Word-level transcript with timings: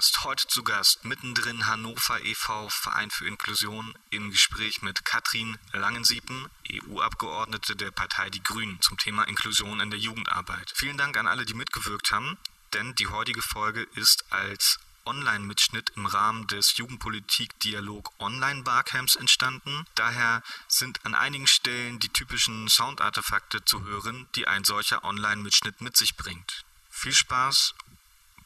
Podcast. 0.00 0.24
Heute 0.24 0.48
zu 0.48 0.62
Gast 0.62 1.04
mittendrin 1.04 1.66
Hannover 1.66 2.24
e.V. 2.24 2.70
Verein 2.70 3.10
für 3.10 3.26
Inklusion 3.26 3.94
im 4.08 4.30
Gespräch 4.30 4.80
mit 4.80 5.04
Katrin 5.04 5.58
Langensiepen, 5.72 6.48
EU-Abgeordnete 6.72 7.76
der 7.76 7.90
Partei 7.90 8.30
Die 8.30 8.42
Grünen 8.42 8.80
zum 8.80 8.96
Thema 8.96 9.24
Inklusion 9.24 9.80
in 9.80 9.90
der 9.90 9.98
Jugendarbeit. 9.98 10.72
Vielen 10.74 10.96
Dank 10.96 11.18
an 11.18 11.26
alle, 11.26 11.44
die 11.44 11.52
mitgewirkt 11.52 12.12
haben, 12.12 12.38
denn 12.72 12.94
die 12.94 13.08
heutige 13.08 13.42
Folge 13.42 13.82
ist 13.94 14.24
als 14.30 14.78
Online-Mitschnitt 15.04 15.92
im 15.96 16.06
Rahmen 16.06 16.46
des 16.46 16.78
Jugendpolitik-Dialog 16.78 18.10
Online-Barcamps 18.20 19.16
entstanden. 19.16 19.84
Daher 19.96 20.42
sind 20.66 21.04
an 21.04 21.14
einigen 21.14 21.46
Stellen 21.46 21.98
die 21.98 22.08
typischen 22.08 22.68
Soundartefakte 22.68 23.66
zu 23.66 23.84
hören, 23.84 24.28
die 24.34 24.46
ein 24.46 24.64
solcher 24.64 25.04
Online-Mitschnitt 25.04 25.82
mit 25.82 25.98
sich 25.98 26.16
bringt. 26.16 26.64
Viel 26.88 27.12
Spaß, 27.12 27.74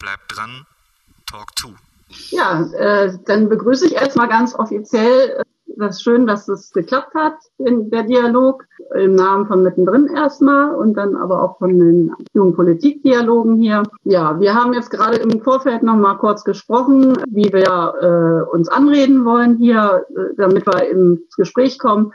bleibt 0.01 0.37
dran, 0.37 0.67
Talk 1.35 1.51
2. 1.59 1.69
Ja, 2.31 2.63
äh, 2.79 3.19
dann 3.25 3.49
begrüße 3.49 3.87
ich 3.89 3.95
erstmal 3.95 4.29
ganz 4.29 4.55
offiziell 4.55 5.43
das 5.77 5.97
ist 5.97 6.03
schön, 6.03 6.27
dass 6.27 6.49
es 6.49 6.73
geklappt 6.73 7.15
hat, 7.15 7.35
in 7.59 7.91
der 7.91 8.05
Dialog, 8.05 8.65
im 8.95 9.15
Namen 9.15 9.47
von 9.47 9.63
Mittendrin 9.63 10.09
erstmal 10.15 10.75
und 10.75 10.95
dann 10.95 11.17
aber 11.17 11.43
auch 11.43 11.59
von 11.59 11.79
den 11.79 12.13
Jugendpolitik-Dialogen 12.33 13.57
hier. 13.57 13.83
Ja, 14.05 14.39
wir 14.39 14.55
haben 14.55 14.73
jetzt 14.73 14.91
gerade 14.91 15.17
im 15.17 15.41
Vorfeld 15.41 15.83
noch 15.83 15.97
mal 15.97 16.15
kurz 16.15 16.45
gesprochen, 16.45 17.19
wie 17.29 17.53
wir 17.53 17.95
äh, 18.01 18.55
uns 18.55 18.69
anreden 18.69 19.25
wollen 19.25 19.57
hier, 19.57 20.07
äh, 20.11 20.35
damit 20.37 20.67
wir 20.67 20.89
ins 20.89 21.35
Gespräch 21.37 21.79
kommen. 21.79 22.13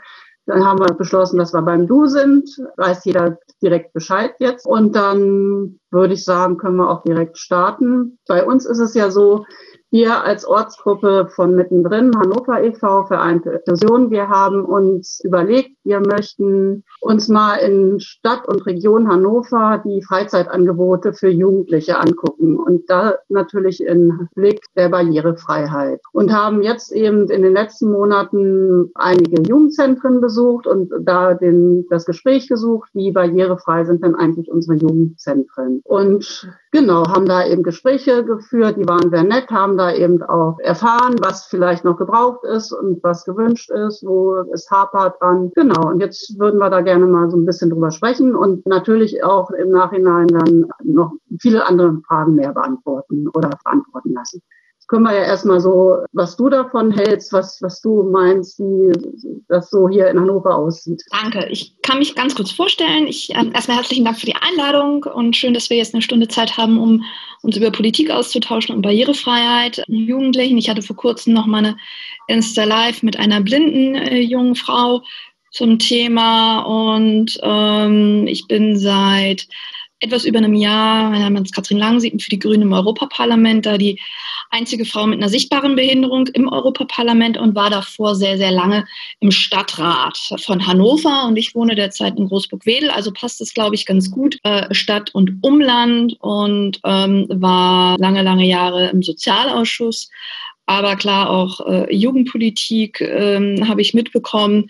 Dann 0.50 0.66
haben 0.66 0.80
wir 0.80 0.94
beschlossen, 0.94 1.38
dass 1.38 1.52
wir 1.54 1.62
beim 1.62 1.86
Du 1.86 2.06
sind. 2.06 2.50
Weiß 2.76 3.04
jeder 3.04 3.38
direkt 3.62 3.92
Bescheid 3.92 4.34
jetzt. 4.40 4.66
Und 4.66 4.96
dann 4.96 5.78
würde 5.92 6.14
ich 6.14 6.24
sagen, 6.24 6.56
können 6.56 6.76
wir 6.76 6.90
auch 6.90 7.04
direkt 7.04 7.38
starten. 7.38 8.18
Bei 8.26 8.44
uns 8.44 8.66
ist 8.66 8.80
es 8.80 8.94
ja 8.94 9.12
so, 9.12 9.44
wir 9.90 10.24
als 10.24 10.44
Ortsgruppe 10.44 11.28
von 11.34 11.54
mittendrin, 11.54 12.12
Hannover 12.16 12.62
e.V., 12.62 13.06
Verein 13.06 13.42
für 13.42 13.50
Inklusion, 13.50 14.10
wir 14.10 14.28
haben 14.28 14.64
uns 14.64 15.20
überlegt, 15.24 15.76
wir 15.84 16.00
möchten 16.00 16.84
uns 17.00 17.28
mal 17.28 17.56
in 17.56 17.98
Stadt 18.00 18.46
und 18.46 18.64
Region 18.66 19.08
Hannover 19.08 19.82
die 19.84 20.02
Freizeitangebote 20.02 21.12
für 21.12 21.28
Jugendliche 21.28 21.98
angucken. 21.98 22.58
Und 22.58 22.88
da 22.88 23.14
natürlich 23.28 23.82
in 23.84 24.28
Blick 24.34 24.60
der 24.76 24.90
Barrierefreiheit. 24.90 26.00
Und 26.12 26.32
haben 26.32 26.62
jetzt 26.62 26.92
eben 26.92 27.28
in 27.30 27.42
den 27.42 27.52
letzten 27.52 27.90
Monaten 27.90 28.90
einige 28.94 29.42
Jugendzentren 29.42 30.20
besucht 30.20 30.66
und 30.66 30.92
da 31.00 31.34
den, 31.34 31.86
das 31.88 32.04
Gespräch 32.04 32.48
gesucht, 32.48 32.90
wie 32.92 33.12
barrierefrei 33.12 33.84
sind 33.84 34.04
denn 34.04 34.14
eigentlich 34.14 34.50
unsere 34.50 34.76
Jugendzentren. 34.76 35.80
Und 35.84 36.48
genau, 36.70 37.04
haben 37.08 37.26
da 37.26 37.46
eben 37.46 37.62
Gespräche 37.62 38.24
geführt, 38.24 38.76
die 38.76 38.88
waren 38.88 39.10
sehr 39.10 39.24
nett, 39.24 39.50
haben 39.50 39.76
da 39.76 39.92
eben 39.92 40.22
auch 40.22 40.58
erfahren, 40.60 41.16
was 41.20 41.46
vielleicht 41.46 41.84
noch 41.84 41.96
gebraucht 41.96 42.44
ist 42.44 42.72
und 42.72 43.02
was 43.02 43.24
gewünscht 43.24 43.70
ist, 43.70 44.04
wo 44.04 44.36
es 44.52 44.70
hapert 44.70 45.20
dran. 45.20 45.50
Genau, 45.54 45.88
und 45.88 46.00
jetzt 46.00 46.38
würden 46.38 46.58
wir 46.58 46.70
da 46.70 46.80
gerne 46.80 47.06
mal 47.06 47.30
so 47.30 47.36
ein 47.36 47.46
bisschen 47.46 47.70
drüber 47.70 47.90
sprechen 47.90 48.34
und 48.34 48.66
natürlich 48.66 49.22
auch 49.24 49.50
im 49.50 49.70
Nachhinein 49.70 50.28
dann 50.28 50.66
noch 50.82 51.12
viele 51.38 51.66
andere 51.66 52.00
Fragen 52.06 52.34
mehr 52.34 52.52
beantworten 52.52 53.28
oder 53.28 53.50
beantworten 53.64 54.12
lassen 54.12 54.42
können 54.88 55.04
wir 55.04 55.14
ja 55.14 55.22
erstmal 55.22 55.60
so, 55.60 55.98
was 56.12 56.36
du 56.36 56.48
davon 56.48 56.90
hältst, 56.90 57.32
was, 57.32 57.60
was 57.62 57.80
du 57.80 58.02
meinst, 58.02 58.58
wie 58.58 58.92
das 59.48 59.70
so 59.70 59.88
hier 59.88 60.08
in 60.08 60.18
Hannover 60.18 60.56
aussieht. 60.56 61.02
Danke. 61.10 61.46
Ich 61.48 61.74
kann 61.82 61.98
mich 61.98 62.14
ganz 62.14 62.34
kurz 62.34 62.50
vorstellen. 62.50 63.06
Ich, 63.06 63.34
äh, 63.34 63.50
erstmal 63.52 63.76
herzlichen 63.76 64.04
Dank 64.04 64.18
für 64.18 64.26
die 64.26 64.34
Einladung 64.34 65.04
und 65.04 65.36
schön, 65.36 65.54
dass 65.54 65.70
wir 65.70 65.76
jetzt 65.76 65.94
eine 65.94 66.02
Stunde 66.02 66.28
Zeit 66.28 66.56
haben, 66.56 66.78
um 66.78 67.04
uns 67.42 67.56
über 67.56 67.70
Politik 67.70 68.10
auszutauschen 68.10 68.74
und 68.74 68.82
Barrierefreiheit 68.82 69.82
Jugendlichen. 69.86 70.58
Ich 70.58 70.68
hatte 70.68 70.82
vor 70.82 70.96
kurzem 70.96 71.34
noch 71.34 71.46
mal 71.46 71.58
eine 71.58 71.76
Insta 72.26 72.64
Live 72.64 73.02
mit 73.02 73.18
einer 73.18 73.40
blinden 73.40 73.94
äh, 73.94 74.20
jungen 74.20 74.54
Frau 74.54 75.02
zum 75.52 75.78
Thema 75.78 76.60
und 76.60 77.38
ähm, 77.42 78.26
ich 78.26 78.46
bin 78.46 78.78
seit 78.78 79.46
etwas 80.00 80.24
über 80.24 80.38
einem 80.38 80.54
Jahr, 80.54 81.10
mein 81.10 81.20
Name 81.20 81.40
ist 81.40 81.54
Katrin 81.54 81.78
Langsiepen 81.78 82.20
für 82.20 82.30
die 82.30 82.38
Grünen 82.38 82.62
im 82.62 82.72
Europaparlament, 82.72 83.66
da 83.66 83.76
die 83.76 84.00
einzige 84.50 84.84
Frau 84.84 85.06
mit 85.06 85.18
einer 85.18 85.28
sichtbaren 85.28 85.76
Behinderung 85.76 86.26
im 86.28 86.48
Europaparlament 86.48 87.38
und 87.38 87.54
war 87.54 87.70
davor 87.70 88.14
sehr, 88.14 88.36
sehr 88.36 88.50
lange 88.50 88.86
im 89.20 89.30
Stadtrat 89.30 90.18
von 90.44 90.66
Hannover. 90.66 91.26
Und 91.26 91.36
ich 91.36 91.54
wohne 91.54 91.74
derzeit 91.74 92.18
in 92.18 92.28
Großburg-Wedel, 92.28 92.90
also 92.90 93.12
passt 93.12 93.40
es, 93.40 93.54
glaube 93.54 93.74
ich, 93.74 93.86
ganz 93.86 94.10
gut, 94.10 94.38
äh, 94.42 94.72
Stadt 94.74 95.14
und 95.14 95.38
Umland 95.42 96.16
und 96.20 96.80
ähm, 96.84 97.26
war 97.28 97.96
lange, 97.98 98.22
lange 98.22 98.46
Jahre 98.46 98.90
im 98.90 99.02
Sozialausschuss, 99.02 100.10
aber 100.66 100.96
klar 100.96 101.30
auch 101.30 101.66
äh, 101.66 101.94
Jugendpolitik 101.94 103.00
ähm, 103.00 103.68
habe 103.68 103.80
ich 103.80 103.94
mitbekommen 103.94 104.68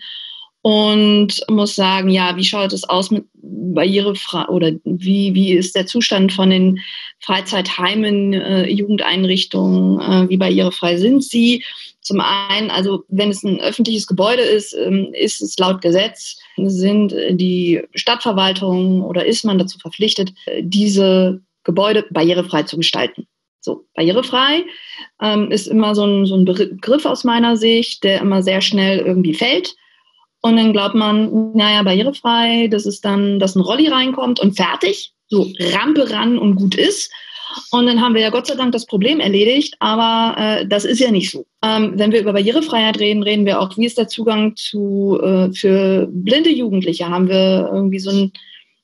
und 0.61 1.41
muss 1.49 1.75
sagen, 1.75 2.09
ja, 2.09 2.35
wie 2.35 2.43
schaut 2.43 2.73
es 2.73 2.87
aus 2.87 3.09
mit 3.09 3.25
Barrierefrei 3.33 4.45
oder 4.45 4.71
wie, 4.83 5.33
wie 5.33 5.53
ist 5.53 5.75
der 5.75 5.87
Zustand 5.87 6.33
von 6.33 6.51
den 6.51 6.79
Freizeitheimen, 7.19 8.33
äh, 8.33 8.69
Jugendeinrichtungen, 8.69 9.99
äh, 9.99 10.29
wie 10.29 10.37
barrierefrei 10.37 10.97
sind 10.97 11.23
sie? 11.23 11.63
Zum 12.01 12.19
einen, 12.19 12.69
also 12.69 13.03
wenn 13.09 13.29
es 13.29 13.43
ein 13.43 13.59
öffentliches 13.59 14.07
Gebäude 14.07 14.41
ist, 14.41 14.73
ähm, 14.73 15.13
ist 15.13 15.41
es 15.41 15.57
laut 15.57 15.81
Gesetz, 15.81 16.37
sind 16.57 17.15
die 17.31 17.81
Stadtverwaltungen 17.95 19.01
oder 19.01 19.25
ist 19.25 19.45
man 19.45 19.57
dazu 19.57 19.79
verpflichtet, 19.79 20.33
diese 20.61 21.41
Gebäude 21.63 22.05
barrierefrei 22.11 22.63
zu 22.63 22.77
gestalten. 22.77 23.27
So, 23.61 23.85
barrierefrei 23.95 24.65
ähm, 25.21 25.51
ist 25.51 25.67
immer 25.67 25.93
so 25.93 26.05
ein, 26.05 26.25
so 26.25 26.35
ein 26.35 26.45
Begriff 26.45 27.05
aus 27.05 27.23
meiner 27.23 27.57
Sicht, 27.57 28.03
der 28.03 28.21
immer 28.21 28.41
sehr 28.41 28.61
schnell 28.61 28.99
irgendwie 28.99 29.35
fällt. 29.35 29.75
Und 30.41 30.57
dann 30.57 30.73
glaubt 30.73 30.95
man, 30.95 31.53
naja, 31.53 31.83
barrierefrei, 31.83 32.67
das 32.67 32.85
ist 32.85 33.05
dann, 33.05 33.39
dass 33.39 33.55
ein 33.55 33.61
Rolli 33.61 33.87
reinkommt 33.87 34.39
und 34.39 34.55
fertig, 34.55 35.13
so 35.27 35.47
Rampe 35.59 36.09
ran 36.09 36.37
und 36.37 36.55
gut 36.55 36.75
ist. 36.75 37.11
Und 37.71 37.85
dann 37.85 38.01
haben 38.01 38.15
wir 38.15 38.21
ja 38.21 38.29
Gott 38.29 38.47
sei 38.47 38.55
Dank 38.55 38.71
das 38.71 38.85
Problem 38.85 39.19
erledigt, 39.19 39.75
aber 39.79 40.39
äh, 40.39 40.67
das 40.67 40.85
ist 40.85 40.99
ja 40.99 41.11
nicht 41.11 41.31
so. 41.31 41.45
Ähm, 41.63 41.93
wenn 41.95 42.11
wir 42.11 42.21
über 42.21 42.33
Barrierefreiheit 42.33 42.99
reden, 42.99 43.23
reden 43.23 43.45
wir 43.45 43.59
auch, 43.59 43.77
wie 43.77 43.85
ist 43.85 43.97
der 43.97 44.07
Zugang 44.07 44.55
zu, 44.55 45.19
äh, 45.21 45.51
für 45.51 46.07
blinde 46.11 46.49
Jugendliche? 46.49 47.09
Haben 47.09 47.27
wir 47.27 47.69
irgendwie 47.71 47.99
so, 47.99 48.09
ein, 48.09 48.31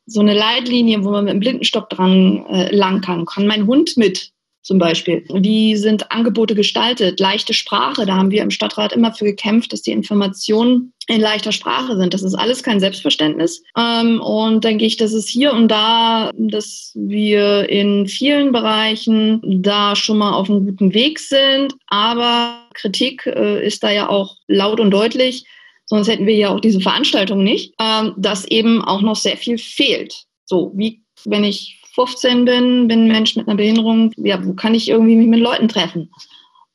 so 0.05 0.19
eine 0.19 0.33
Leitlinie, 0.33 1.03
wo 1.03 1.11
man 1.11 1.25
mit 1.25 1.33
dem 1.33 1.39
Blindenstock 1.39 1.89
dran 1.89 2.45
äh, 2.49 2.75
lang 2.75 3.01
kann? 3.01 3.25
Kann 3.25 3.47
mein 3.47 3.67
Hund 3.67 3.97
mit? 3.97 4.31
Zum 4.67 4.79
Beispiel. 4.79 5.23
Wie 5.33 5.77
sind 5.77 6.11
Angebote 6.11 6.53
gestaltet? 6.53 7.21
Leichte 7.21 7.53
Sprache, 7.53 8.05
da 8.05 8.17
haben 8.17 8.31
wir 8.31 8.41
im 8.41 8.51
Stadtrat 8.51 8.91
immer 8.91 9.13
für 9.13 9.23
gekämpft, 9.23 9.71
dass 9.71 9.81
die 9.81 9.93
Informationen 9.93 10.91
in 11.07 11.21
leichter 11.21 11.53
Sprache 11.53 11.95
sind. 11.95 12.13
Das 12.13 12.21
ist 12.21 12.35
alles 12.35 12.63
kein 12.63 12.81
Selbstverständnis. 12.81 13.63
Ähm, 13.77 14.19
und 14.19 14.65
denke 14.65 14.83
ich, 14.83 14.97
dass 14.97 15.13
es 15.13 15.25
hier 15.25 15.53
und 15.53 15.69
da, 15.69 16.31
dass 16.35 16.91
wir 16.95 17.69
in 17.69 18.07
vielen 18.07 18.51
Bereichen 18.51 19.41
da 19.63 19.95
schon 19.95 20.17
mal 20.17 20.33
auf 20.33 20.49
einem 20.49 20.65
guten 20.65 20.93
Weg 20.93 21.19
sind. 21.19 21.73
Aber 21.87 22.59
Kritik 22.73 23.25
äh, 23.25 23.65
ist 23.65 23.83
da 23.83 23.91
ja 23.91 24.09
auch 24.09 24.35
laut 24.47 24.81
und 24.81 24.91
deutlich. 24.91 25.45
Sonst 25.85 26.09
hätten 26.09 26.27
wir 26.27 26.35
ja 26.35 26.49
auch 26.49 26.59
diese 26.59 26.81
Veranstaltung 26.81 27.41
nicht, 27.41 27.73
ähm, 27.79 28.15
dass 28.17 28.43
eben 28.43 28.83
auch 28.83 29.01
noch 29.01 29.15
sehr 29.15 29.37
viel 29.37 29.57
fehlt. 29.57 30.25
So, 30.43 30.73
wie, 30.75 31.03
wenn 31.23 31.45
ich 31.45 31.79
15 31.97 32.45
bin, 32.45 32.87
bin 32.87 33.05
ein 33.05 33.11
Mensch 33.11 33.35
mit 33.35 33.47
einer 33.47 33.57
Behinderung, 33.57 34.11
ja, 34.17 34.45
wo 34.45 34.53
kann 34.53 34.75
ich 34.75 34.87
irgendwie 34.87 35.15
mich 35.15 35.27
mit 35.27 35.39
Leuten 35.39 35.67
treffen? 35.67 36.11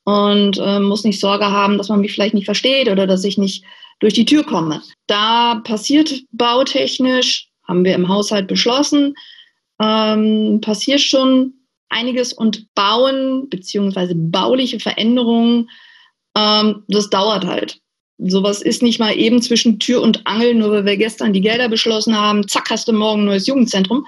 Und 0.02 0.58
äh, 0.58 0.80
muss 0.80 1.04
nicht 1.04 1.20
Sorge 1.20 1.46
haben, 1.46 1.78
dass 1.78 1.88
man 1.88 2.00
mich 2.00 2.12
vielleicht 2.12 2.34
nicht 2.34 2.46
versteht 2.46 2.88
oder 2.88 3.06
dass 3.06 3.22
ich 3.22 3.38
nicht 3.38 3.64
durch 4.00 4.14
die 4.14 4.24
Tür 4.24 4.42
komme. 4.42 4.82
Da 5.06 5.60
passiert 5.62 6.24
bautechnisch, 6.32 7.48
haben 7.68 7.84
wir 7.84 7.94
im 7.94 8.08
Haushalt 8.08 8.48
beschlossen, 8.48 9.14
ähm, 9.80 10.60
passiert 10.60 11.00
schon 11.00 11.52
einiges 11.88 12.32
und 12.32 12.66
Bauen 12.74 13.48
beziehungsweise 13.48 14.16
bauliche 14.16 14.80
Veränderungen, 14.80 15.70
ähm, 16.36 16.82
das 16.88 17.10
dauert 17.10 17.46
halt. 17.46 17.78
Sowas 18.18 18.60
ist 18.60 18.82
nicht 18.82 18.98
mal 18.98 19.16
eben 19.16 19.40
zwischen 19.40 19.78
Tür 19.78 20.02
und 20.02 20.26
Angel, 20.26 20.54
nur 20.54 20.72
weil 20.72 20.84
wir 20.84 20.96
gestern 20.96 21.32
die 21.32 21.40
Gelder 21.40 21.68
beschlossen 21.68 22.18
haben, 22.18 22.48
zack, 22.48 22.70
hast 22.70 22.88
du 22.88 22.92
morgen 22.92 23.22
ein 23.22 23.26
neues 23.26 23.46
Jugendzentrum, 23.46 24.04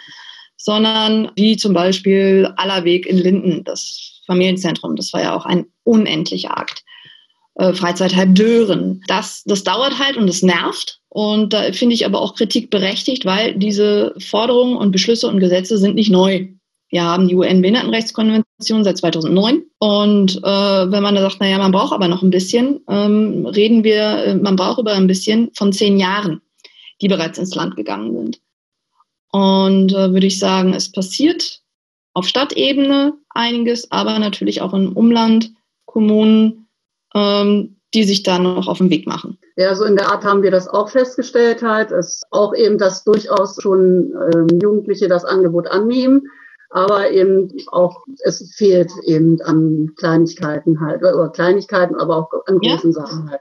sondern 0.57 1.31
wie 1.37 1.57
zum 1.57 1.73
Beispiel 1.75 2.53
Allerweg 2.57 3.07
in 3.07 3.19
Linden, 3.19 3.65
das 3.65 4.23
Familienzentrum. 4.27 4.97
Das 4.97 5.13
war 5.13 5.23
ja 5.23 5.37
auch 5.37 5.47
ein 5.47 5.67
unendlicher 5.85 6.57
Akt. 6.57 6.85
Äh, 7.57 7.73
Freizeitheim 7.73 8.35
Dören. 8.35 9.03
Das, 9.07 9.45
das 9.45 9.63
dauert 9.65 9.99
halt 9.99 10.17
und 10.17 10.29
es 10.29 10.43
nervt. 10.43 11.01
Und 11.09 11.53
da 11.53 11.73
finde 11.73 11.95
ich 11.95 12.05
aber 12.05 12.21
auch 12.21 12.35
Kritik 12.35 12.71
berechtigt, 12.71 13.25
weil 13.25 13.55
diese 13.55 14.15
Forderungen 14.19 14.77
und 14.77 14.91
Beschlüsse 14.91 15.29
und 15.29 15.39
Gesetze 15.39 15.79
sind 15.79 15.95
nicht 15.95 16.11
neu. 16.11 16.49
Wir 16.91 17.05
haben 17.05 17.29
die 17.29 17.37
UN-Behindertenrechtskonvention 17.37 18.85
seit 18.85 18.99
2009. 18.99 19.63
Und 19.79 20.37
äh, 20.39 20.43
wenn 20.43 21.03
man 21.03 21.15
da 21.15 21.23
sagt, 21.23 21.41
naja, 21.41 21.59
man 21.59 21.73
braucht 21.73 21.93
aber 21.93 22.09
noch 22.09 22.23
ein 22.23 22.31
bisschen, 22.31 22.81
ähm, 22.89 23.47
reden 23.47 23.85
wir, 23.85 24.25
äh, 24.25 24.35
man 24.35 24.57
braucht 24.57 24.81
über 24.81 24.93
ein 24.93 25.07
bisschen 25.07 25.51
von 25.55 25.73
zehn 25.73 25.99
Jahren, 25.99 26.41
die 27.01 27.09
bereits 27.09 27.39
ins 27.39 27.55
Land 27.55 27.77
gegangen 27.77 28.13
sind. 28.17 28.41
Und 29.35 29.93
äh, 29.93 30.13
würde 30.13 30.29
ich 30.29 30.39
sagen, 30.39 30.75
es 30.75 30.93
passiert 30.93 31.61
auf 32.13 32.25
Stadtebene 32.25 33.15
einiges, 33.31 33.91
aber 33.91 34.21
natürlich 34.21 34.63
auch 34.63 34.73
im 34.75 34.93
Umland, 34.93 35.51
Kommunen, 35.87 36.69
ähm, 37.17 37.75
die 37.95 38.05
sich 38.05 38.23
da 38.23 38.39
noch 38.39 38.69
auf 38.69 38.79
den 38.79 38.91
Weg 38.91 39.09
machen. 39.09 39.37
Ja, 39.57 39.75
so 39.75 39.87
in 39.87 39.97
der 39.97 40.13
Art 40.13 40.25
haben 40.25 40.45
wir 40.45 40.53
das 40.53 40.69
auch 40.69 40.89
festgestellt 40.89 41.65
halt. 41.65 41.91
Es 41.91 42.23
auch 42.31 42.55
eben, 42.55 42.79
dass 42.79 43.03
durchaus 43.03 43.61
schon 43.61 44.13
ähm, 44.33 44.61
Jugendliche 44.63 45.09
das 45.09 45.25
Angebot 45.25 45.67
annehmen, 45.67 46.29
aber 46.71 47.11
eben 47.11 47.53
auch, 47.73 48.05
es 48.23 48.55
fehlt 48.55 48.93
eben 49.03 49.43
an 49.43 49.91
Kleinigkeiten 49.97 50.79
halt, 50.81 51.03
oder 51.03 51.31
Kleinigkeiten, 51.31 51.97
aber 51.97 52.19
auch 52.19 52.31
an 52.47 52.61
großen 52.61 52.93
ja. 52.93 53.01
Sachen 53.05 53.31
halt. 53.31 53.41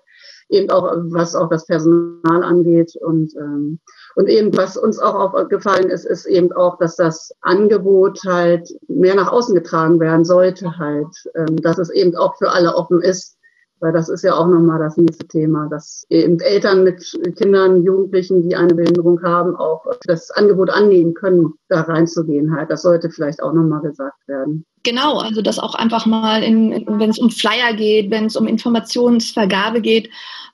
Eben 0.49 0.71
auch, 0.71 0.91
was 1.11 1.35
auch 1.35 1.49
das 1.49 1.67
Personal 1.67 2.41
angeht 2.43 2.95
und, 2.99 3.31
ähm, 3.35 3.79
und 4.15 4.27
eben, 4.27 4.55
was 4.55 4.77
uns 4.77 4.99
auch 4.99 5.33
aufgefallen 5.33 5.89
ist, 5.89 6.05
ist 6.05 6.25
eben 6.25 6.51
auch, 6.51 6.77
dass 6.77 6.95
das 6.95 7.33
Angebot 7.41 8.19
halt 8.25 8.69
mehr 8.87 9.15
nach 9.15 9.31
außen 9.31 9.55
getragen 9.55 9.99
werden 9.99 10.25
sollte 10.25 10.77
halt, 10.77 11.15
ähm, 11.35 11.57
dass 11.57 11.77
es 11.77 11.89
eben 11.89 12.15
auch 12.15 12.37
für 12.37 12.51
alle 12.51 12.75
offen 12.75 13.01
ist 13.01 13.37
weil 13.83 13.91
das 13.91 14.07
ist 14.07 14.23
ja 14.23 14.33
auch 14.33 14.47
nochmal 14.47 14.79
das 14.79 14.95
nächste 14.95 15.27
Thema, 15.27 15.67
dass 15.69 16.05
eben 16.09 16.39
Eltern 16.39 16.85
mit 16.85 17.03
Kindern, 17.35 17.83
Jugendlichen, 17.83 18.47
die 18.47 18.55
eine 18.55 18.73
Behinderung 18.73 19.21
haben, 19.23 19.57
auch 19.57 19.85
das 20.05 20.31
Angebot 20.31 20.69
annehmen 20.69 21.13
können, 21.13 21.53
da 21.67 21.81
reinzugehen 21.81 22.55
halt. 22.55 22.71
Das 22.71 22.81
sollte 22.81 23.09
vielleicht 23.09 23.43
auch 23.43 23.51
nochmal 23.51 23.81
gesagt 23.81 24.25
werden. 24.25 24.65
Genau, 24.83 25.17
also 25.17 25.41
das 25.41 25.59
auch 25.59 25.75
einfach 25.75 26.05
mal, 26.05 26.41
wenn 26.41 27.09
es 27.09 27.19
um 27.19 27.29
Flyer 27.29 27.73
geht, 27.75 28.09
wenn 28.09 28.25
es 28.25 28.37
um 28.37 28.47
Informationsvergabe 28.47 29.81
geht, 29.81 30.09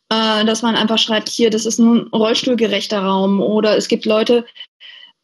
äh, 0.09 0.45
dass 0.45 0.61
man 0.61 0.75
einfach 0.75 0.97
schreibt, 0.97 1.29
hier, 1.29 1.49
das 1.49 1.65
ist 1.65 1.79
ein 1.79 2.07
rollstuhlgerechter 2.13 2.99
Raum 2.99 3.41
oder 3.41 3.77
es 3.77 3.87
gibt 3.87 4.05
Leute, 4.05 4.45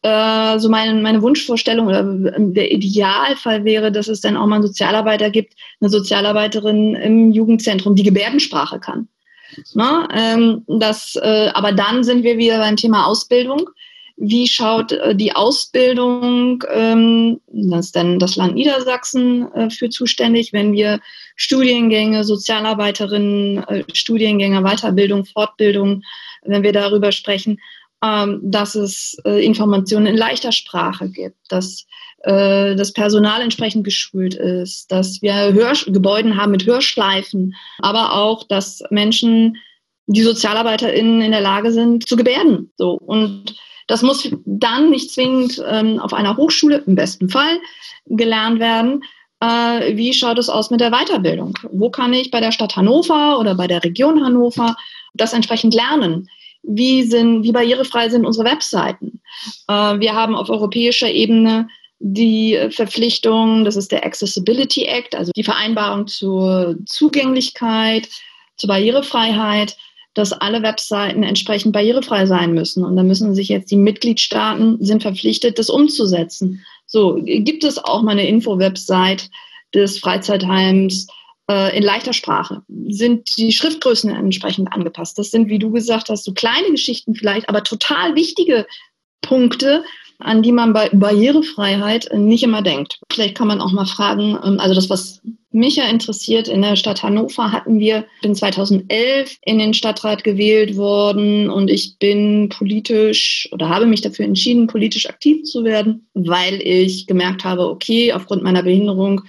äh, 0.02 0.58
so 0.58 0.68
meine, 0.68 1.00
meine 1.00 1.22
Wunschvorstellung 1.22 1.88
oder 1.88 2.04
der 2.04 2.70
Idealfall 2.70 3.64
wäre, 3.64 3.90
dass 3.90 4.08
es 4.08 4.20
dann 4.20 4.36
auch 4.36 4.46
mal 4.46 4.56
einen 4.56 4.66
Sozialarbeiter 4.66 5.30
gibt, 5.30 5.54
eine 5.80 5.90
Sozialarbeiterin 5.90 6.94
im 6.94 7.32
Jugendzentrum, 7.32 7.96
die 7.96 8.04
Gebärdensprache 8.04 8.78
kann. 8.78 9.08
Ne? 9.74 10.08
Ähm, 10.12 10.64
das, 10.66 11.16
äh, 11.16 11.50
aber 11.54 11.72
dann 11.72 12.04
sind 12.04 12.22
wir 12.22 12.38
wieder 12.38 12.58
beim 12.58 12.76
Thema 12.76 13.06
Ausbildung. 13.06 13.70
Wie 14.16 14.46
schaut 14.48 14.92
äh, 14.92 15.14
die 15.14 15.34
Ausbildung, 15.34 16.64
ähm, 16.70 17.40
das 17.48 17.86
ist 17.86 17.96
dann 17.96 18.18
das 18.18 18.36
Land 18.36 18.54
Niedersachsen 18.54 19.52
äh, 19.52 19.70
für 19.70 19.90
zuständig, 19.90 20.54
wenn 20.54 20.72
wir 20.72 21.00
Studiengänge, 21.36 22.24
Sozialarbeiterinnen, 22.24 23.58
äh, 23.64 23.84
Studiengänge, 23.92 24.62
Weiterbildung, 24.62 25.26
Fortbildung, 25.26 26.02
wenn 26.44 26.62
wir 26.62 26.72
darüber 26.72 27.12
sprechen, 27.12 27.60
ähm, 28.02 28.40
dass 28.42 28.74
es 28.74 29.18
äh, 29.26 29.44
Informationen 29.44 30.06
in 30.06 30.16
leichter 30.16 30.52
Sprache 30.52 31.08
gibt, 31.08 31.36
dass 31.48 31.86
das 32.28 32.92
Personal 32.92 33.40
entsprechend 33.40 33.84
geschult 33.84 34.34
ist, 34.34 34.90
dass 34.90 35.22
wir 35.22 35.32
Hör 35.52 35.74
Gebäude 35.86 36.36
haben 36.36 36.50
mit 36.50 36.66
Hörschleifen, 36.66 37.54
aber 37.78 38.14
auch, 38.14 38.42
dass 38.42 38.82
Menschen, 38.90 39.58
die 40.06 40.22
SozialarbeiterInnen 40.22 41.20
in 41.20 41.30
der 41.30 41.42
Lage 41.42 41.70
sind, 41.70 42.08
zu 42.08 42.16
gebärden. 42.16 42.72
So. 42.78 42.94
Und 42.94 43.54
das 43.86 44.02
muss 44.02 44.28
dann 44.44 44.90
nicht 44.90 45.10
zwingend 45.12 45.62
ähm, 45.68 45.98
auf 45.98 46.12
einer 46.12 46.36
Hochschule, 46.36 46.82
im 46.86 46.94
besten 46.94 47.28
Fall, 47.28 47.58
gelernt 48.06 48.60
werden. 48.60 49.02
Äh, 49.40 49.96
wie 49.96 50.12
schaut 50.12 50.38
es 50.38 50.48
aus 50.48 50.70
mit 50.70 50.80
der 50.80 50.90
Weiterbildung? 50.90 51.58
Wo 51.70 51.90
kann 51.90 52.12
ich 52.12 52.30
bei 52.30 52.40
der 52.40 52.52
Stadt 52.52 52.76
Hannover 52.76 53.38
oder 53.38 53.54
bei 53.54 53.66
der 53.66 53.84
Region 53.84 54.24
Hannover 54.24 54.76
das 55.14 55.32
entsprechend 55.32 55.74
lernen? 55.74 56.28
wie, 56.66 57.02
sind, 57.04 57.42
wie 57.44 57.52
barrierefrei 57.52 58.08
sind 58.08 58.26
unsere 58.26 58.46
Webseiten. 58.46 59.20
Äh, 59.68 59.72
wir 60.00 60.14
haben 60.14 60.34
auf 60.34 60.50
europäischer 60.50 61.10
Ebene 61.10 61.68
die 61.98 62.58
Verpflichtung, 62.70 63.64
das 63.64 63.76
ist 63.76 63.90
der 63.90 64.04
Accessibility 64.04 64.84
Act, 64.84 65.14
also 65.14 65.32
die 65.34 65.44
Vereinbarung 65.44 66.06
zur 66.06 66.76
Zugänglichkeit, 66.84 68.08
zur 68.56 68.68
Barrierefreiheit, 68.68 69.76
dass 70.16 70.32
alle 70.32 70.62
Webseiten 70.62 71.22
entsprechend 71.22 71.74
barrierefrei 71.74 72.24
sein 72.24 72.54
müssen. 72.54 72.84
Und 72.84 72.96
da 72.96 73.02
müssen 73.02 73.34
sich 73.34 73.50
jetzt 73.50 73.70
die 73.70 73.76
Mitgliedstaaten 73.76 74.82
sind 74.82 75.02
verpflichtet, 75.02 75.58
das 75.58 75.68
umzusetzen. 75.68 76.64
So, 76.86 77.20
gibt 77.22 77.64
es 77.64 77.76
auch 77.76 78.00
mal 78.00 78.12
eine 78.12 78.26
Info-Website 78.26 79.28
des 79.74 79.98
Freizeitheims, 79.98 81.06
äh, 81.50 81.76
in 81.76 81.82
leichter 81.82 82.14
Sprache. 82.14 82.62
Sind 82.88 83.36
die 83.36 83.52
Schriftgrößen 83.52 84.10
entsprechend 84.10 84.72
angepasst? 84.72 85.18
Das 85.18 85.30
sind, 85.30 85.50
wie 85.50 85.58
du 85.58 85.70
gesagt 85.70 86.08
hast, 86.08 86.24
so 86.24 86.32
kleine 86.32 86.70
Geschichten 86.70 87.14
vielleicht, 87.14 87.50
aber 87.50 87.62
total 87.62 88.14
wichtige 88.14 88.66
Punkte, 89.20 89.84
an 90.18 90.42
die 90.42 90.52
man 90.52 90.72
bei 90.72 90.88
Barrierefreiheit 90.92 92.08
nicht 92.14 92.42
immer 92.42 92.62
denkt. 92.62 93.00
Vielleicht 93.12 93.36
kann 93.36 93.48
man 93.48 93.60
auch 93.60 93.72
mal 93.72 93.86
fragen, 93.86 94.38
ähm, 94.44 94.58
also 94.60 94.74
das, 94.74 94.90
was 94.90 95.20
mich 95.56 95.76
ja 95.76 95.84
interessiert, 95.88 96.48
in 96.48 96.62
der 96.62 96.76
Stadt 96.76 97.02
Hannover 97.02 97.50
hatten 97.50 97.78
wir, 97.78 98.04
bin 98.20 98.34
2011 98.34 99.38
in 99.42 99.58
den 99.58 99.72
Stadtrat 99.72 100.22
gewählt 100.22 100.76
worden 100.76 101.48
und 101.48 101.70
ich 101.70 101.98
bin 101.98 102.50
politisch 102.50 103.48
oder 103.52 103.68
habe 103.68 103.86
mich 103.86 104.02
dafür 104.02 104.26
entschieden, 104.26 104.66
politisch 104.66 105.08
aktiv 105.08 105.44
zu 105.44 105.64
werden, 105.64 106.06
weil 106.12 106.60
ich 106.62 107.06
gemerkt 107.06 107.44
habe, 107.44 107.68
okay, 107.68 108.12
aufgrund 108.12 108.42
meiner 108.42 108.62
Behinderung 108.62 109.22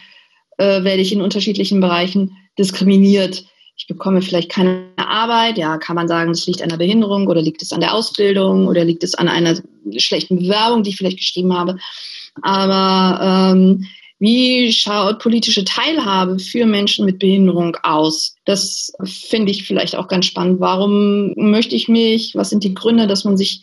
äh, 0.57 0.83
werde 0.83 1.01
ich 1.01 1.13
in 1.13 1.21
unterschiedlichen 1.21 1.79
Bereichen 1.79 2.35
diskriminiert. 2.57 3.45
Ich 3.77 3.85
bekomme 3.85 4.23
vielleicht 4.23 4.49
keine 4.49 4.87
Arbeit. 4.97 5.57
Ja, 5.57 5.77
kann 5.77 5.95
man 5.95 6.07
sagen, 6.07 6.31
das 6.31 6.47
liegt 6.47 6.63
an 6.63 6.69
der 6.69 6.77
Behinderung 6.77 7.27
oder 7.27 7.41
liegt 7.41 7.61
es 7.61 7.71
an 7.71 7.79
der 7.79 7.93
Ausbildung 7.93 8.67
oder 8.67 8.83
liegt 8.83 9.03
es 9.03 9.13
an 9.13 9.27
einer 9.27 9.55
schlechten 9.97 10.39
Bewerbung, 10.39 10.83
die 10.83 10.89
ich 10.89 10.97
vielleicht 10.97 11.17
geschrieben 11.17 11.53
habe. 11.53 11.77
Aber 12.41 13.53
ähm, 13.53 13.85
wie 14.19 14.73
schaut 14.73 15.19
politische 15.19 15.63
Teilhabe 15.63 16.39
für 16.39 16.65
Menschen 16.65 17.05
mit 17.05 17.19
Behinderung 17.19 17.77
aus? 17.83 18.35
Das 18.45 18.91
finde 19.03 19.51
ich 19.51 19.65
vielleicht 19.65 19.95
auch 19.95 20.07
ganz 20.07 20.25
spannend. 20.25 20.59
Warum 20.59 21.33
möchte 21.35 21.75
ich 21.75 21.87
mich, 21.87 22.35
was 22.35 22.49
sind 22.49 22.63
die 22.63 22.73
Gründe, 22.73 23.05
dass 23.05 23.25
man 23.25 23.37
sich 23.37 23.61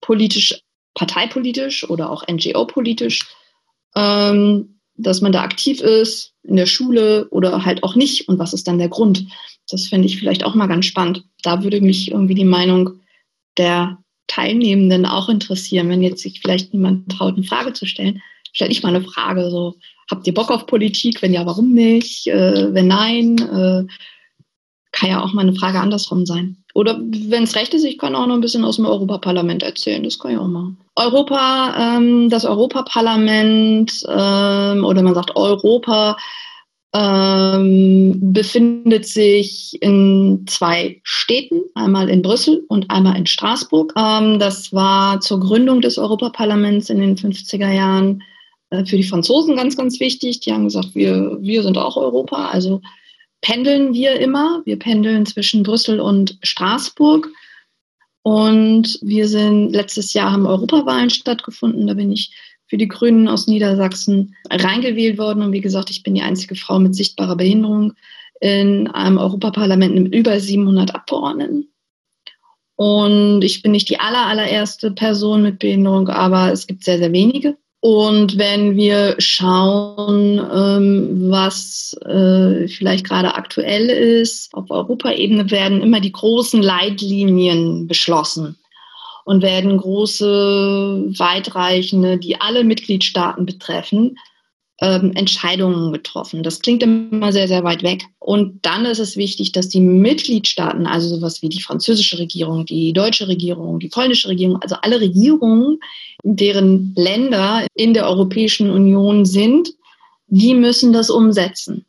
politisch, 0.00 0.62
parteipolitisch 0.94 1.88
oder 1.88 2.10
auch 2.10 2.26
NGO-politisch 2.26 3.26
ähm, 3.94 4.80
dass 4.96 5.20
man 5.20 5.32
da 5.32 5.42
aktiv 5.42 5.80
ist, 5.80 6.34
in 6.42 6.56
der 6.56 6.66
Schule 6.66 7.28
oder 7.30 7.64
halt 7.64 7.82
auch 7.82 7.94
nicht 7.94 8.28
und 8.28 8.38
was 8.38 8.52
ist 8.52 8.68
dann 8.68 8.78
der 8.78 8.88
Grund. 8.88 9.26
Das 9.68 9.86
finde 9.86 10.06
ich 10.06 10.18
vielleicht 10.18 10.44
auch 10.44 10.54
mal 10.54 10.66
ganz 10.66 10.86
spannend. 10.86 11.24
Da 11.42 11.62
würde 11.62 11.80
mich 11.80 12.10
irgendwie 12.10 12.34
die 12.34 12.44
Meinung 12.44 13.00
der 13.56 13.98
Teilnehmenden 14.26 15.06
auch 15.06 15.28
interessieren, 15.28 15.88
wenn 15.88 16.02
jetzt 16.02 16.22
sich 16.22 16.40
vielleicht 16.40 16.72
niemand 16.72 17.10
traut, 17.12 17.34
eine 17.34 17.44
Frage 17.44 17.72
zu 17.72 17.86
stellen. 17.86 18.22
Stelle 18.52 18.70
ich 18.70 18.82
mal 18.82 18.94
eine 18.94 19.04
Frage, 19.04 19.50
so, 19.50 19.76
habt 20.10 20.26
ihr 20.26 20.34
Bock 20.34 20.50
auf 20.50 20.66
Politik? 20.66 21.22
Wenn 21.22 21.32
ja, 21.32 21.46
warum 21.46 21.72
nicht? 21.72 22.26
Äh, 22.26 22.74
wenn 22.74 22.86
nein, 22.86 23.38
äh, 23.38 23.84
kann 25.02 25.10
ja 25.10 25.22
auch 25.22 25.32
mal 25.32 25.42
eine 25.42 25.54
Frage 25.54 25.80
andersrum 25.80 26.26
sein. 26.26 26.56
Oder 26.74 26.98
wenn 27.00 27.42
es 27.42 27.56
recht 27.56 27.74
ist, 27.74 27.84
ich 27.84 27.98
kann 27.98 28.14
auch 28.14 28.26
noch 28.26 28.34
ein 28.34 28.40
bisschen 28.40 28.64
aus 28.64 28.76
dem 28.76 28.86
Europaparlament 28.86 29.62
erzählen. 29.64 30.02
Das 30.04 30.18
kann 30.18 30.30
ich 30.30 30.38
auch 30.38 30.46
machen. 30.46 30.78
Europa, 30.94 31.96
ähm, 31.96 32.30
das 32.30 32.44
Europaparlament 32.44 33.92
ähm, 34.08 34.84
oder 34.84 35.02
man 35.02 35.14
sagt 35.14 35.34
Europa 35.34 36.16
ähm, 36.94 38.32
befindet 38.32 39.06
sich 39.06 39.76
in 39.80 40.44
zwei 40.46 41.00
Städten, 41.02 41.62
einmal 41.74 42.08
in 42.08 42.22
Brüssel 42.22 42.64
und 42.68 42.90
einmal 42.90 43.16
in 43.16 43.26
Straßburg. 43.26 43.94
Ähm, 43.96 44.38
das 44.38 44.72
war 44.72 45.20
zur 45.20 45.40
Gründung 45.40 45.80
des 45.80 45.98
Europaparlaments 45.98 46.90
in 46.90 47.00
den 47.00 47.16
50er 47.16 47.72
Jahren 47.72 48.22
äh, 48.70 48.84
für 48.84 48.98
die 48.98 49.04
Franzosen 49.04 49.56
ganz, 49.56 49.76
ganz 49.76 49.98
wichtig. 49.98 50.40
Die 50.40 50.52
haben 50.52 50.64
gesagt, 50.64 50.94
wir, 50.94 51.38
wir 51.40 51.62
sind 51.64 51.76
auch 51.76 51.96
Europa. 51.96 52.50
Also 52.50 52.82
pendeln 53.42 53.92
wir 53.92 54.18
immer. 54.18 54.62
Wir 54.64 54.78
pendeln 54.78 55.26
zwischen 55.26 55.62
Brüssel 55.62 56.00
und 56.00 56.38
Straßburg. 56.42 57.28
Und 58.22 58.98
wir 59.02 59.28
sind, 59.28 59.70
letztes 59.70 60.14
Jahr 60.14 60.32
haben 60.32 60.46
Europawahlen 60.46 61.10
stattgefunden. 61.10 61.86
Da 61.86 61.94
bin 61.94 62.10
ich 62.10 62.32
für 62.66 62.78
die 62.78 62.88
Grünen 62.88 63.28
aus 63.28 63.48
Niedersachsen 63.48 64.34
reingewählt 64.48 65.18
worden. 65.18 65.42
Und 65.42 65.52
wie 65.52 65.60
gesagt, 65.60 65.90
ich 65.90 66.02
bin 66.02 66.14
die 66.14 66.22
einzige 66.22 66.54
Frau 66.54 66.78
mit 66.78 66.94
sichtbarer 66.94 67.36
Behinderung 67.36 67.92
in 68.40 68.88
einem 68.88 69.18
Europaparlament 69.18 69.94
mit 69.94 70.14
über 70.14 70.38
700 70.40 70.94
Abgeordneten. 70.94 71.68
Und 72.76 73.42
ich 73.42 73.62
bin 73.62 73.72
nicht 73.72 73.90
die 73.90 74.00
aller, 74.00 74.26
allererste 74.26 74.90
Person 74.90 75.42
mit 75.42 75.58
Behinderung, 75.58 76.08
aber 76.08 76.50
es 76.52 76.66
gibt 76.66 76.84
sehr, 76.84 76.98
sehr 76.98 77.12
wenige. 77.12 77.56
Und 77.84 78.38
wenn 78.38 78.76
wir 78.76 79.16
schauen, 79.18 80.38
ähm, 80.38 81.30
was 81.32 81.96
äh, 82.04 82.68
vielleicht 82.68 83.04
gerade 83.04 83.34
aktuell 83.34 83.90
ist, 83.90 84.54
auf 84.54 84.70
Europaebene 84.70 85.50
werden 85.50 85.82
immer 85.82 85.98
die 85.98 86.12
großen 86.12 86.62
Leitlinien 86.62 87.88
beschlossen 87.88 88.56
und 89.24 89.42
werden 89.42 89.76
große, 89.76 91.12
weitreichende, 91.18 92.18
die 92.18 92.40
alle 92.40 92.62
Mitgliedstaaten 92.62 93.46
betreffen, 93.46 94.16
ähm, 94.82 95.12
Entscheidungen 95.14 95.92
getroffen. 95.92 96.42
Das 96.42 96.60
klingt 96.60 96.82
immer 96.82 97.32
sehr, 97.32 97.46
sehr 97.46 97.62
weit 97.62 97.84
weg. 97.84 98.04
Und 98.18 98.66
dann 98.66 98.84
ist 98.84 98.98
es 98.98 99.16
wichtig, 99.16 99.52
dass 99.52 99.68
die 99.68 99.80
Mitgliedstaaten, 99.80 100.86
also 100.86 101.08
sowas 101.14 101.40
wie 101.40 101.48
die 101.48 101.62
französische 101.62 102.18
Regierung, 102.18 102.66
die 102.66 102.92
deutsche 102.92 103.28
Regierung, 103.28 103.78
die 103.78 103.88
polnische 103.88 104.28
Regierung, 104.28 104.60
also 104.60 104.74
alle 104.82 105.00
Regierungen, 105.00 105.78
deren 106.24 106.92
Länder 106.96 107.64
in 107.74 107.94
der 107.94 108.08
Europäischen 108.08 108.70
Union 108.70 109.24
sind, 109.24 109.72
die 110.26 110.54
müssen 110.54 110.92
das 110.92 111.10
umsetzen 111.10 111.86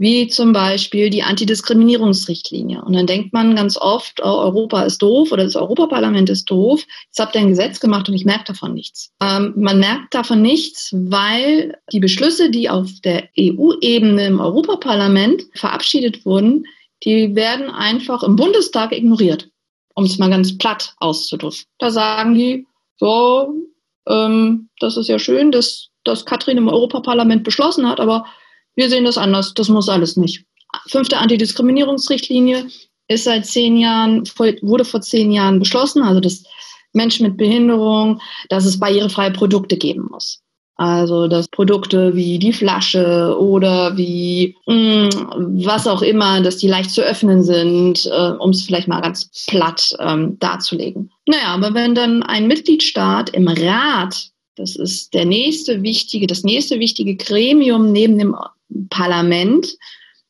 wie 0.00 0.28
zum 0.28 0.54
Beispiel 0.54 1.10
die 1.10 1.22
Antidiskriminierungsrichtlinie. 1.22 2.82
Und 2.82 2.94
dann 2.94 3.06
denkt 3.06 3.34
man 3.34 3.54
ganz 3.54 3.76
oft, 3.76 4.18
oh, 4.22 4.38
Europa 4.38 4.80
ist 4.80 5.02
doof 5.02 5.30
oder 5.30 5.44
das 5.44 5.56
Europaparlament 5.56 6.30
ist 6.30 6.50
doof. 6.50 6.82
Jetzt 7.08 7.18
habt 7.18 7.34
ihr 7.34 7.42
ein 7.42 7.50
Gesetz 7.50 7.80
gemacht 7.80 8.08
und 8.08 8.14
ich 8.14 8.24
merke 8.24 8.44
davon 8.44 8.72
nichts. 8.72 9.12
Ähm, 9.22 9.52
man 9.56 9.78
merkt 9.78 10.14
davon 10.14 10.40
nichts, 10.40 10.88
weil 10.94 11.76
die 11.92 12.00
Beschlüsse, 12.00 12.50
die 12.50 12.70
auf 12.70 12.88
der 13.04 13.28
EU-Ebene 13.38 14.26
im 14.26 14.40
Europaparlament 14.40 15.44
verabschiedet 15.54 16.24
wurden, 16.24 16.64
die 17.04 17.34
werden 17.34 17.68
einfach 17.68 18.22
im 18.22 18.36
Bundestag 18.36 18.92
ignoriert, 18.92 19.50
um 19.94 20.04
es 20.04 20.16
mal 20.16 20.30
ganz 20.30 20.56
platt 20.56 20.94
auszudrücken. 20.96 21.64
Da 21.78 21.90
sagen 21.90 22.32
die, 22.32 22.66
so, 22.96 23.54
ähm, 24.08 24.70
das 24.78 24.96
ist 24.96 25.08
ja 25.08 25.18
schön, 25.18 25.52
dass, 25.52 25.90
dass 26.04 26.24
Katrin 26.24 26.56
im 26.56 26.68
Europaparlament 26.68 27.44
beschlossen 27.44 27.86
hat, 27.86 28.00
aber 28.00 28.24
wir 28.76 28.88
sehen 28.88 29.04
das 29.04 29.18
anders. 29.18 29.54
Das 29.54 29.68
muss 29.68 29.88
alles 29.88 30.16
nicht. 30.16 30.44
Fünfte 30.88 31.18
Antidiskriminierungsrichtlinie 31.18 32.66
ist 33.08 33.24
seit 33.24 33.46
zehn 33.46 33.76
Jahren, 33.76 34.22
wurde 34.62 34.84
vor 34.84 35.00
zehn 35.00 35.32
Jahren 35.32 35.58
beschlossen, 35.58 36.02
also 36.02 36.20
dass 36.20 36.44
Menschen 36.92 37.26
mit 37.26 37.36
Behinderung, 37.36 38.20
dass 38.48 38.64
es 38.64 38.78
barrierefreie 38.78 39.32
Produkte 39.32 39.76
geben 39.76 40.08
muss. 40.10 40.40
Also 40.76 41.28
dass 41.28 41.48
Produkte 41.48 42.14
wie 42.14 42.38
die 42.38 42.54
Flasche 42.54 43.36
oder 43.38 43.98
wie 43.98 44.56
mh, 44.66 45.08
mm, 45.08 45.66
was 45.66 45.86
auch 45.86 46.00
immer, 46.00 46.40
dass 46.40 46.56
die 46.56 46.68
leicht 46.68 46.90
zu 46.90 47.02
öffnen 47.02 47.42
sind, 47.42 48.06
äh, 48.06 48.30
um 48.38 48.48
es 48.48 48.62
vielleicht 48.62 48.88
mal 48.88 49.02
ganz 49.02 49.30
platt 49.46 49.94
ähm, 49.98 50.38
darzulegen. 50.38 51.10
Naja, 51.26 51.48
aber 51.48 51.74
wenn 51.74 51.94
dann 51.94 52.22
ein 52.22 52.46
Mitgliedstaat 52.46 53.28
im 53.30 53.46
Rat, 53.48 54.29
das 54.60 54.76
ist 54.76 55.14
der 55.14 55.24
nächste 55.24 55.82
wichtige, 55.82 56.26
das 56.26 56.44
nächste 56.44 56.78
wichtige 56.78 57.16
Gremium 57.16 57.92
neben 57.92 58.18
dem 58.18 58.36
Parlament 58.90 59.66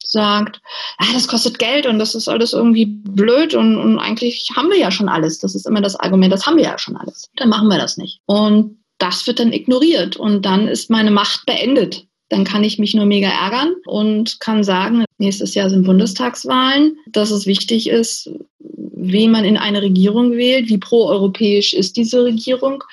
sagt, 0.05 0.61
ah, 0.99 1.13
das 1.13 1.27
kostet 1.27 1.59
Geld 1.59 1.87
und 1.87 1.99
das 1.99 2.15
ist 2.15 2.29
alles 2.29 2.53
irgendwie 2.53 2.87
blöd 2.87 3.55
und, 3.55 3.77
und 3.77 3.99
eigentlich 3.99 4.49
haben 4.55 4.71
wir 4.71 4.79
ja 4.79 4.91
schon 4.91 5.09
alles. 5.09 5.41
Das 5.41 5.55
ist 5.55 5.67
immer 5.67 5.81
das 5.81 5.97
Argument, 5.97 6.33
das 6.33 6.47
haben 6.47 6.57
wir 6.57 6.65
ja 6.65 6.79
schon 6.79 6.97
alles. 6.97 7.29
Dann 7.37 7.49
machen 7.49 7.69
wir 7.69 7.79
das 7.79 7.97
nicht. 7.97 8.21
Und 8.27 8.79
das 8.99 9.27
wird 9.27 9.41
dann 9.41 9.53
ignoriert 9.53 10.17
und 10.17 10.47
dann 10.47 10.69
ist 10.69 10.91
meine 10.91 11.11
Macht 11.11 11.45
beendet. 11.47 12.07
Dann 12.29 12.45
kann 12.45 12.63
ich 12.63 12.79
mich 12.79 12.95
nur 12.95 13.07
mega 13.07 13.29
ärgern 13.29 13.75
und 13.87 14.39
kann 14.39 14.63
sagen, 14.63 15.05
nächstes 15.19 15.55
Jahr 15.55 15.71
sind 15.71 15.85
Bundestagswahlen, 15.85 16.97
dass 17.09 17.33
es 17.33 17.47
wichtig 17.47 17.89
ist, 17.89 18.31
wen 18.61 19.33
man 19.33 19.45
in 19.45 19.57
eine 19.57 19.83
Regierung 19.83 20.33
wählt, 20.33 20.69
wie 20.69 20.79
proeuropäisch 20.79 21.75
ist 21.75 21.97
diese 21.97 22.23
Regierung, 22.23 22.85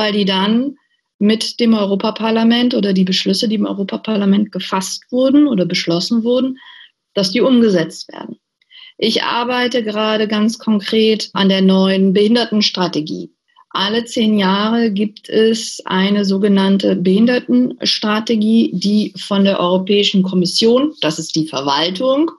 weil 0.00 0.12
die 0.14 0.24
dann 0.24 0.76
mit 1.18 1.60
dem 1.60 1.74
Europaparlament 1.74 2.74
oder 2.74 2.94
die 2.94 3.04
Beschlüsse, 3.04 3.48
die 3.48 3.56
im 3.56 3.66
Europaparlament 3.66 4.50
gefasst 4.50 5.04
wurden 5.10 5.46
oder 5.46 5.66
beschlossen 5.66 6.24
wurden, 6.24 6.56
dass 7.12 7.32
die 7.32 7.42
umgesetzt 7.42 8.10
werden. 8.10 8.38
Ich 8.96 9.22
arbeite 9.22 9.84
gerade 9.84 10.26
ganz 10.26 10.58
konkret 10.58 11.28
an 11.34 11.50
der 11.50 11.60
neuen 11.60 12.14
Behindertenstrategie. 12.14 13.30
Alle 13.68 14.06
zehn 14.06 14.38
Jahre 14.38 14.90
gibt 14.90 15.28
es 15.28 15.82
eine 15.84 16.24
sogenannte 16.24 16.96
Behindertenstrategie, 16.96 18.70
die 18.72 19.12
von 19.18 19.44
der 19.44 19.60
Europäischen 19.60 20.22
Kommission, 20.22 20.94
das 21.02 21.18
ist 21.18 21.36
die 21.36 21.46
Verwaltung, 21.46 22.30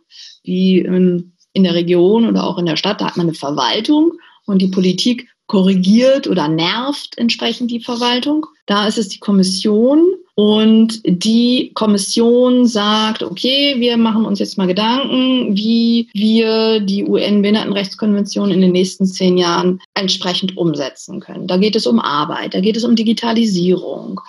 wie 0.44 0.80
in 0.80 1.64
der 1.64 1.76
Region 1.76 2.28
oder 2.28 2.44
auch 2.44 2.58
in 2.58 2.66
der 2.66 2.76
Stadt, 2.78 3.02
da 3.02 3.06
hat 3.06 3.18
man 3.18 3.28
eine 3.28 3.36
Verwaltung 3.36 4.14
und 4.48 4.64
die 4.64 4.68
Politik 4.68 5.28
korrigiert 5.52 6.28
oder 6.28 6.48
nervt 6.48 7.18
entsprechend 7.18 7.72
die 7.72 7.82
Verwaltung. 7.82 8.46
Da 8.68 8.88
ist 8.88 8.98
es 8.98 9.10
die 9.10 9.20
Kommission 9.20 10.02
und 10.36 11.02
die 11.04 11.74
Kommission 11.74 12.66
sagt, 12.66 13.22
okay, 13.22 13.76
wir 13.78 13.98
machen 13.98 14.24
uns 14.24 14.40
jetzt 14.40 14.58
mal 14.58 14.66
Gedanken, 14.66 15.58
wie 15.58 16.08
wir 16.14 16.80
die 16.80 17.04
UN-Behindertenrechtskonvention 17.04 18.50
in 18.50 18.62
den 18.62 18.72
nächsten 18.72 19.06
zehn 19.06 19.38
Jahren 19.38 19.82
entsprechend 19.94 20.56
umsetzen 20.56 21.20
können. 21.20 21.48
Da 21.48 21.58
geht 21.58 21.76
es 21.76 21.86
um 21.86 22.00
Arbeit, 22.00 22.54
da 22.54 22.62
geht 22.62 22.78
es 22.78 22.86
um 22.86 22.96
Digitalisierung, 22.96 24.22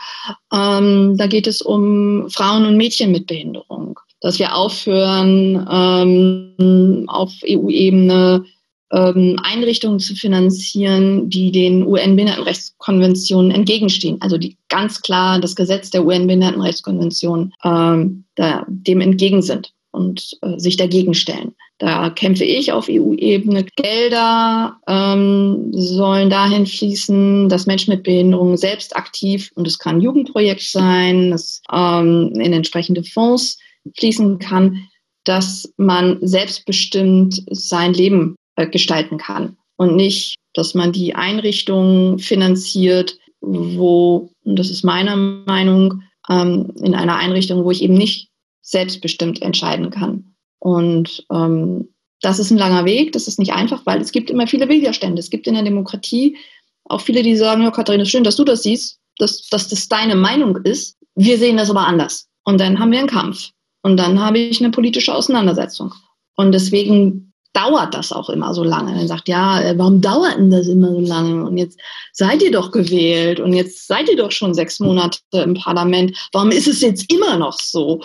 ähm, 0.53 1.17
da 1.17 1.29
geht 1.29 1.47
es 1.47 1.63
um 1.63 2.29
Frauen 2.31 2.67
und 2.67 2.77
Mädchen 2.77 3.13
mit 3.13 3.29
Behinderung, 3.29 4.01
dass 4.21 4.41
wir 4.41 4.57
aufhören, 4.57 5.69
ähm, 5.71 7.05
auf 7.07 7.31
EU-Ebene 7.49 8.45
ähm, 8.93 9.37
Einrichtungen 9.43 9.99
zu 9.99 10.15
finanzieren, 10.15 11.31
die 11.31 11.51
den 11.51 11.87
UN-Behindertenrechtskonventionen 11.87 13.51
entgegenstehen. 13.51 14.21
Also 14.21 14.39
die 14.39 14.57
ganz 14.69 15.01
klar 15.01 15.41
das 15.41 15.57
Gesetz 15.57 15.91
der 15.91 16.05
UN-Behindertenrechtskonvention 16.05 17.53
ähm, 17.65 18.25
da, 18.35 18.65
dem 18.69 19.01
entgegen 19.01 19.43
sind 19.43 19.73
und 19.93 20.37
äh, 20.43 20.59
sich 20.59 20.77
dagegen 20.77 21.15
stellen. 21.15 21.55
Da 21.79 22.11
kämpfe 22.11 22.45
ich 22.45 22.73
auf 22.73 22.89
EU-Ebene. 22.89 23.67
Gelder 23.77 24.79
ähm, 24.87 25.71
sollen 25.73 26.31
dahin 26.31 26.67
fließen, 26.67 27.49
dass 27.49 27.67
Menschen 27.67 27.93
mit 27.93 28.05
Behinderungen 28.05 28.57
selbst 28.57 28.95
aktiv, 28.95 29.51
und 29.55 29.67
es 29.67 29.79
kann 29.79 29.97
ein 29.97 30.03
Jugendprojekt 30.03 30.63
sein, 30.63 31.31
das 31.31 31.63
ähm, 31.73 32.33
in 32.37 32.53
entsprechende 32.53 33.03
Fonds 33.03 33.59
fließen 33.99 34.39
kann, 34.39 34.89
dass 35.25 35.73
man 35.77 36.19
selbstbestimmt 36.21 37.43
sein 37.51 37.95
Leben 37.95 38.37
gestalten 38.57 39.19
kann 39.19 39.57
und 39.77 39.97
nicht, 39.97 40.37
dass 40.55 40.75
man 40.75 40.93
die 40.93 41.15
Einrichtungen 41.15 42.19
finanziert, 42.19 43.19
wo, 43.41 44.31
und 44.45 44.59
das 44.59 44.71
ist 44.71 44.85
meine 44.85 45.17
Meinung, 45.17 46.03
ähm, 46.29 46.73
in 46.83 46.95
einer 46.95 47.17
Einrichtung, 47.17 47.65
wo 47.65 47.71
ich 47.71 47.83
eben 47.83 47.95
nicht 47.95 48.29
selbstbestimmt 48.61 49.43
entscheiden 49.43 49.91
kann. 49.91 50.35
Und 50.59 51.25
ähm, 51.33 51.89
das 52.21 52.39
ist 52.39 52.51
ein 52.51 52.59
langer 52.59 52.85
Weg, 52.85 53.13
das 53.13 53.27
ist 53.27 53.39
nicht 53.39 53.53
einfach, 53.53 53.85
weil 53.85 54.01
es 54.01 54.13
gibt 54.13 54.31
immer 54.31 54.47
viele 54.47 54.69
Widerstände. 54.69 55.19
Es 55.19 55.31
gibt 55.31 55.49
in 55.49 55.55
der 55.55 55.65
Demokratie 55.65 56.37
auch 56.85 57.01
viele, 57.01 57.23
die 57.23 57.37
sagen, 57.37 57.63
ja, 57.63 57.71
Katharina, 57.71 58.05
schön, 58.05 58.25
dass 58.25 58.37
du 58.37 58.45
das 58.45 58.63
siehst, 58.63 58.99
dass, 59.19 59.49
dass 59.49 59.69
das 59.69 59.89
deine 59.89 60.15
Meinung 60.15 60.57
ist. 60.65 60.97
Wir 61.17 61.39
sehen 61.39 61.57
das 61.57 61.71
aber 61.71 61.87
anders. 61.87 62.29
Und 62.45 62.61
dann 62.61 62.79
haben 62.79 62.93
wir 62.93 63.01
einen 63.01 63.09
Kampf. 63.09 63.51
Und 63.83 63.97
dann 63.97 64.21
habe 64.21 64.39
ich 64.39 64.61
eine 64.61 64.71
politische 64.71 65.15
Auseinandersetzung. 65.15 65.93
Und 66.37 66.53
deswegen 66.53 67.32
dauert 67.53 67.95
das 67.95 68.13
auch 68.13 68.31
immer 68.31 68.55
so 68.55 68.65
lange. 68.65 68.95
Dann 68.95 69.09
sagt, 69.09 69.29
ja, 69.29 69.61
äh, 69.61 69.79
warum 69.79 70.01
dauert 70.01 70.37
denn 70.37 70.51
das 70.51 70.69
immer 70.69 70.91
so 70.91 71.01
lange? 71.01 71.45
Und 71.45 71.59
jetzt 71.59 71.79
seid 72.13 72.43
ihr 72.43 72.51
doch 72.51 72.71
gewählt 72.71 73.41
und 73.41 73.53
jetzt 73.53 73.87
seid 73.87 74.09
ihr 74.09 74.17
doch 74.17 74.33
schon 74.33 74.55
sechs 74.55 74.81
Monate 74.81 75.19
im 75.33 75.55
Parlament. 75.55 76.17
Warum 76.33 76.51
ist 76.51 76.69
es 76.69 76.81
jetzt 76.81 77.13
immer 77.13 77.37
noch 77.37 77.59
so? 77.59 78.01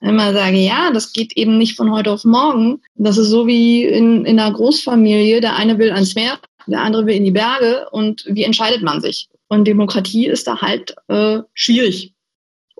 Wenn 0.00 0.16
man 0.16 0.34
sage, 0.34 0.56
ja, 0.56 0.90
das 0.92 1.12
geht 1.12 1.36
eben 1.36 1.58
nicht 1.58 1.76
von 1.76 1.92
heute 1.92 2.10
auf 2.10 2.24
morgen. 2.24 2.80
Das 2.94 3.18
ist 3.18 3.28
so 3.28 3.46
wie 3.46 3.84
in, 3.84 4.24
in 4.24 4.40
einer 4.40 4.52
Großfamilie. 4.52 5.40
Der 5.40 5.56
eine 5.56 5.78
will 5.78 5.90
ans 5.90 6.14
Meer, 6.14 6.38
der 6.66 6.80
andere 6.80 7.06
will 7.06 7.16
in 7.16 7.24
die 7.24 7.30
Berge. 7.30 7.86
Und 7.92 8.24
wie 8.26 8.44
entscheidet 8.44 8.82
man 8.82 9.00
sich? 9.02 9.28
Und 9.48 9.66
Demokratie 9.66 10.26
ist 10.26 10.46
da 10.46 10.60
halt 10.60 10.94
äh, 11.08 11.40
schwierig, 11.54 12.14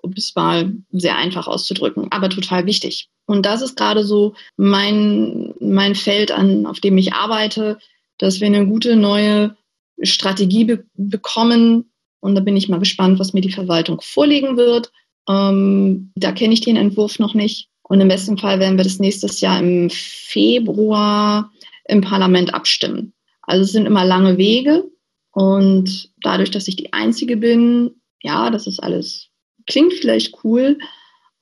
um 0.02 0.12
es 0.16 0.34
mal 0.34 0.72
sehr 0.90 1.16
einfach 1.16 1.46
auszudrücken, 1.46 2.08
aber 2.10 2.28
total 2.28 2.66
wichtig. 2.66 3.08
Und 3.26 3.46
das 3.46 3.62
ist 3.62 3.76
gerade 3.76 4.04
so 4.04 4.34
mein, 4.56 5.54
mein 5.60 5.94
Feld, 5.94 6.32
an, 6.32 6.66
auf 6.66 6.80
dem 6.80 6.98
ich 6.98 7.12
arbeite, 7.12 7.78
dass 8.18 8.40
wir 8.40 8.46
eine 8.46 8.66
gute 8.66 8.96
neue 8.96 9.56
Strategie 10.02 10.64
be 10.64 10.84
bekommen. 10.94 11.90
Und 12.20 12.34
da 12.34 12.40
bin 12.40 12.56
ich 12.56 12.68
mal 12.68 12.80
gespannt, 12.80 13.18
was 13.18 13.32
mir 13.32 13.40
die 13.40 13.52
Verwaltung 13.52 14.00
vorlegen 14.02 14.56
wird. 14.56 14.92
Ähm, 15.28 16.12
da 16.16 16.32
kenne 16.32 16.54
ich 16.54 16.60
den 16.60 16.76
Entwurf 16.76 17.18
noch 17.18 17.34
nicht. 17.34 17.68
Und 17.82 18.00
im 18.00 18.08
besten 18.08 18.38
Fall 18.38 18.60
werden 18.60 18.76
wir 18.76 18.84
das 18.84 18.98
nächstes 18.98 19.40
Jahr 19.40 19.58
im 19.58 19.90
Februar 19.90 21.50
im 21.86 22.02
Parlament 22.02 22.54
abstimmen. 22.54 23.12
Also 23.42 23.64
es 23.64 23.72
sind 23.72 23.86
immer 23.86 24.04
lange 24.04 24.38
Wege. 24.38 24.84
Und 25.32 26.10
dadurch, 26.22 26.50
dass 26.50 26.68
ich 26.68 26.76
die 26.76 26.92
Einzige 26.92 27.36
bin, 27.36 28.00
ja, 28.22 28.50
das 28.50 28.66
ist 28.66 28.80
alles, 28.80 29.29
klingt 29.70 29.94
vielleicht 29.94 30.34
cool, 30.44 30.78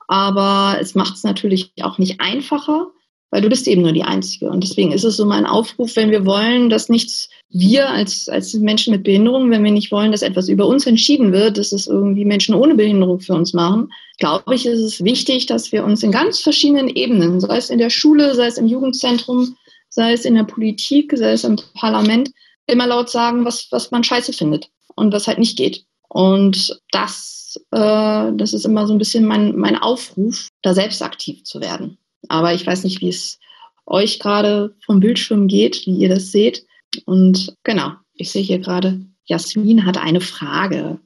aber 0.07 0.77
es 0.79 0.95
macht 0.95 1.15
es 1.15 1.23
natürlich 1.23 1.71
auch 1.81 1.97
nicht 1.97 2.21
einfacher, 2.21 2.87
weil 3.31 3.41
du 3.41 3.49
bist 3.49 3.67
eben 3.67 3.83
nur 3.83 3.91
die 3.91 4.03
Einzige. 4.03 4.49
Und 4.49 4.63
deswegen 4.63 4.91
ist 4.91 5.03
es 5.03 5.17
so 5.17 5.25
mein 5.25 5.45
Aufruf, 5.45 5.95
wenn 5.95 6.09
wir 6.09 6.25
wollen, 6.25 6.69
dass 6.69 6.89
nichts, 6.89 7.29
wir 7.49 7.89
als, 7.89 8.27
als 8.27 8.53
Menschen 8.55 8.91
mit 8.91 9.03
Behinderung, 9.03 9.51
wenn 9.51 9.63
wir 9.63 9.71
nicht 9.71 9.91
wollen, 9.91 10.11
dass 10.11 10.23
etwas 10.23 10.49
über 10.49 10.65
uns 10.67 10.87
entschieden 10.87 11.31
wird, 11.31 11.57
dass 11.57 11.71
es 11.71 11.87
irgendwie 11.87 12.25
Menschen 12.25 12.55
ohne 12.55 12.75
Behinderung 12.75 13.19
für 13.19 13.33
uns 13.33 13.53
machen, 13.53 13.91
glaube 14.17 14.55
ich, 14.55 14.65
ist 14.65 14.79
es 14.79 15.03
wichtig, 15.03 15.45
dass 15.45 15.71
wir 15.71 15.83
uns 15.83 16.01
in 16.01 16.11
ganz 16.11 16.39
verschiedenen 16.39 16.89
Ebenen, 16.89 17.39
sei 17.39 17.57
es 17.57 17.69
in 17.69 17.77
der 17.79 17.91
Schule, 17.91 18.33
sei 18.33 18.47
es 18.47 18.57
im 18.57 18.67
Jugendzentrum, 18.67 19.55
sei 19.89 20.13
es 20.13 20.25
in 20.25 20.35
der 20.35 20.43
Politik, 20.43 21.13
sei 21.15 21.31
es 21.31 21.43
im 21.43 21.57
Parlament, 21.75 22.31
immer 22.67 22.87
laut 22.87 23.09
sagen, 23.09 23.45
was, 23.45 23.67
was 23.71 23.91
man 23.91 24.03
scheiße 24.03 24.33
findet 24.33 24.69
und 24.95 25.13
was 25.13 25.27
halt 25.27 25.39
nicht 25.39 25.57
geht. 25.57 25.85
Und 26.09 26.81
das, 26.91 27.59
äh, 27.71 28.31
das 28.33 28.53
ist 28.53 28.65
immer 28.65 28.87
so 28.87 28.93
ein 28.93 28.99
bisschen 28.99 29.25
mein, 29.25 29.55
mein 29.55 29.77
Aufruf, 29.77 30.49
da 30.61 30.73
selbst 30.73 31.01
aktiv 31.01 31.43
zu 31.43 31.61
werden. 31.61 31.97
Aber 32.27 32.53
ich 32.53 32.65
weiß 32.65 32.83
nicht, 32.83 33.01
wie 33.01 33.09
es 33.09 33.39
euch 33.85 34.19
gerade 34.19 34.75
vom 34.85 34.99
Bildschirm 34.99 35.47
geht, 35.47 35.85
wie 35.85 35.97
ihr 35.97 36.09
das 36.09 36.31
seht. 36.31 36.65
Und 37.05 37.55
genau, 37.63 37.91
ich 38.13 38.31
sehe 38.31 38.43
hier 38.43 38.59
gerade, 38.59 39.05
Jasmin 39.25 39.85
hat 39.85 39.97
eine 39.97 40.21
Frage. 40.21 40.99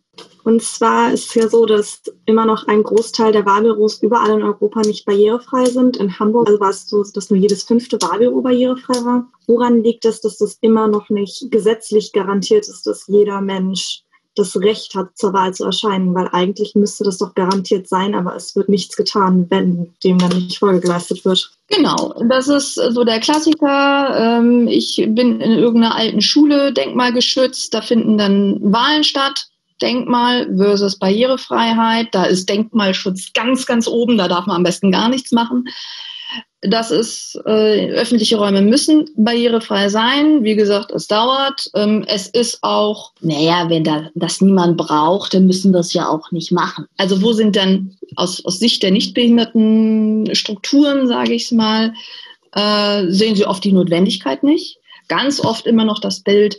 Und 0.44 0.62
zwar 0.62 1.14
ist 1.14 1.30
es 1.30 1.36
ja 1.36 1.48
so, 1.48 1.66
dass 1.66 2.04
immer 2.26 2.46
noch 2.46 2.68
ein 2.68 2.84
Großteil 2.84 3.32
der 3.32 3.46
Wahlbüros 3.46 4.02
überall 4.02 4.32
in 4.32 4.44
Europa 4.44 4.82
nicht 4.82 5.06
barrierefrei 5.06 5.66
sind. 5.66 5.98
In 5.98 6.20
Hamburg 6.20 6.48
also 6.48 6.60
war 6.60 6.70
es 6.70 6.88
so, 6.88 7.04
dass 7.04 7.30
nur 7.30 7.40
jedes 7.40 7.64
fünfte 7.64 7.98
Wahlbüro 8.02 8.42
barrierefrei 8.42 9.06
war. 9.06 9.32
Woran 9.48 9.84
liegt 9.84 10.06
es, 10.06 10.22
dass 10.22 10.38
das 10.38 10.58
immer 10.62 10.88
noch 10.88 11.10
nicht 11.10 11.50
gesetzlich 11.50 12.12
garantiert 12.12 12.68
ist, 12.68 12.86
dass 12.86 13.08
jeder 13.08 13.42
Mensch 13.42 14.04
das 14.36 14.56
Recht 14.56 14.96
hat, 14.96 15.18
zur 15.18 15.34
Wahl 15.34 15.54
zu 15.54 15.66
erscheinen? 15.66 16.14
Weil 16.14 16.30
eigentlich 16.32 16.76
müsste 16.76 17.04
das 17.04 17.18
doch 17.18 17.36
garantiert 17.36 17.88
sein, 17.88 18.16
aber 18.16 18.36
es 18.36 18.56
wird 18.56 18.70
nichts 18.70 18.96
getan, 18.96 19.48
wenn 19.50 19.94
dem 20.04 20.18
dann 20.18 20.30
nicht 20.30 20.60
Folge 20.60 20.82
geleistet 20.82 21.26
wird. 21.26 21.52
Genau, 21.70 22.14
das 22.30 22.48
ist 22.48 22.76
so 22.76 23.04
der 23.04 23.20
Klassiker. 23.20 24.40
Ähm, 24.40 24.68
ich 24.68 24.98
bin 25.08 25.40
in 25.42 25.52
irgendeiner 25.52 25.96
alten 25.96 26.22
Schule, 26.22 26.74
denkmalgeschützt, 26.74 27.74
da 27.74 27.82
finden 27.82 28.18
dann 28.18 28.60
Wahlen 28.62 29.04
statt 29.04 29.48
Denkmal 29.82 30.48
versus 30.56 30.98
Barrierefreiheit. 30.98 32.08
Da 32.14 32.24
ist 32.24 32.48
Denkmalschutz 32.48 33.34
ganz, 33.34 33.66
ganz 33.66 33.88
oben. 33.88 34.18
Da 34.18 34.28
darf 34.28 34.46
man 34.46 34.58
am 34.58 34.64
besten 34.64 34.92
gar 34.92 35.10
nichts 35.10 35.32
machen. 35.32 35.66
Das 36.62 36.92
ist, 36.92 37.38
äh, 37.46 37.92
öffentliche 37.92 38.38
Räume 38.38 38.62
müssen 38.62 39.10
barrierefrei 39.18 39.90
sein. 39.90 40.44
Wie 40.44 40.56
gesagt, 40.56 40.92
es 40.92 41.08
dauert. 41.08 41.70
Ähm, 41.76 42.06
es 42.08 42.28
ist 42.28 42.60
auch, 42.62 43.12
naja, 43.20 43.70
wenn 43.70 43.84
da, 43.84 44.10
das 44.16 44.40
niemand 44.40 44.78
braucht, 44.78 45.34
dann 45.34 45.46
müssen 45.46 45.74
wir 45.74 45.82
es 45.82 45.94
ja 45.94 46.08
auch 46.08 46.32
nicht 46.32 46.54
machen. 46.54 46.86
Also 46.98 47.22
wo 47.22 47.34
sind 47.34 47.58
denn 47.58 47.98
aus, 48.16 48.46
aus 48.46 48.60
Sicht 48.60 48.82
der 48.82 48.92
nichtbehinderten 48.92 50.34
Strukturen, 50.36 51.08
sage 51.08 51.34
ich 51.34 51.46
es 51.46 51.52
mal, 51.52 51.94
äh, 52.54 53.08
sehen 53.08 53.36
sie 53.36 53.46
oft 53.46 53.64
die 53.64 53.74
Notwendigkeit 53.74 54.44
nicht 54.44 54.80
ganz 55.08 55.40
oft 55.40 55.66
immer 55.66 55.86
noch 55.86 56.00
das 56.00 56.22
Bild, 56.22 56.58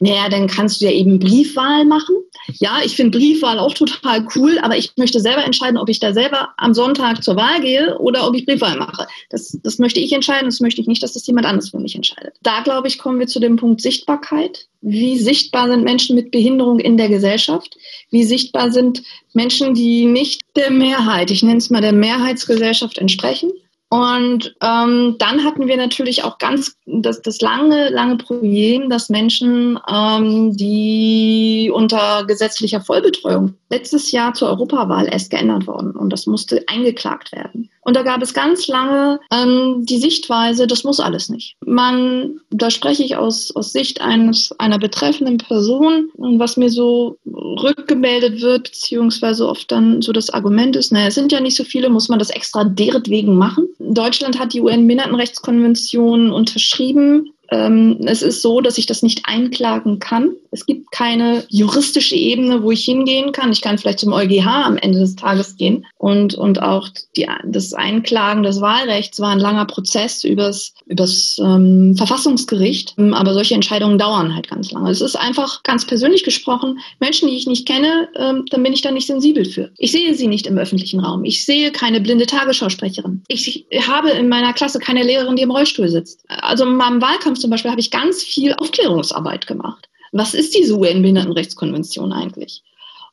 naja, 0.00 0.28
dann 0.28 0.46
kannst 0.46 0.80
du 0.80 0.86
ja 0.86 0.90
eben 0.90 1.18
Briefwahl 1.18 1.84
machen. 1.84 2.16
Ja, 2.58 2.78
ich 2.84 2.96
finde 2.96 3.18
Briefwahl 3.18 3.58
auch 3.58 3.74
total 3.74 4.26
cool, 4.34 4.58
aber 4.62 4.76
ich 4.76 4.92
möchte 4.96 5.20
selber 5.20 5.44
entscheiden, 5.44 5.78
ob 5.78 5.88
ich 5.88 6.00
da 6.00 6.12
selber 6.12 6.50
am 6.56 6.74
Sonntag 6.74 7.22
zur 7.22 7.36
Wahl 7.36 7.60
gehe 7.60 7.98
oder 7.98 8.26
ob 8.26 8.34
ich 8.34 8.46
Briefwahl 8.46 8.76
mache. 8.76 9.06
Das, 9.30 9.58
das 9.62 9.78
möchte 9.78 10.00
ich 10.00 10.12
entscheiden, 10.12 10.46
das 10.46 10.60
möchte 10.60 10.80
ich 10.80 10.86
nicht, 10.86 11.02
dass 11.02 11.14
das 11.14 11.26
jemand 11.26 11.46
anderes 11.46 11.70
für 11.70 11.78
mich 11.78 11.94
entscheidet. 11.94 12.34
Da, 12.42 12.60
glaube 12.60 12.88
ich, 12.88 12.98
kommen 12.98 13.18
wir 13.18 13.26
zu 13.26 13.40
dem 13.40 13.56
Punkt 13.56 13.80
Sichtbarkeit. 13.80 14.66
Wie 14.80 15.18
sichtbar 15.18 15.68
sind 15.68 15.84
Menschen 15.84 16.14
mit 16.14 16.30
Behinderung 16.30 16.78
in 16.78 16.96
der 16.96 17.08
Gesellschaft? 17.08 17.76
Wie 18.10 18.24
sichtbar 18.24 18.70
sind 18.70 19.02
Menschen, 19.32 19.74
die 19.74 20.06
nicht 20.06 20.42
der 20.54 20.70
Mehrheit, 20.70 21.30
ich 21.30 21.42
nenne 21.42 21.58
es 21.58 21.70
mal 21.70 21.80
der 21.82 21.92
Mehrheitsgesellschaft 21.92 22.98
entsprechen? 22.98 23.50
Und 23.88 24.54
ähm, 24.62 25.14
dann 25.18 25.44
hatten 25.44 25.68
wir 25.68 25.76
natürlich 25.76 26.24
auch 26.24 26.38
ganz 26.38 26.76
das, 26.86 27.22
das 27.22 27.40
lange, 27.40 27.88
lange 27.90 28.16
Problem, 28.16 28.90
dass 28.90 29.08
Menschen, 29.08 29.78
ähm, 29.88 30.56
die 30.56 31.70
unter 31.72 32.24
gesetzlicher 32.26 32.80
Vollbetreuung 32.80 33.54
letztes 33.70 34.10
Jahr 34.10 34.34
zur 34.34 34.48
Europawahl 34.48 35.08
erst 35.08 35.30
geändert 35.30 35.66
worden 35.66 35.92
und 35.92 36.12
das 36.12 36.26
musste 36.26 36.64
eingeklagt 36.66 37.32
werden. 37.32 37.70
Und 37.82 37.94
da 37.94 38.02
gab 38.02 38.22
es 38.22 38.34
ganz 38.34 38.66
lange 38.66 39.20
ähm, 39.32 39.86
die 39.86 39.98
Sichtweise, 39.98 40.66
das 40.66 40.82
muss 40.82 40.98
alles 40.98 41.28
nicht. 41.28 41.56
Man, 41.64 42.40
da 42.50 42.70
spreche 42.70 43.04
ich 43.04 43.16
aus, 43.16 43.54
aus 43.54 43.72
Sicht 43.72 44.00
eines, 44.00 44.52
einer 44.58 44.78
betreffenden 44.80 45.38
Person 45.38 46.10
was 46.38 46.56
mir 46.56 46.70
so 46.70 47.18
rückgemeldet 47.58 48.40
wird, 48.40 48.64
beziehungsweise 48.64 49.48
oft 49.48 49.70
dann 49.70 50.02
so 50.02 50.12
das 50.12 50.30
Argument 50.30 50.76
ist, 50.76 50.92
naja, 50.92 51.08
es 51.08 51.14
sind 51.14 51.32
ja 51.32 51.40
nicht 51.40 51.56
so 51.56 51.64
viele, 51.64 51.88
muss 51.88 52.08
man 52.08 52.18
das 52.18 52.30
extra 52.30 52.64
deretwegen 52.64 53.36
machen. 53.36 53.68
Deutschland 53.78 54.38
hat 54.38 54.52
die 54.52 54.60
UN-Minderheitenrechtskonvention 54.60 56.32
unterschrieben. 56.32 57.32
Ähm, 57.50 57.98
es 58.06 58.22
ist 58.22 58.42
so, 58.42 58.60
dass 58.60 58.78
ich 58.78 58.86
das 58.86 59.02
nicht 59.02 59.22
einklagen 59.24 59.98
kann. 59.98 60.30
Es 60.56 60.64
gibt 60.64 60.90
keine 60.90 61.44
juristische 61.50 62.16
Ebene, 62.16 62.62
wo 62.62 62.70
ich 62.70 62.82
hingehen 62.82 63.32
kann. 63.32 63.52
Ich 63.52 63.60
kann 63.60 63.76
vielleicht 63.76 63.98
zum 63.98 64.14
EuGH 64.14 64.46
am 64.46 64.78
Ende 64.78 64.98
des 64.98 65.14
Tages 65.14 65.58
gehen. 65.58 65.84
Und, 65.98 66.34
und 66.34 66.62
auch 66.62 66.88
die, 67.14 67.26
das 67.44 67.74
Einklagen 67.74 68.42
des 68.42 68.62
Wahlrechts 68.62 69.20
war 69.20 69.28
ein 69.28 69.38
langer 69.38 69.66
Prozess 69.66 70.24
übers, 70.24 70.72
übers 70.86 71.36
ähm, 71.44 71.94
Verfassungsgericht. 71.94 72.94
Aber 72.96 73.34
solche 73.34 73.54
Entscheidungen 73.54 73.98
dauern 73.98 74.34
halt 74.34 74.48
ganz 74.48 74.72
lange. 74.72 74.90
Es 74.90 75.02
ist 75.02 75.16
einfach 75.16 75.62
ganz 75.62 75.86
persönlich 75.86 76.24
gesprochen, 76.24 76.78
Menschen, 77.00 77.28
die 77.28 77.36
ich 77.36 77.46
nicht 77.46 77.66
kenne, 77.66 78.08
ähm, 78.16 78.46
dann 78.48 78.62
bin 78.62 78.72
ich 78.72 78.80
da 78.80 78.90
nicht 78.90 79.06
sensibel 79.06 79.44
für. 79.44 79.70
Ich 79.76 79.92
sehe 79.92 80.14
sie 80.14 80.26
nicht 80.26 80.46
im 80.46 80.56
öffentlichen 80.56 81.00
Raum. 81.00 81.24
Ich 81.24 81.44
sehe 81.44 81.70
keine 81.70 82.00
blinde 82.00 82.24
Tagesschausprecherin. 82.24 83.22
Ich 83.28 83.66
habe 83.86 84.08
in 84.10 84.30
meiner 84.30 84.54
Klasse 84.54 84.78
keine 84.78 85.02
Lehrerin, 85.02 85.36
die 85.36 85.42
im 85.42 85.50
Rollstuhl 85.50 85.90
sitzt. 85.90 86.24
Also 86.28 86.64
in 86.64 86.76
meinem 86.76 87.02
Wahlkampf 87.02 87.40
zum 87.40 87.50
Beispiel 87.50 87.70
habe 87.70 87.80
ich 87.80 87.90
ganz 87.90 88.22
viel 88.22 88.54
Aufklärungsarbeit 88.54 89.46
gemacht. 89.46 89.88
Was 90.16 90.34
ist 90.34 90.54
diese 90.54 90.76
UN-Behindertenrechtskonvention 90.76 92.12
eigentlich? 92.12 92.62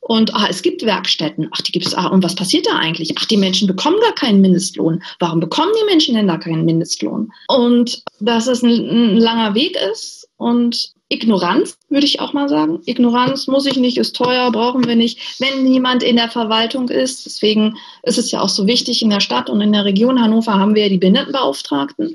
Und 0.06 0.36
ah, 0.36 0.48
es 0.50 0.62
gibt 0.62 0.86
Werkstätten. 0.86 1.48
Ach, 1.52 1.62
die 1.62 1.72
gibt 1.72 1.88
es. 1.88 1.94
Ah, 1.94 2.08
und 2.08 2.24
was 2.24 2.36
passiert 2.36 2.66
da 2.68 2.76
eigentlich? 2.76 3.13
Ach, 3.18 3.26
die 3.26 3.38
Menschen 3.38 3.68
bekommen 3.68 4.02
gar 4.02 4.13
keinen 4.13 4.42
Mindestlohn. 4.42 5.02
Warum 5.20 5.39
bekommen 5.39 5.72
die 5.80 5.86
Menschen 5.86 6.16
denn 6.16 6.28
da 6.28 6.38
keinen 6.38 6.66
Mindestlohn? 6.66 7.32
Und 7.48 8.04
dass 8.20 8.48
es 8.48 8.63
ein, 8.63 8.70
ein 8.70 9.18
langer 9.18 9.56
Weg 9.56 9.78
ist 9.92 10.28
und 10.36 10.94
Ignoranz, 11.08 11.78
würde 11.89 12.06
ich 12.06 12.20
auch 12.20 12.34
mal 12.34 12.50
sagen. 12.50 12.82
Ignoranz 12.86 13.48
muss 13.48 13.66
ich 13.66 13.78
nicht, 13.78 13.98
ist 13.98 14.16
teuer, 14.16 14.52
brauchen 14.52 14.86
wir 14.88 14.96
nicht, 14.96 15.39
wenn 15.39 15.63
niemand 15.63 16.04
in 16.04 16.18
der 16.18 16.30
Verwaltung 16.30 16.89
ist. 16.89 17.26
Deswegen 17.26 17.78
ist 18.02 18.18
es 18.18 18.32
ja 18.32 18.42
auch 18.42 18.50
so 18.50 18.68
wichtig, 18.68 19.02
in 19.02 19.10
der 19.10 19.20
Stadt 19.22 19.50
und 19.50 19.62
in 19.62 19.72
der 19.72 19.86
Region 19.86 20.20
Hannover 20.20 20.56
haben 20.56 20.76
wir 20.76 20.84
ja 20.84 20.89
die 20.89 20.98
Behindertenbeauftragten 20.98 22.13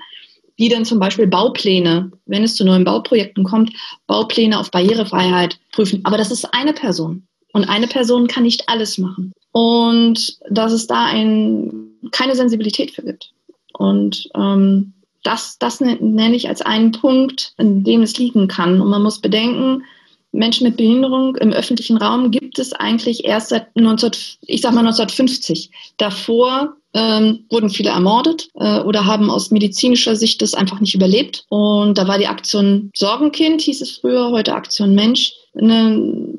die 0.58 0.68
dann 0.68 0.84
zum 0.84 0.98
Beispiel 0.98 1.26
Baupläne, 1.26 2.10
wenn 2.26 2.42
es 2.42 2.56
zu 2.56 2.64
neuen 2.64 2.84
Bauprojekten 2.84 3.44
kommt, 3.44 3.72
Baupläne 4.06 4.58
auf 4.58 4.70
Barrierefreiheit 4.70 5.58
prüfen. 5.72 6.00
Aber 6.04 6.16
das 6.16 6.30
ist 6.30 6.52
eine 6.52 6.72
Person. 6.72 7.26
Und 7.52 7.64
eine 7.64 7.86
Person 7.86 8.26
kann 8.26 8.42
nicht 8.42 8.68
alles 8.68 8.98
machen. 8.98 9.32
Und 9.52 10.38
dass 10.50 10.72
es 10.72 10.86
da 10.86 11.06
ein, 11.06 11.72
keine 12.10 12.34
Sensibilität 12.34 12.90
für 12.90 13.02
gibt. 13.02 13.32
Und 13.72 14.28
ähm, 14.34 14.92
das, 15.22 15.58
das 15.58 15.80
nenne 15.80 16.36
ich 16.36 16.48
als 16.48 16.62
einen 16.62 16.92
Punkt, 16.92 17.54
in 17.58 17.84
dem 17.84 18.02
es 18.02 18.18
liegen 18.18 18.48
kann. 18.48 18.80
Und 18.80 18.88
man 18.88 19.02
muss 19.02 19.20
bedenken, 19.20 19.84
Menschen 20.32 20.66
mit 20.66 20.76
Behinderung 20.76 21.36
im 21.36 21.52
öffentlichen 21.52 21.96
Raum 21.96 22.30
gibt 22.30 22.58
es 22.58 22.72
eigentlich 22.72 23.24
erst 23.24 23.48
seit 23.48 23.74
19, 23.76 24.12
ich 24.42 24.60
sag 24.60 24.72
mal 24.72 24.80
1950. 24.80 25.70
Davor 25.96 26.76
ähm, 26.94 27.44
wurden 27.50 27.70
viele 27.70 27.90
ermordet 27.90 28.48
äh, 28.54 28.80
oder 28.80 29.04
haben 29.04 29.30
aus 29.30 29.50
medizinischer 29.50 30.16
Sicht 30.16 30.40
das 30.42 30.54
einfach 30.54 30.80
nicht 30.80 30.94
überlebt. 30.94 31.44
Und 31.48 31.98
da 31.98 32.08
war 32.08 32.18
die 32.18 32.26
Aktion 32.26 32.90
Sorgenkind, 32.96 33.60
hieß 33.60 33.80
es 33.82 33.98
früher, 33.98 34.30
heute 34.30 34.54
Aktion 34.54 34.94
Mensch, 34.94 35.32
eine, 35.56 36.34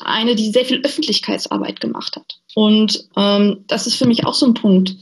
eine 0.00 0.34
die 0.36 0.50
sehr 0.50 0.64
viel 0.64 0.80
Öffentlichkeitsarbeit 0.84 1.80
gemacht 1.80 2.16
hat. 2.16 2.38
Und 2.54 3.08
ähm, 3.16 3.64
das 3.66 3.86
ist 3.86 3.96
für 3.96 4.06
mich 4.06 4.26
auch 4.26 4.34
so 4.34 4.46
ein 4.46 4.54
Punkt 4.54 4.96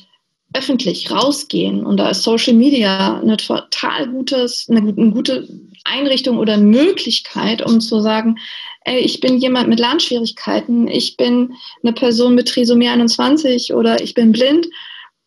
öffentlich 0.54 1.10
rausgehen. 1.10 1.84
Und 1.84 1.98
da 1.98 2.08
ist 2.08 2.22
Social 2.22 2.54
Media 2.54 3.20
eine 3.20 3.36
total 3.36 4.08
gutes, 4.08 4.66
eine, 4.70 4.80
eine 4.80 5.10
gute 5.10 5.46
Einrichtung 5.84 6.38
oder 6.38 6.56
Möglichkeit, 6.56 7.64
um 7.64 7.80
zu 7.80 8.00
sagen, 8.00 8.38
ey, 8.88 9.00
ich 9.00 9.20
bin 9.20 9.38
jemand 9.38 9.68
mit 9.68 9.78
Lernschwierigkeiten, 9.78 10.88
ich 10.88 11.16
bin 11.16 11.54
eine 11.82 11.92
Person 11.92 12.34
mit 12.34 12.48
Trisomie 12.48 12.88
21 12.88 13.74
oder 13.74 14.02
ich 14.02 14.14
bin 14.14 14.32
blind. 14.32 14.66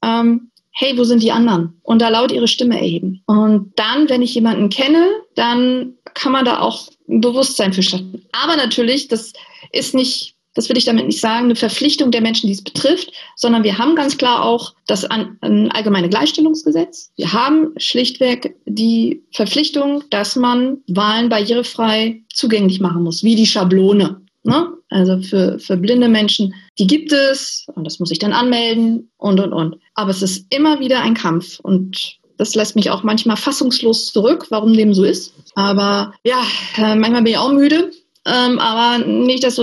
Ähm, 0.03 0.51
hey, 0.71 0.97
wo 0.97 1.03
sind 1.03 1.21
die 1.21 1.31
anderen? 1.31 1.79
Und 1.83 2.01
da 2.01 2.09
laut 2.09 2.31
ihre 2.31 2.47
Stimme 2.47 2.79
erheben. 2.79 3.21
Und 3.27 3.73
dann, 3.75 4.09
wenn 4.09 4.21
ich 4.21 4.33
jemanden 4.33 4.69
kenne, 4.69 5.07
dann 5.35 5.93
kann 6.13 6.31
man 6.31 6.45
da 6.45 6.59
auch 6.59 6.87
ein 7.07 7.21
Bewusstsein 7.21 7.73
für 7.73 7.83
schaffen. 7.83 8.25
Aber 8.31 8.55
natürlich, 8.55 9.07
das 9.07 9.33
ist 9.71 9.93
nicht 9.93 10.35
das 10.53 10.67
will 10.69 10.77
ich 10.77 10.85
damit 10.85 11.05
nicht 11.05 11.19
sagen, 11.19 11.45
eine 11.45 11.55
Verpflichtung 11.55 12.11
der 12.11 12.21
Menschen, 12.21 12.47
die 12.47 12.53
es 12.53 12.63
betrifft, 12.63 13.11
sondern 13.35 13.63
wir 13.63 13.77
haben 13.77 13.95
ganz 13.95 14.17
klar 14.17 14.43
auch 14.43 14.73
das 14.85 15.05
allgemeine 15.05 16.09
Gleichstellungsgesetz. 16.09 17.11
Wir 17.15 17.31
haben 17.31 17.73
schlichtweg 17.77 18.55
die 18.65 19.23
Verpflichtung, 19.31 20.03
dass 20.09 20.35
man 20.35 20.79
Wahlen 20.87 21.29
barrierefrei 21.29 22.21
zugänglich 22.33 22.79
machen 22.79 23.03
muss, 23.03 23.23
wie 23.23 23.35
die 23.35 23.47
Schablone. 23.47 24.21
Ne? 24.43 24.67
Also 24.89 25.21
für, 25.21 25.59
für 25.59 25.77
blinde 25.77 26.09
Menschen, 26.09 26.53
die 26.77 26.87
gibt 26.87 27.13
es 27.13 27.67
und 27.75 27.85
das 27.85 27.99
muss 27.99 28.11
ich 28.11 28.19
dann 28.19 28.33
anmelden 28.33 29.09
und, 29.17 29.39
und, 29.39 29.53
und. 29.53 29.77
Aber 29.93 30.11
es 30.11 30.21
ist 30.21 30.47
immer 30.53 30.79
wieder 30.79 31.01
ein 31.01 31.13
Kampf 31.13 31.59
und 31.61 32.17
das 32.37 32.55
lässt 32.55 32.75
mich 32.75 32.89
auch 32.89 33.03
manchmal 33.03 33.37
fassungslos 33.37 34.11
zurück, 34.11 34.47
warum 34.49 34.73
dem 34.73 34.93
so 34.93 35.03
ist. 35.03 35.33
Aber 35.53 36.13
ja, 36.23 36.43
äh, 36.75 36.95
manchmal 36.95 37.21
bin 37.21 37.33
ich 37.33 37.37
auch 37.37 37.51
müde 37.51 37.91
ähm, 38.25 38.59
aber 38.59 39.03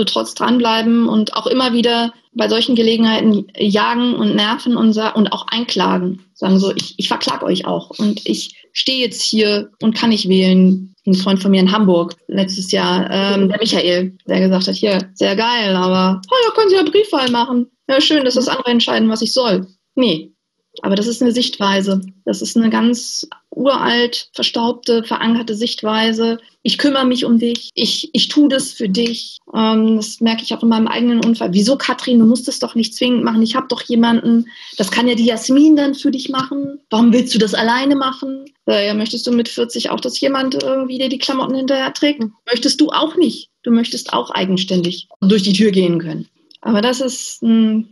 trotz 0.05 0.33
dranbleiben 0.33 1.07
und 1.07 1.35
auch 1.35 1.47
immer 1.47 1.73
wieder 1.73 2.13
bei 2.33 2.47
solchen 2.47 2.75
Gelegenheiten 2.75 3.47
jagen 3.57 4.15
und 4.15 4.35
nerven 4.35 4.77
und, 4.77 4.97
und 4.97 5.33
auch 5.33 5.47
einklagen. 5.47 6.25
sagen 6.33 6.59
so, 6.59 6.73
ich, 6.75 6.95
ich 6.97 7.07
verklag 7.07 7.43
euch 7.43 7.65
auch 7.65 7.91
und 7.97 8.25
ich 8.25 8.55
stehe 8.71 8.99
jetzt 8.99 9.21
hier 9.21 9.71
und 9.81 9.95
kann 9.95 10.09
nicht 10.09 10.29
wählen. 10.29 10.93
Ein 11.07 11.15
Freund 11.15 11.41
von 11.41 11.51
mir 11.51 11.61
in 11.61 11.71
Hamburg 11.71 12.15
letztes 12.27 12.71
Jahr, 12.71 13.09
ähm, 13.09 13.49
der 13.49 13.57
Michael, 13.57 14.17
der 14.27 14.39
gesagt 14.41 14.67
hat, 14.67 14.75
hier, 14.75 15.09
sehr 15.15 15.35
geil, 15.35 15.75
aber 15.75 16.21
oh, 16.29 16.35
ja, 16.45 16.51
können 16.53 16.69
Sie 16.69 16.75
ja 16.75 16.83
Briefwahl 16.83 17.31
machen. 17.31 17.67
Ja, 17.89 17.99
schön, 17.99 18.25
dass 18.25 18.35
das 18.35 18.47
andere 18.47 18.69
entscheiden, 18.69 19.09
was 19.09 19.21
ich 19.21 19.33
soll. 19.33 19.65
Nee, 19.95 20.33
aber 20.81 20.95
das 20.95 21.07
ist 21.07 21.21
eine 21.21 21.31
Sichtweise. 21.31 22.01
Das 22.25 22.41
ist 22.41 22.55
eine 22.55 22.69
ganz 22.69 23.27
uralt, 23.59 24.29
verstaubte, 24.33 25.03
verankerte 25.03 25.53
Sichtweise. 25.53 26.39
Ich 26.63 26.77
kümmere 26.77 27.05
mich 27.05 27.25
um 27.25 27.37
dich. 27.37 27.69
Ich, 27.73 28.09
ich 28.13 28.29
tue 28.29 28.47
das 28.47 28.71
für 28.71 28.87
dich. 28.87 29.37
Ähm, 29.53 29.97
das 29.97 30.21
merke 30.21 30.43
ich 30.43 30.53
auch 30.53 30.63
in 30.63 30.69
meinem 30.69 30.87
eigenen 30.87 31.23
Unfall. 31.23 31.53
Wieso, 31.53 31.77
Katrin? 31.77 32.19
Du 32.19 32.25
musst 32.25 32.47
es 32.47 32.59
doch 32.59 32.73
nicht 32.73 32.95
zwingend 32.95 33.23
machen. 33.23 33.41
Ich 33.41 33.55
habe 33.55 33.67
doch 33.67 33.81
jemanden. 33.81 34.47
Das 34.77 34.91
kann 34.91 35.07
ja 35.07 35.15
die 35.15 35.25
Jasmin 35.25 35.75
dann 35.75 35.93
für 35.93 36.11
dich 36.11 36.29
machen. 36.29 36.79
Warum 36.89 37.11
willst 37.11 37.35
du 37.35 37.39
das 37.39 37.53
alleine 37.53 37.95
machen? 37.95 38.45
Äh, 38.65 38.87
ja, 38.87 38.93
möchtest 38.93 39.27
du 39.27 39.31
mit 39.31 39.49
40 39.49 39.89
auch, 39.89 39.99
dass 39.99 40.19
jemand 40.19 40.63
irgendwie 40.63 40.97
dir 40.97 41.09
die 41.09 41.19
Klamotten 41.19 41.55
hinterher 41.55 41.93
trägt? 41.93 42.23
Möchtest 42.47 42.79
du 42.79 42.89
auch 42.89 43.17
nicht. 43.17 43.49
Du 43.63 43.71
möchtest 43.71 44.13
auch 44.13 44.31
eigenständig 44.31 45.09
durch 45.19 45.43
die 45.43 45.53
Tür 45.53 45.71
gehen 45.71 45.99
können. 45.99 46.27
Aber 46.61 46.81
das 46.81 47.01
ist 47.01 47.43
ein 47.43 47.89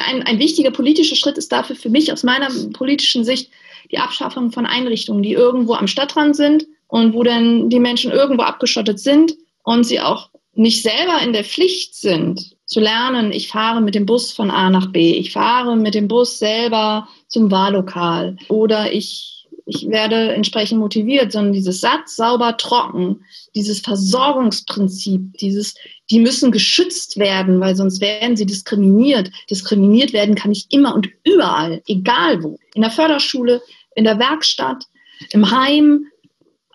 ein, 0.00 0.22
ein 0.22 0.38
wichtiger 0.38 0.70
politischer 0.70 1.16
Schritt 1.16 1.38
ist 1.38 1.52
dafür 1.52 1.76
für 1.76 1.90
mich 1.90 2.12
aus 2.12 2.22
meiner 2.24 2.48
politischen 2.72 3.24
Sicht 3.24 3.50
die 3.90 3.98
Abschaffung 3.98 4.50
von 4.50 4.66
Einrichtungen, 4.66 5.22
die 5.22 5.32
irgendwo 5.32 5.74
am 5.74 5.86
Stadtrand 5.86 6.36
sind 6.36 6.66
und 6.88 7.14
wo 7.14 7.22
dann 7.22 7.68
die 7.70 7.80
Menschen 7.80 8.12
irgendwo 8.12 8.42
abgeschottet 8.42 9.00
sind 9.00 9.34
und 9.62 9.84
sie 9.84 10.00
auch 10.00 10.30
nicht 10.54 10.82
selber 10.82 11.20
in 11.22 11.32
der 11.32 11.44
Pflicht 11.44 11.94
sind, 11.94 12.54
zu 12.66 12.80
lernen, 12.80 13.32
ich 13.32 13.48
fahre 13.48 13.80
mit 13.80 13.94
dem 13.94 14.06
Bus 14.06 14.32
von 14.32 14.50
A 14.50 14.70
nach 14.70 14.86
B, 14.86 15.12
ich 15.12 15.32
fahre 15.32 15.76
mit 15.76 15.94
dem 15.94 16.08
Bus 16.08 16.38
selber 16.38 17.08
zum 17.28 17.50
Wahllokal 17.50 18.36
oder 18.48 18.92
ich 18.92 19.34
ich 19.66 19.88
werde 19.88 20.34
entsprechend 20.34 20.78
motiviert, 20.78 21.32
sondern 21.32 21.52
dieses 21.52 21.80
Satz 21.80 22.16
sauber 22.16 22.56
trocken, 22.56 23.24
dieses 23.54 23.80
Versorgungsprinzip, 23.80 25.38
dieses, 25.38 25.74
die 26.10 26.20
müssen 26.20 26.52
geschützt 26.52 27.18
werden, 27.18 27.60
weil 27.60 27.76
sonst 27.76 28.00
werden 28.00 28.36
sie 28.36 28.46
diskriminiert. 28.46 29.30
Diskriminiert 29.50 30.12
werden 30.12 30.34
kann 30.34 30.52
ich 30.52 30.66
immer 30.70 30.94
und 30.94 31.08
überall, 31.24 31.82
egal 31.86 32.42
wo. 32.42 32.58
In 32.74 32.82
der 32.82 32.90
Förderschule, 32.90 33.62
in 33.94 34.04
der 34.04 34.18
Werkstatt, 34.18 34.84
im 35.30 35.50
Heim. 35.50 36.06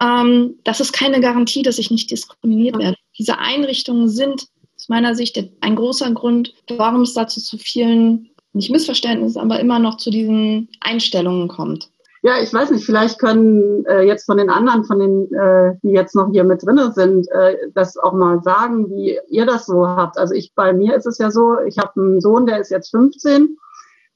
Ähm, 0.01 0.55
das 0.63 0.79
ist 0.79 0.93
keine 0.93 1.19
Garantie, 1.19 1.61
dass 1.61 1.77
ich 1.77 1.91
nicht 1.91 2.09
diskriminiert 2.09 2.77
werde. 2.77 2.97
Diese 3.17 3.37
Einrichtungen 3.37 4.09
sind 4.09 4.47
aus 4.75 4.87
meiner 4.87 5.13
Sicht 5.13 5.37
ein 5.61 5.75
großer 5.75 6.11
Grund, 6.11 6.53
warum 6.69 7.01
es 7.01 7.13
dazu 7.13 7.41
zu 7.41 7.57
vielen, 7.57 8.29
nicht 8.53 8.71
Missverständnissen, 8.71 9.41
aber 9.41 9.59
immer 9.59 9.77
noch 9.77 9.97
zu 9.97 10.09
diesen 10.09 10.69
Einstellungen 10.79 11.49
kommt. 11.49 11.89
Ja, 12.21 12.33
ich 12.41 12.53
weiß 12.53 12.71
nicht, 12.71 12.85
vielleicht 12.85 13.17
können 13.19 13.85
äh, 13.85 14.01
jetzt 14.01 14.25
von 14.25 14.37
den 14.37 14.49
anderen, 14.49 14.83
von 14.83 14.99
den, 14.99 15.33
äh, 15.33 15.75
die 15.83 15.91
jetzt 15.91 16.15
noch 16.15 16.29
hier 16.31 16.43
mit 16.43 16.65
drinnen 16.65 16.91
sind, 16.91 17.31
äh, 17.31 17.55
das 17.73 17.97
auch 17.97 18.11
mal 18.11 18.41
sagen, 18.43 18.89
wie 18.89 19.17
ihr 19.29 19.45
das 19.45 19.65
so 19.65 19.87
habt. 19.87 20.17
Also 20.17 20.33
ich, 20.33 20.53
bei 20.53 20.73
mir 20.73 20.95
ist 20.95 21.05
es 21.05 21.17
ja 21.17 21.31
so, 21.31 21.59
ich 21.65 21.77
habe 21.77 21.99
einen 22.01 22.19
Sohn, 22.19 22.45
der 22.45 22.59
ist 22.59 22.71
jetzt 22.71 22.91
15 22.91 23.57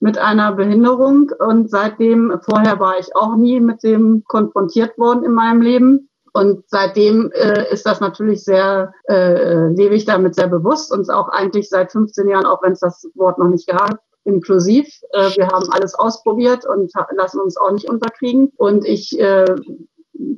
mit 0.02 0.18
einer 0.18 0.52
Behinderung 0.52 1.32
und 1.40 1.70
seitdem, 1.70 2.38
vorher 2.44 2.78
war 2.82 3.00
ich 3.00 3.16
auch 3.16 3.38
nie 3.38 3.62
mit 3.62 3.84
dem 3.84 4.26
konfrontiert 4.28 4.98
worden 4.98 5.24
in 5.24 5.32
meinem 5.32 5.62
Leben. 5.62 6.10
Und 6.34 6.64
seitdem 6.68 7.32
äh, 7.32 7.72
ist 7.72 7.86
das 7.86 8.02
natürlich 8.02 8.44
sehr, 8.44 8.92
äh, 9.08 9.68
lebe 9.68 9.96
ich 9.96 10.04
damit 10.04 10.36
sehr 10.36 10.48
bewusst 10.48 10.92
und 10.92 11.10
auch 11.10 11.30
eigentlich 11.30 11.70
seit 11.70 11.92
15 11.92 12.28
Jahren, 12.28 12.46
auch 12.46 12.62
wenn 12.64 12.74
es 12.74 12.80
das 12.80 13.08
Wort 13.14 13.38
noch 13.38 13.48
nicht 13.48 13.68
gab, 13.68 14.00
inklusiv. 14.26 14.88
Äh, 15.12 15.30
wir 15.36 15.48
haben 15.48 15.70
alles 15.72 15.96
ausprobiert 15.96 16.66
und 16.66 16.92
lassen 17.16 17.40
uns 17.40 17.58
auch 17.58 17.72
nicht 17.72 17.90
unterkriegen. 17.90 18.52
Und 18.58 18.86
ich 18.86 19.20
äh, 19.20 19.46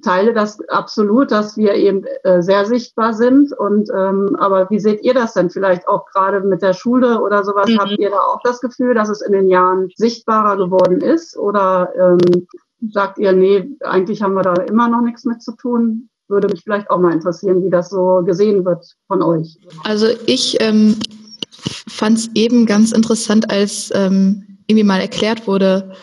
teile 0.02 0.34
das 0.34 0.60
absolut, 0.69 1.32
dass 1.32 1.58
wir 1.58 1.74
eben 1.74 2.06
äh, 2.24 2.41
sehr 2.41 2.65
sichtbar 2.65 3.13
sind. 3.13 3.52
Und 3.58 3.89
ähm, 3.95 4.36
aber 4.39 4.69
wie 4.69 4.80
seht 4.80 5.04
ihr 5.04 5.13
das 5.13 5.34
denn 5.34 5.50
vielleicht 5.50 5.88
auch 5.88 6.06
gerade 6.08 6.41
mit 6.41 6.62
der 6.62 6.74
Schule 6.74 7.21
oder 7.21 7.43
sowas? 7.43 7.69
Mhm. 7.69 7.80
Habt 7.80 8.00
ihr 8.00 8.10
da 8.10 8.19
auch 8.19 8.39
das 8.43 8.62
Gefühl, 8.62 8.93
dass 8.93 9.10
es 9.10 9.21
in 9.21 9.34
den 9.34 9.48
Jahren 9.48 9.89
sichtbarer 9.95 10.58
geworden 10.58 11.02
ist? 11.02 11.38
Oder 11.38 11.91
ähm, 11.98 12.48
sagt 12.91 13.17
ihr, 13.17 13.34
nee, 13.34 13.69
eigentlich 13.82 14.21
haben 14.21 14.34
wir 14.34 14.43
da 14.43 14.54
immer 14.54 14.89
noch 14.89 15.02
nichts 15.02 15.26
mit 15.26 15.41
zu 15.41 15.56
tun? 15.56 16.10
Würde 16.28 16.48
mich 16.48 16.63
vielleicht 16.63 16.89
auch 16.89 17.00
mal 17.00 17.13
interessieren, 17.13 17.63
wie 17.63 17.69
das 17.69 17.89
so 17.89 18.24
gesehen 18.26 18.65
wird 18.65 18.84
von 19.08 19.21
euch. 19.21 19.58
Also 19.84 20.08
ich 20.26 20.58
ähm, 20.60 20.95
fand 21.87 22.17
es 22.17 22.29
eben 22.35 22.65
ganz 22.65 22.91
interessant, 22.91 23.51
als 23.51 23.91
ähm, 23.93 24.59
irgendwie 24.67 24.83
mal 24.83 25.01
erklärt 25.01 25.47
wurde, 25.47 25.93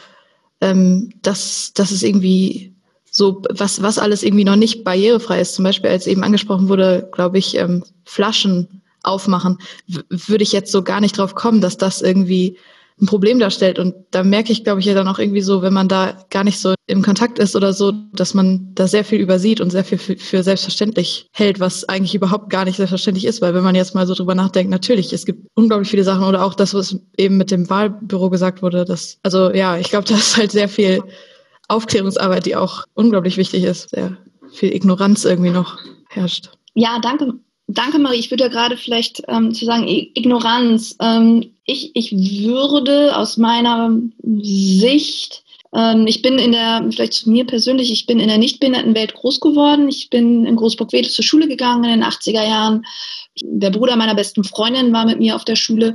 ähm, 0.60 1.12
dass, 1.22 1.72
dass 1.74 1.90
es 1.90 2.02
irgendwie 2.02 2.74
so, 3.10 3.42
was, 3.50 3.82
was 3.82 3.98
alles 3.98 4.22
irgendwie 4.22 4.44
noch 4.44 4.56
nicht 4.56 4.84
barrierefrei 4.84 5.40
ist. 5.40 5.54
Zum 5.54 5.64
Beispiel, 5.64 5.90
als 5.90 6.06
eben 6.06 6.22
angesprochen 6.24 6.68
wurde, 6.68 7.08
glaube 7.12 7.38
ich, 7.38 7.56
ähm, 7.56 7.84
Flaschen 8.04 8.82
aufmachen, 9.02 9.58
würde 10.08 10.44
ich 10.44 10.52
jetzt 10.52 10.72
so 10.72 10.82
gar 10.82 11.00
nicht 11.00 11.18
drauf 11.18 11.34
kommen, 11.34 11.60
dass 11.60 11.76
das 11.76 12.00
irgendwie 12.00 12.56
ein 13.02 13.06
Problem 13.06 13.38
darstellt. 13.38 13.78
Und 13.78 13.94
da 14.12 14.22
merke 14.22 14.52
ich, 14.52 14.64
glaube 14.64 14.80
ich, 14.80 14.86
ja 14.86 14.94
dann 14.94 15.08
auch 15.08 15.18
irgendwie 15.18 15.40
so, 15.42 15.60
wenn 15.60 15.72
man 15.72 15.88
da 15.88 16.24
gar 16.30 16.44
nicht 16.44 16.58
so 16.58 16.74
im 16.86 17.02
Kontakt 17.02 17.38
ist 17.38 17.56
oder 17.56 17.72
so, 17.72 17.92
dass 18.12 18.32
man 18.32 18.70
da 18.74 18.86
sehr 18.86 19.04
viel 19.04 19.20
übersieht 19.20 19.60
und 19.60 19.70
sehr 19.70 19.84
viel 19.84 19.98
für 19.98 20.42
selbstverständlich 20.42 21.28
hält, 21.32 21.60
was 21.60 21.88
eigentlich 21.88 22.14
überhaupt 22.14 22.48
gar 22.48 22.64
nicht 22.64 22.76
selbstverständlich 22.76 23.26
ist. 23.26 23.42
Weil 23.42 23.54
wenn 23.54 23.64
man 23.64 23.74
jetzt 23.74 23.94
mal 23.94 24.06
so 24.06 24.14
drüber 24.14 24.34
nachdenkt, 24.34 24.70
natürlich, 24.70 25.12
es 25.12 25.26
gibt 25.26 25.46
unglaublich 25.54 25.90
viele 25.90 26.04
Sachen 26.04 26.24
oder 26.24 26.44
auch 26.44 26.54
das, 26.54 26.74
was 26.74 26.96
eben 27.16 27.36
mit 27.36 27.50
dem 27.50 27.68
Wahlbüro 27.68 28.30
gesagt 28.30 28.62
wurde, 28.62 28.84
dass, 28.84 29.18
also 29.22 29.52
ja, 29.52 29.76
ich 29.76 29.90
glaube, 29.90 30.04
da 30.08 30.14
ist 30.14 30.36
halt 30.36 30.52
sehr 30.52 30.68
viel 30.68 31.02
Aufklärungsarbeit, 31.68 32.46
die 32.46 32.56
auch 32.56 32.84
unglaublich 32.94 33.36
wichtig 33.36 33.64
ist. 33.64 33.90
Sehr 33.90 34.16
viel 34.52 34.74
Ignoranz 34.74 35.24
irgendwie 35.24 35.50
noch 35.50 35.78
herrscht. 36.08 36.50
Ja, 36.74 36.98
danke. 37.02 37.34
Danke, 37.74 37.98
Marie. 37.98 38.18
Ich 38.18 38.30
würde 38.30 38.44
ja 38.44 38.50
gerade 38.50 38.76
vielleicht 38.76 39.22
ähm, 39.28 39.54
zu 39.54 39.64
sagen, 39.64 39.88
Ignoranz. 39.88 40.96
Ähm, 41.00 41.54
ich, 41.64 41.92
ich 41.94 42.12
würde 42.12 43.16
aus 43.16 43.38
meiner 43.38 43.96
Sicht, 44.22 45.42
ähm, 45.74 46.06
ich 46.06 46.20
bin 46.20 46.38
in 46.38 46.52
der, 46.52 46.86
vielleicht 46.90 47.14
zu 47.14 47.30
mir 47.30 47.46
persönlich, 47.46 47.90
ich 47.90 48.04
bin 48.04 48.20
in 48.20 48.28
der 48.28 48.36
Nichtbehindertenwelt 48.36 49.14
groß 49.14 49.40
geworden. 49.40 49.88
Ich 49.88 50.10
bin 50.10 50.44
in 50.44 50.56
Großburg-Wedel 50.56 51.10
zur 51.10 51.24
Schule 51.24 51.48
gegangen 51.48 51.84
in 51.84 52.00
den 52.00 52.04
80er 52.04 52.46
Jahren. 52.46 52.84
Der 53.42 53.70
Bruder 53.70 53.96
meiner 53.96 54.14
besten 54.14 54.44
Freundin 54.44 54.92
war 54.92 55.06
mit 55.06 55.18
mir 55.18 55.34
auf 55.34 55.46
der 55.46 55.56
Schule, 55.56 55.94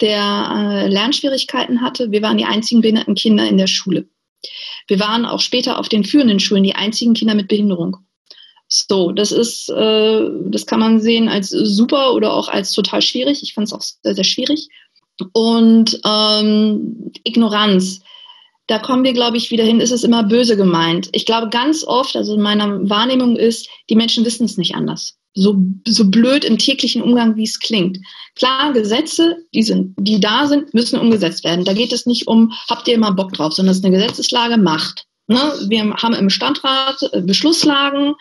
der 0.00 0.16
äh, 0.56 0.88
Lernschwierigkeiten 0.88 1.82
hatte. 1.82 2.10
Wir 2.10 2.22
waren 2.22 2.38
die 2.38 2.46
einzigen 2.46 2.80
behinderten 2.80 3.16
Kinder 3.16 3.46
in 3.46 3.58
der 3.58 3.66
Schule. 3.66 4.08
Wir 4.86 4.98
waren 4.98 5.26
auch 5.26 5.40
später 5.40 5.78
auf 5.78 5.90
den 5.90 6.04
führenden 6.04 6.40
Schulen 6.40 6.64
die 6.64 6.74
einzigen 6.74 7.12
Kinder 7.12 7.34
mit 7.34 7.48
Behinderung. 7.48 7.98
So, 8.74 9.12
das 9.12 9.32
ist, 9.32 9.68
äh, 9.68 10.30
das 10.46 10.64
kann 10.64 10.80
man 10.80 10.98
sehen 10.98 11.28
als 11.28 11.50
super 11.50 12.14
oder 12.14 12.32
auch 12.32 12.48
als 12.48 12.72
total 12.72 13.02
schwierig. 13.02 13.42
Ich 13.42 13.52
fand 13.52 13.66
es 13.66 13.74
auch 13.74 13.82
sehr, 13.82 14.14
sehr 14.14 14.24
schwierig. 14.24 14.68
Und 15.34 16.00
ähm, 16.06 17.12
Ignoranz, 17.22 18.00
da 18.68 18.78
kommen 18.78 19.04
wir, 19.04 19.12
glaube 19.12 19.36
ich, 19.36 19.50
wieder 19.50 19.64
hin, 19.64 19.80
ist 19.80 19.90
es 19.90 20.04
immer 20.04 20.22
böse 20.22 20.56
gemeint. 20.56 21.10
Ich 21.12 21.26
glaube 21.26 21.50
ganz 21.50 21.84
oft, 21.84 22.16
also 22.16 22.34
in 22.34 22.40
meiner 22.40 22.88
Wahrnehmung 22.88 23.36
ist, 23.36 23.68
die 23.90 23.94
Menschen 23.94 24.24
wissen 24.24 24.46
es 24.46 24.56
nicht 24.56 24.74
anders. 24.74 25.18
So, 25.34 25.54
so 25.86 26.08
blöd 26.08 26.42
im 26.42 26.56
täglichen 26.56 27.02
Umgang, 27.02 27.36
wie 27.36 27.44
es 27.44 27.60
klingt. 27.60 27.98
Klar, 28.36 28.72
Gesetze, 28.72 29.36
die, 29.54 29.64
sind, 29.64 29.94
die 29.98 30.18
da 30.18 30.46
sind, 30.46 30.72
müssen 30.72 30.98
umgesetzt 30.98 31.44
werden. 31.44 31.66
Da 31.66 31.74
geht 31.74 31.92
es 31.92 32.06
nicht 32.06 32.26
um, 32.26 32.54
habt 32.70 32.88
ihr 32.88 32.94
immer 32.94 33.12
Bock 33.12 33.34
drauf, 33.34 33.52
sondern 33.52 33.72
es 33.72 33.80
ist 33.80 33.84
eine 33.84 33.94
Gesetzeslage, 33.98 34.56
Macht. 34.56 35.04
Ne? 35.26 35.38
Wir 35.68 35.92
haben 35.94 36.14
im 36.14 36.30
Stadtrat 36.30 36.98
Beschlusslagen, 37.26 38.14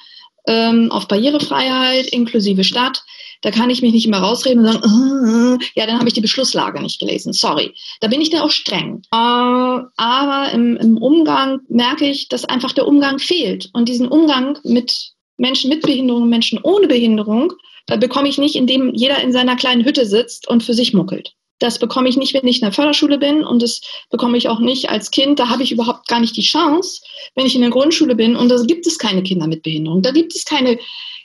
ähm, 0.47 0.91
auf 0.91 1.08
Barrierefreiheit 1.08 2.08
inklusive 2.08 2.63
Stadt. 2.63 3.04
Da 3.41 3.49
kann 3.49 3.71
ich 3.71 3.82
mich 3.82 3.91
nicht 3.91 4.06
immer 4.06 4.19
rausreden 4.19 4.65
und 4.65 4.71
sagen, 4.71 4.86
uh, 4.86 5.56
uh, 5.56 5.58
ja, 5.75 5.88
dann 5.88 5.97
habe 5.97 6.08
ich 6.08 6.13
die 6.13 6.21
Beschlusslage 6.21 6.80
nicht 6.82 6.99
gelesen. 6.99 7.34
Sorry. 7.34 7.73
Da 7.99 8.08
bin 8.08 8.21
ich 8.21 8.30
dann 8.30 8.41
auch 8.41 8.51
streng. 8.51 9.01
Äh, 9.12 9.15
aber 9.15 10.51
im, 10.54 10.77
im 10.77 10.97
Umgang 10.97 11.62
merke 11.67 12.06
ich, 12.06 12.30
dass 12.30 12.45
einfach 12.45 12.71
der 12.71 12.88
Umgang 12.88 13.17
fehlt. 13.17 13.69
Und 13.73 13.89
diesen 13.89 14.08
Umgang 14.08 14.60
mit 14.63 15.13
Menschen 15.38 15.69
mit 15.69 15.82
Behinderung 15.82 16.23
und 16.23 16.30
Menschen 16.30 16.60
ohne 16.62 16.88
Behinderung 16.88 17.54
äh, 17.88 17.97
bekomme 17.97 18.30
ich 18.30 18.38
nicht, 18.38 18.56
indem 18.56 18.93
jeder 18.93 19.21
in 19.21 19.32
seiner 19.32 19.56
kleinen 19.56 19.84
Hütte 19.84 20.06
sitzt 20.06 20.47
und 20.47 20.63
für 20.63 20.75
sich 20.75 20.93
muckelt. 20.93 21.34
Das 21.62 21.78
bekomme 21.78 22.10
ich 22.10 22.17
nicht, 22.17 22.34
wenn 22.34 22.47
ich 22.47 22.58
in 22.58 22.65
der 22.65 22.74
Förderschule 22.74 23.19
bin 23.19 23.43
und 23.43 23.62
das 23.62 23.82
bekomme 24.10 24.38
ich 24.38 24.50
auch 24.50 24.60
nicht 24.60 24.89
als 24.89 25.12
Kind. 25.12 25.39
Da 25.39 25.50
habe 25.50 25.63
ich 25.63 25.71
überhaupt 25.71 26.08
gar 26.08 26.19
nicht 26.19 26.36
die 26.36 26.41
Chance, 26.41 27.02
wenn 27.36 27.45
ich 27.45 27.56
in 27.56 27.62
der 27.62 27.69
Grundschule 27.69 28.15
bin 28.15 28.36
und 28.36 28.50
da 28.50 28.62
gibt 28.63 28.88
es 28.88 28.97
keine 28.97 29.21
Kinder 29.21 29.47
mit 29.47 29.62
Behinderung. 29.62 30.02
Da 30.02 30.12
gibt 30.12 30.36
es 30.36 30.43
keine 30.43 30.80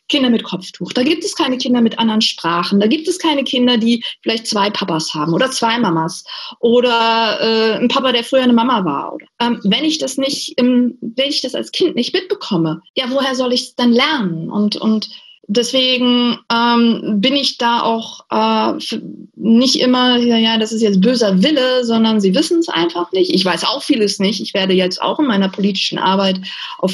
Kinder 0.09 0.31
mit 0.31 0.44
Kopftuch. 0.44 0.92
Da 0.92 1.03
gibt 1.03 1.25
es 1.25 1.35
keine 1.35 1.59
Kinder 1.59 1.81
mit 1.81 1.99
anderen 1.99 2.20
Sprachen. 2.20 2.81
Da 2.81 2.87
gibt 2.87 3.09
es 3.09 3.18
keine 3.18 3.44
Kinder, 3.44 3.79
die 3.79 4.05
vielleicht 4.22 4.46
zwei 4.46 4.70
Papas 4.70 5.14
haben 5.14 5.33
oder 5.33 5.51
zwei 5.51 5.79
Mamas 5.79 6.25
oder 6.61 7.38
äh, 7.40 7.79
ein 7.79 7.88
Papa, 7.88 8.12
der 8.12 8.22
früher 8.22 8.42
eine 8.42 8.53
Mama 8.53 8.85
war. 8.85 9.14
Oder, 9.14 9.27
ähm, 9.40 9.61
wenn 9.64 9.85
ich 9.85 9.99
das 9.99 10.16
nicht, 10.16 10.55
ähm, 10.59 10.99
wenn 11.01 11.29
ich 11.29 11.40
das 11.40 11.55
als 11.55 11.72
Kind 11.72 11.96
nicht 11.96 12.14
mitbekomme, 12.14 12.83
ja, 12.94 13.07
woher 13.11 13.35
soll 13.35 13.53
ich 13.53 13.62
es 13.62 13.75
dann 13.75 13.92
lernen? 13.92 14.51
Und, 14.51 14.77
und 14.77 15.09
Deswegen 15.48 16.38
ähm, 16.52 17.20
bin 17.20 17.37
ich 17.37 17.56
da 17.56 17.82
auch 17.82 18.24
äh, 18.30 18.96
nicht 19.37 19.76
immer, 19.76 20.16
ja, 20.16 20.59
das 20.59 20.72
ist 20.72 20.82
jetzt 20.82 21.00
böser 21.00 21.40
Wille, 21.42 21.85
sondern 21.85 22.20
sie 22.20 22.35
wissen 22.35 22.59
es 22.59 22.68
einfach 22.68 23.12
nicht. 23.12 23.32
Ich 23.32 23.44
weiß 23.44 23.64
auch 23.64 23.82
vieles 23.82 24.18
nicht. 24.18 24.40
Ich 24.40 24.54
werde 24.54 24.74
jetzt 24.74 25.00
auch 25.00 25.20
in 25.20 25.26
meiner 25.26 25.48
politischen 25.48 25.98
Arbeit 25.98 26.40
auf 26.78 26.92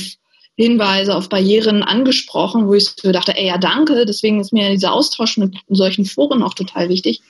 Hinweise, 0.56 1.16
auf 1.16 1.30
Barrieren 1.30 1.82
angesprochen, 1.82 2.68
wo 2.68 2.74
ich 2.74 2.90
so 2.90 3.10
dachte, 3.10 3.34
ey, 3.36 3.46
ja, 3.46 3.56
danke. 3.56 4.04
Deswegen 4.04 4.38
ist 4.38 4.52
mir 4.52 4.68
dieser 4.68 4.92
Austausch 4.92 5.38
mit 5.38 5.56
solchen 5.68 6.04
Foren 6.04 6.42
auch 6.42 6.54
total 6.54 6.90
wichtig. 6.90 7.22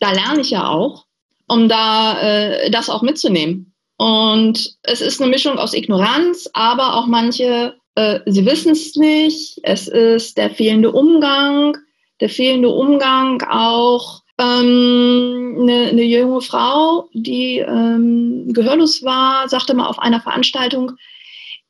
Da 0.00 0.10
lerne 0.12 0.40
ich 0.40 0.50
ja 0.50 0.68
auch, 0.68 1.04
um 1.48 1.68
da 1.68 2.18
äh, 2.20 2.70
das 2.70 2.88
auch 2.88 3.02
mitzunehmen. 3.02 3.74
Und 3.98 4.74
es 4.82 5.02
ist 5.02 5.20
eine 5.20 5.30
Mischung 5.30 5.58
aus 5.58 5.74
Ignoranz, 5.74 6.48
aber 6.54 6.96
auch 6.96 7.06
manche 7.06 7.74
äh, 7.94 8.20
sie 8.26 8.46
wissen 8.46 8.72
es 8.72 8.96
nicht, 8.96 9.60
es 9.62 9.88
ist 9.88 10.38
der 10.38 10.50
fehlende 10.50 10.92
Umgang, 10.92 11.76
der 12.20 12.28
fehlende 12.28 12.68
Umgang 12.68 13.42
auch 13.42 14.22
ähm, 14.38 15.58
eine, 15.60 15.88
eine 15.90 16.02
junge 16.02 16.40
Frau, 16.40 17.08
die 17.12 17.58
ähm, 17.58 18.52
gehörlos 18.52 19.02
war, 19.02 19.48
sagte 19.48 19.74
mal 19.74 19.88
auf 19.88 19.98
einer 19.98 20.20
Veranstaltung, 20.20 20.92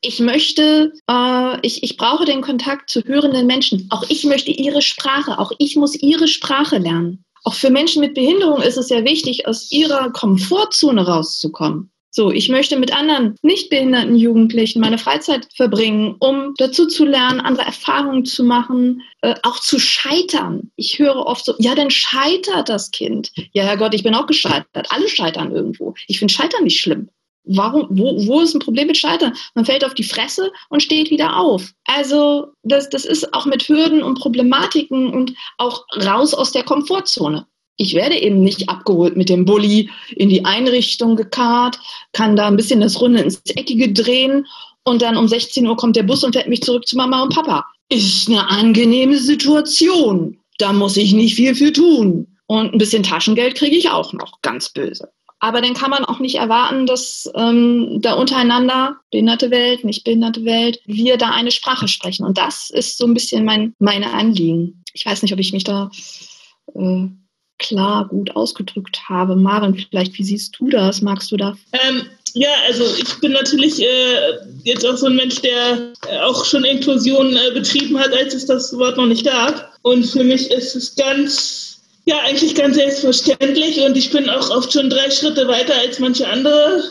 ich 0.01 0.19
möchte, 0.19 0.91
äh, 1.09 1.57
ich, 1.61 1.83
ich 1.83 1.97
brauche 1.97 2.25
den 2.25 2.41
Kontakt 2.41 2.89
zu 2.89 3.01
hörenden 3.03 3.47
Menschen. 3.47 3.87
Auch 3.89 4.03
ich 4.09 4.25
möchte 4.25 4.51
ihre 4.51 4.81
Sprache, 4.81 5.39
auch 5.39 5.51
ich 5.59 5.75
muss 5.75 5.95
ihre 5.95 6.27
Sprache 6.27 6.77
lernen. 6.77 7.23
Auch 7.45 7.53
für 7.53 7.69
Menschen 7.69 8.01
mit 8.01 8.13
Behinderung 8.13 8.61
ist 8.61 8.77
es 8.77 8.87
sehr 8.87 9.05
wichtig, 9.05 9.47
aus 9.47 9.71
ihrer 9.71 10.11
Komfortzone 10.11 11.05
rauszukommen. 11.05 11.92
So, 12.15 12.31
ich 12.31 12.47
möchte 12.47 12.77
mit 12.77 12.95
anderen 12.95 13.35
nicht 13.41 13.71
behinderten 13.71 14.15
Jugendlichen 14.15 14.79
meine 14.79 14.99
Freizeit 14.99 15.47
verbringen, 15.55 16.15
um 16.19 16.53
dazu 16.59 16.85
zu 16.85 17.05
lernen, 17.05 17.39
andere 17.39 17.65
Erfahrungen 17.65 18.23
zu 18.23 18.43
machen, 18.43 19.01
äh, 19.21 19.33
auch 19.41 19.59
zu 19.59 19.79
scheitern. 19.79 20.69
Ich 20.75 20.99
höre 20.99 21.15
oft 21.15 21.43
so, 21.43 21.55
ja, 21.57 21.73
dann 21.73 21.89
scheitert 21.89 22.69
das 22.69 22.91
Kind. 22.91 23.31
Ja, 23.53 23.63
Herrgott, 23.63 23.95
ich 23.95 24.03
bin 24.03 24.13
auch 24.13 24.27
gescheitert. 24.27 24.87
Alle 24.91 25.09
scheitern 25.09 25.51
irgendwo. 25.51 25.95
Ich 26.07 26.19
finde 26.19 26.31
Scheitern 26.31 26.65
nicht 26.65 26.79
schlimm. 26.79 27.09
Warum, 27.45 27.87
wo, 27.89 28.27
wo 28.27 28.41
ist 28.41 28.53
ein 28.53 28.59
Problem 28.59 28.87
mit 28.87 28.97
Scheitern? 28.97 29.33
Man 29.55 29.65
fällt 29.65 29.83
auf 29.83 29.95
die 29.95 30.03
Fresse 30.03 30.51
und 30.69 30.83
steht 30.83 31.09
wieder 31.09 31.37
auf. 31.37 31.71
Also, 31.85 32.53
das, 32.61 32.89
das 32.89 33.05
ist 33.05 33.33
auch 33.33 33.47
mit 33.47 33.67
Hürden 33.67 34.03
und 34.03 34.19
Problematiken 34.19 35.11
und 35.11 35.33
auch 35.57 35.83
raus 35.95 36.35
aus 36.35 36.51
der 36.51 36.63
Komfortzone 36.63 37.47
ich 37.77 37.95
werde 37.95 38.19
eben 38.19 38.41
nicht 38.41 38.69
abgeholt 38.69 39.17
mit 39.17 39.29
dem 39.29 39.45
Bulli 39.45 39.89
in 40.15 40.29
die 40.29 40.45
Einrichtung 40.45 41.15
gekarrt, 41.15 41.79
kann 42.11 42.35
da 42.35 42.47
ein 42.47 42.57
bisschen 42.57 42.81
das 42.81 42.99
Runde 43.01 43.21
ins 43.21 43.41
Eckige 43.45 43.91
drehen 43.91 44.45
und 44.83 45.01
dann 45.01 45.17
um 45.17 45.27
16 45.27 45.65
Uhr 45.65 45.77
kommt 45.77 45.95
der 45.95 46.03
Bus 46.03 46.23
und 46.23 46.33
fährt 46.33 46.49
mich 46.49 46.61
zurück 46.61 46.87
zu 46.87 46.97
Mama 46.97 47.23
und 47.23 47.33
Papa. 47.33 47.65
Ist 47.89 48.27
eine 48.27 48.49
angenehme 48.49 49.17
Situation. 49.17 50.37
Da 50.57 50.73
muss 50.73 50.97
ich 50.97 51.13
nicht 51.13 51.35
viel 51.35 51.55
für 51.55 51.71
tun. 51.71 52.27
Und 52.47 52.73
ein 52.73 52.77
bisschen 52.77 53.03
Taschengeld 53.03 53.55
kriege 53.55 53.75
ich 53.75 53.89
auch 53.89 54.13
noch, 54.13 54.41
ganz 54.41 54.69
böse. 54.69 55.09
Aber 55.39 55.61
dann 55.61 55.73
kann 55.73 55.89
man 55.89 56.05
auch 56.05 56.19
nicht 56.19 56.35
erwarten, 56.35 56.85
dass 56.85 57.29
ähm, 57.35 57.99
da 58.01 58.13
untereinander, 58.13 58.97
behinderte 59.11 59.51
Welt, 59.51 59.83
nicht 59.83 60.03
behinderte 60.03 60.45
Welt, 60.45 60.79
wir 60.85 61.17
da 61.17 61.31
eine 61.31 61.51
Sprache 61.51 61.87
sprechen. 61.87 62.25
Und 62.25 62.37
das 62.37 62.69
ist 62.69 62.97
so 62.97 63.05
ein 63.05 63.13
bisschen 63.13 63.43
mein, 63.43 63.73
meine 63.79 64.13
Anliegen. 64.13 64.83
Ich 64.93 65.05
weiß 65.05 65.21
nicht, 65.21 65.33
ob 65.33 65.39
ich 65.39 65.51
mich 65.51 65.63
da 65.63 65.89
äh, 66.75 67.07
klar 67.59 68.07
gut 68.07 68.35
ausgedrückt 68.35 69.09
habe. 69.09 69.35
Maren, 69.35 69.75
vielleicht, 69.75 70.17
wie 70.17 70.23
siehst 70.23 70.55
du 70.59 70.69
das? 70.69 71.01
Magst 71.01 71.31
du 71.31 71.37
das? 71.37 71.57
Ähm, 71.71 72.03
ja, 72.33 72.49
also 72.67 72.83
ich 72.97 73.19
bin 73.19 73.31
natürlich 73.31 73.81
äh, 73.81 74.37
jetzt 74.63 74.85
auch 74.85 74.97
so 74.97 75.05
ein 75.05 75.15
Mensch, 75.15 75.41
der 75.41 75.93
äh, 76.09 76.19
auch 76.19 76.45
schon 76.45 76.63
Inklusion 76.63 77.35
äh, 77.35 77.51
betrieben 77.53 77.97
hat, 77.99 78.11
als 78.11 78.33
es 78.33 78.47
das 78.47 78.75
Wort 78.77 78.97
noch 78.97 79.05
nicht 79.05 79.25
gab. 79.25 79.71
Und 79.83 80.05
für 80.05 80.23
mich 80.23 80.49
ist 80.49 80.75
es 80.75 80.95
ganz, 80.95 81.81
ja, 82.05 82.17
eigentlich 82.25 82.55
ganz 82.55 82.75
selbstverständlich 82.75 83.81
und 83.81 83.95
ich 83.95 84.09
bin 84.09 84.29
auch 84.29 84.49
oft 84.49 84.73
schon 84.73 84.89
drei 84.89 85.11
Schritte 85.11 85.47
weiter 85.47 85.75
als 85.79 85.99
manche 85.99 86.27
andere. 86.27 86.83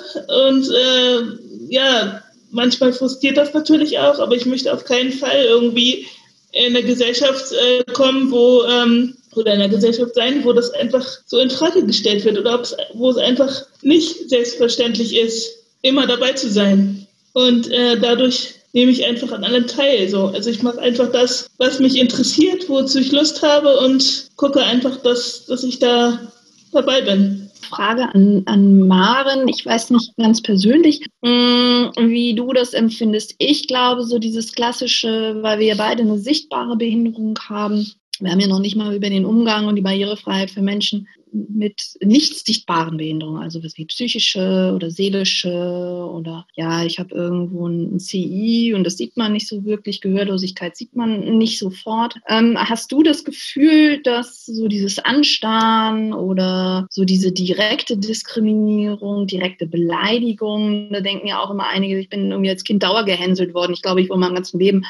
Und 0.48 0.68
äh, 0.70 1.72
ja, 1.72 2.22
manchmal 2.52 2.92
frustriert 2.92 3.36
das 3.36 3.52
natürlich 3.52 3.98
auch, 3.98 4.20
aber 4.20 4.36
ich 4.36 4.46
möchte 4.46 4.72
auf 4.72 4.84
keinen 4.84 5.12
Fall 5.12 5.44
irgendwie 5.44 6.06
in 6.52 6.76
eine 6.76 6.84
Gesellschaft 6.84 7.46
äh, 7.52 7.82
kommen, 7.92 8.30
wo 8.30 8.62
ähm, 8.64 9.16
oder 9.36 9.54
in 9.54 9.60
einer 9.60 9.72
Gesellschaft 9.72 10.14
sein, 10.14 10.44
wo 10.44 10.52
das 10.52 10.70
einfach 10.70 11.06
so 11.26 11.38
in 11.38 11.50
Frage 11.50 11.84
gestellt 11.84 12.24
wird 12.24 12.38
oder 12.38 12.62
wo 12.94 13.10
es 13.10 13.16
einfach 13.16 13.66
nicht 13.82 14.28
selbstverständlich 14.28 15.16
ist, 15.16 15.50
immer 15.82 16.06
dabei 16.06 16.32
zu 16.32 16.50
sein. 16.50 17.06
Und 17.32 17.70
äh, 17.70 17.98
dadurch 17.98 18.54
nehme 18.72 18.92
ich 18.92 19.04
einfach 19.04 19.32
an 19.32 19.44
allem 19.44 19.66
teil. 19.66 20.08
So. 20.08 20.26
Also 20.26 20.50
ich 20.50 20.62
mache 20.62 20.80
einfach 20.80 21.10
das, 21.10 21.48
was 21.58 21.78
mich 21.78 21.98
interessiert, 21.98 22.68
wozu 22.68 22.98
ich 22.98 23.12
Lust 23.12 23.42
habe 23.42 23.78
und 23.80 24.28
gucke 24.36 24.62
einfach, 24.62 24.96
dass, 24.98 25.46
dass 25.46 25.64
ich 25.64 25.78
da 25.78 26.20
dabei 26.72 27.02
bin. 27.02 27.50
Frage 27.68 28.14
an, 28.14 28.42
an 28.46 28.86
Maren. 28.86 29.48
Ich 29.48 29.64
weiß 29.64 29.90
nicht 29.90 30.14
ganz 30.16 30.42
persönlich, 30.42 31.06
mh, 31.22 31.92
hm, 31.96 32.10
wie 32.10 32.34
du 32.34 32.52
das 32.52 32.74
empfindest. 32.74 33.34
Ich 33.38 33.66
glaube, 33.66 34.02
so 34.02 34.18
dieses 34.18 34.52
klassische, 34.52 35.38
weil 35.40 35.58
wir 35.58 35.76
beide 35.76 36.02
eine 36.02 36.18
sichtbare 36.18 36.76
Behinderung 36.76 37.38
haben, 37.48 37.90
wir 38.22 38.30
haben 38.30 38.40
ja 38.40 38.46
noch 38.46 38.60
nicht 38.60 38.76
mal 38.76 38.94
über 38.94 39.10
den 39.10 39.24
Umgang 39.24 39.66
und 39.66 39.76
die 39.76 39.82
Barrierefreiheit 39.82 40.50
für 40.50 40.62
Menschen 40.62 41.08
mit 41.32 41.94
nicht 42.02 42.46
sichtbaren 42.46 42.98
Behinderungen, 42.98 43.42
also 43.42 43.64
was 43.64 43.76
wie 43.78 43.86
psychische 43.86 44.72
oder 44.74 44.90
seelische 44.90 45.50
oder 45.50 46.46
ja, 46.54 46.84
ich 46.84 46.98
habe 46.98 47.14
irgendwo 47.14 47.66
ein 47.66 47.98
CI 47.98 48.74
und 48.74 48.84
das 48.84 48.98
sieht 48.98 49.16
man 49.16 49.32
nicht 49.32 49.48
so 49.48 49.64
wirklich, 49.64 50.00
Gehörlosigkeit 50.02 50.76
sieht 50.76 50.94
man 50.94 51.38
nicht 51.38 51.58
sofort. 51.58 52.16
Ähm, 52.28 52.56
hast 52.58 52.92
du 52.92 53.02
das 53.02 53.24
Gefühl, 53.24 54.02
dass 54.02 54.44
so 54.44 54.68
dieses 54.68 54.98
Anstarren 54.98 56.12
oder 56.12 56.86
so 56.90 57.04
diese 57.04 57.32
direkte 57.32 57.96
Diskriminierung, 57.96 59.26
direkte 59.26 59.66
Beleidigung, 59.66 60.90
da 60.92 61.00
denken 61.00 61.26
ja 61.26 61.40
auch 61.40 61.50
immer 61.50 61.66
einige, 61.66 61.98
ich 61.98 62.10
bin 62.10 62.30
irgendwie 62.30 62.50
als 62.50 62.64
Kind 62.64 62.82
dauergehänselt 62.82 63.54
worden. 63.54 63.72
Ich 63.72 63.82
glaube, 63.82 64.02
ich 64.02 64.10
wurde 64.10 64.20
mein 64.20 64.34
ganzes 64.34 64.54
Leben 64.54 64.84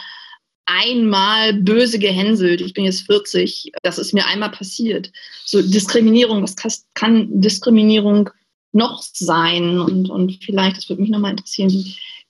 einmal 0.66 1.54
böse 1.54 1.98
gehänselt. 1.98 2.60
Ich 2.60 2.74
bin 2.74 2.84
jetzt 2.84 3.02
40. 3.02 3.72
Das 3.82 3.98
ist 3.98 4.12
mir 4.12 4.26
einmal 4.26 4.50
passiert. 4.50 5.10
So 5.44 5.62
Diskriminierung, 5.62 6.42
was 6.42 6.56
kann 6.94 7.40
Diskriminierung 7.40 8.30
noch 8.72 9.02
sein? 9.02 9.78
Und, 9.78 10.10
und 10.10 10.42
vielleicht, 10.44 10.76
das 10.76 10.88
würde 10.88 11.02
mich 11.02 11.10
nochmal 11.10 11.32
interessieren, 11.32 11.70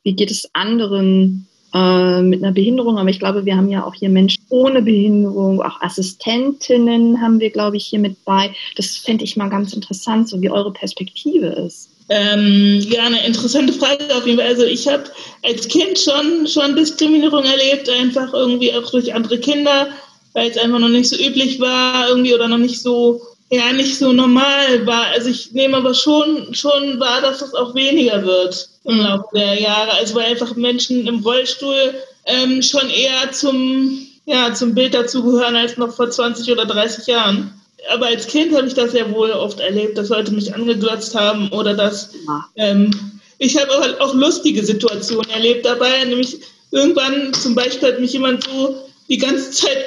wie, 0.03 0.14
geht 0.14 0.31
es 0.31 0.49
anderen 0.55 1.47
äh, 1.75 2.23
mit 2.23 2.42
einer 2.42 2.53
Behinderung? 2.53 2.99
Aber 2.99 3.11
ich 3.11 3.18
glaube, 3.18 3.45
wir 3.45 3.57
haben 3.57 3.68
ja 3.68 3.85
auch 3.85 3.95
hier 3.95 4.09
Menschen 4.09 4.45
ohne 4.49 4.83
Behinderung, 4.83 5.62
auch 5.62 5.81
Assistentinnen 5.81 7.21
haben 7.21 7.38
wir, 7.38 7.51
glaube 7.51 7.77
ich, 7.77 7.87
hier 7.87 8.01
mit 8.01 8.25
bei. 8.25 8.55
Das 8.77 8.97
fände 8.97 9.25
ich 9.25 9.37
mal 9.37 9.49
ganz 9.49 9.73
interessant, 9.73 10.29
so 10.29 10.40
wie 10.40 10.51
eure 10.51 10.73
Perspektive 10.73 11.47
ist. 11.47 11.90
Ähm, 12.14 12.79
ja, 12.90 13.05
eine 13.05 13.25
interessante 13.25 13.72
Frage 13.72 14.14
auf 14.14 14.27
jeden 14.27 14.38
Fall. 14.38 14.48
Also 14.48 14.64
ich 14.64 14.87
habe 14.87 15.05
als 15.42 15.66
Kind 15.66 15.98
schon, 15.98 16.46
schon 16.46 16.77
Diskriminierung 16.77 17.42
erlebt, 17.42 17.88
einfach 17.88 18.35
irgendwie 18.35 18.75
auch 18.75 18.90
durch 18.90 19.14
andere 19.14 19.38
Kinder, 19.38 19.88
weil 20.35 20.51
es 20.51 20.59
einfach 20.59 20.79
noch 20.79 20.90
nicht 20.90 21.09
so 21.09 21.16
üblich 21.16 21.59
war 21.59 22.07
irgendwie 22.11 22.35
oder 22.35 22.48
noch 22.48 22.59
nicht 22.59 22.83
so, 22.83 23.22
ja, 23.51 23.72
nicht 23.72 23.96
so 23.96 24.12
normal 24.12 24.85
war. 24.85 25.07
Also 25.14 25.31
ich 25.31 25.53
nehme 25.53 25.79
aber 25.79 25.94
schon, 25.94 26.53
schon 26.55 27.01
wahr, 27.01 27.22
dass 27.22 27.38
das 27.38 27.55
auch 27.55 27.75
weniger 27.75 28.22
wird 28.27 28.68
im. 28.85 28.98
Laufe 28.98 29.29
der 29.35 29.59
Jahre. 29.59 29.92
Also 29.92 30.14
weil 30.14 30.33
einfach 30.33 30.55
Menschen 30.55 31.07
im 31.07 31.20
Rollstuhl 31.20 31.94
ähm, 32.27 32.61
schon 32.61 32.90
eher 32.90 33.33
zum, 33.33 34.07
ja, 34.27 34.53
zum 34.53 34.75
Bild 34.75 34.92
dazugehören 34.92 35.57
als 35.57 35.79
noch 35.79 35.94
vor 35.96 36.11
20 36.11 36.53
oder 36.53 36.66
30 36.66 37.07
Jahren 37.07 37.62
aber 37.90 38.07
als 38.07 38.27
Kind 38.27 38.55
habe 38.55 38.66
ich 38.66 38.75
das 38.75 38.92
ja 38.92 39.11
wohl 39.12 39.31
oft 39.31 39.61
erlebt, 39.61 39.99
dass 39.99 40.09
Leute 40.09 40.33
mich 40.33 40.55
angeglotzt 40.55 41.14
haben 41.14 41.51
oder 41.51 41.75
dass 41.75 42.11
ähm, 42.57 42.90
ich 43.38 43.57
habe 43.61 43.71
auch, 43.73 44.01
auch 44.01 44.14
lustige 44.14 44.64
Situationen 44.64 45.29
erlebt 45.31 45.66
dabei, 45.66 46.05
nämlich 46.05 46.38
irgendwann 46.71 47.35
zum 47.35 47.55
Beispiel 47.55 47.88
hat 47.88 48.01
mich 48.01 48.12
jemand 48.12 48.45
so 48.45 48.77
die 49.09 49.18
ganze 49.18 49.51
Zeit 49.51 49.79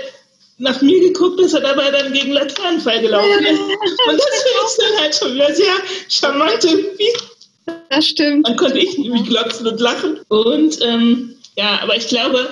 nach 0.58 0.81
mir 0.81 0.99
geguckt, 1.01 1.39
dass 1.39 1.53
er 1.53 1.62
dabei 1.62 1.91
dann 1.91 2.13
gegen 2.13 2.31
Laternenfall 2.31 3.01
gelaufen 3.01 3.45
ist. 3.45 3.60
Und 3.60 4.17
das 4.17 4.25
finde 4.43 4.60
ich 4.67 4.77
dann 4.77 5.01
halt 5.01 5.15
schon 5.15 5.34
wieder 5.36 5.53
sehr 5.53 5.73
charmant 6.08 6.63
irgendwie. 6.63 7.13
Das 7.89 8.05
stimmt. 8.05 8.47
Dann 8.47 8.55
konnte 8.55 8.77
ich 8.77 8.97
nämlich 8.97 9.25
glotzen 9.25 9.67
und 9.67 9.79
lachen. 9.79 10.19
Und 10.29 10.79
ähm, 10.81 11.36
ja, 11.58 11.79
aber 11.81 11.97
ich 11.97 12.08
glaube, 12.08 12.47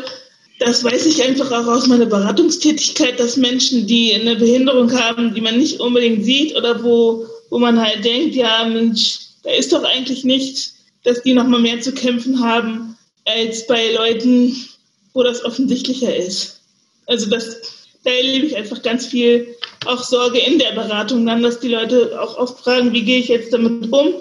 das 0.59 0.83
weiß 0.83 1.05
ich 1.07 1.23
einfach 1.23 1.51
auch 1.51 1.67
aus 1.67 1.87
meiner 1.87 2.05
Beratungstätigkeit, 2.05 3.19
dass 3.19 3.37
Menschen, 3.37 3.87
die 3.87 4.13
eine 4.13 4.35
Behinderung 4.35 4.91
haben, 4.97 5.33
die 5.33 5.41
man 5.41 5.57
nicht 5.57 5.79
unbedingt 5.79 6.23
sieht 6.23 6.55
oder 6.55 6.83
wo, 6.83 7.25
wo 7.49 7.59
man 7.59 7.79
halt 7.79 8.05
denkt, 8.05 8.35
ja, 8.35 8.65
Mensch, 8.65 9.19
da 9.43 9.51
ist 9.51 9.73
doch 9.73 9.83
eigentlich 9.83 10.23
nichts, 10.23 10.75
dass 11.03 11.21
die 11.21 11.33
nochmal 11.33 11.59
mehr 11.59 11.81
zu 11.81 11.91
kämpfen 11.91 12.39
haben 12.39 12.97
als 13.25 13.67
bei 13.67 13.91
Leuten, 13.91 14.55
wo 15.13 15.23
das 15.23 15.43
offensichtlicher 15.43 16.15
ist. 16.15 16.61
Also 17.07 17.29
das, 17.29 17.57
da 18.03 18.11
erlebe 18.11 18.45
ich 18.45 18.55
einfach 18.55 18.81
ganz 18.81 19.05
viel 19.05 19.55
auch 19.85 20.03
Sorge 20.03 20.39
in 20.39 20.59
der 20.59 20.71
Beratung 20.71 21.25
dann, 21.25 21.43
dass 21.43 21.59
die 21.59 21.69
Leute 21.69 22.19
auch 22.21 22.37
oft 22.37 22.59
fragen, 22.59 22.93
wie 22.93 23.03
gehe 23.03 23.19
ich 23.19 23.27
jetzt 23.27 23.51
damit 23.51 23.91
um 23.91 24.13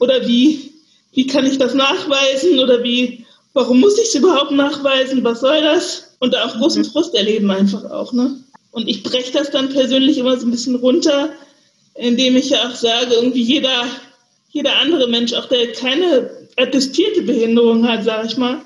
oder 0.00 0.26
wie, 0.26 0.72
wie 1.12 1.26
kann 1.26 1.46
ich 1.46 1.58
das 1.58 1.74
nachweisen 1.74 2.58
oder 2.58 2.82
wie 2.82 3.23
warum 3.54 3.80
muss 3.80 3.98
ich 3.98 4.08
es 4.08 4.14
überhaupt 4.14 4.50
nachweisen? 4.50 5.24
Was 5.24 5.40
soll 5.40 5.62
das? 5.62 6.16
Und 6.18 6.34
da 6.34 6.44
auch 6.44 6.58
großen 6.58 6.82
mhm. 6.82 6.86
Frust 6.86 7.14
erleben 7.14 7.50
einfach 7.50 7.90
auch. 7.90 8.12
Ne? 8.12 8.36
Und 8.72 8.88
ich 8.88 9.02
breche 9.02 9.32
das 9.32 9.50
dann 9.50 9.70
persönlich 9.70 10.18
immer 10.18 10.38
so 10.38 10.46
ein 10.46 10.50
bisschen 10.50 10.74
runter, 10.74 11.30
indem 11.94 12.36
ich 12.36 12.50
ja 12.50 12.68
auch 12.68 12.74
sage, 12.74 13.14
irgendwie 13.14 13.42
jeder, 13.42 13.86
jeder 14.50 14.76
andere 14.80 15.08
Mensch, 15.08 15.32
auch 15.32 15.46
der 15.46 15.72
keine 15.72 16.30
attestierte 16.56 17.22
Behinderung 17.22 17.88
hat, 17.88 18.04
sage 18.04 18.26
ich 18.26 18.36
mal, 18.36 18.60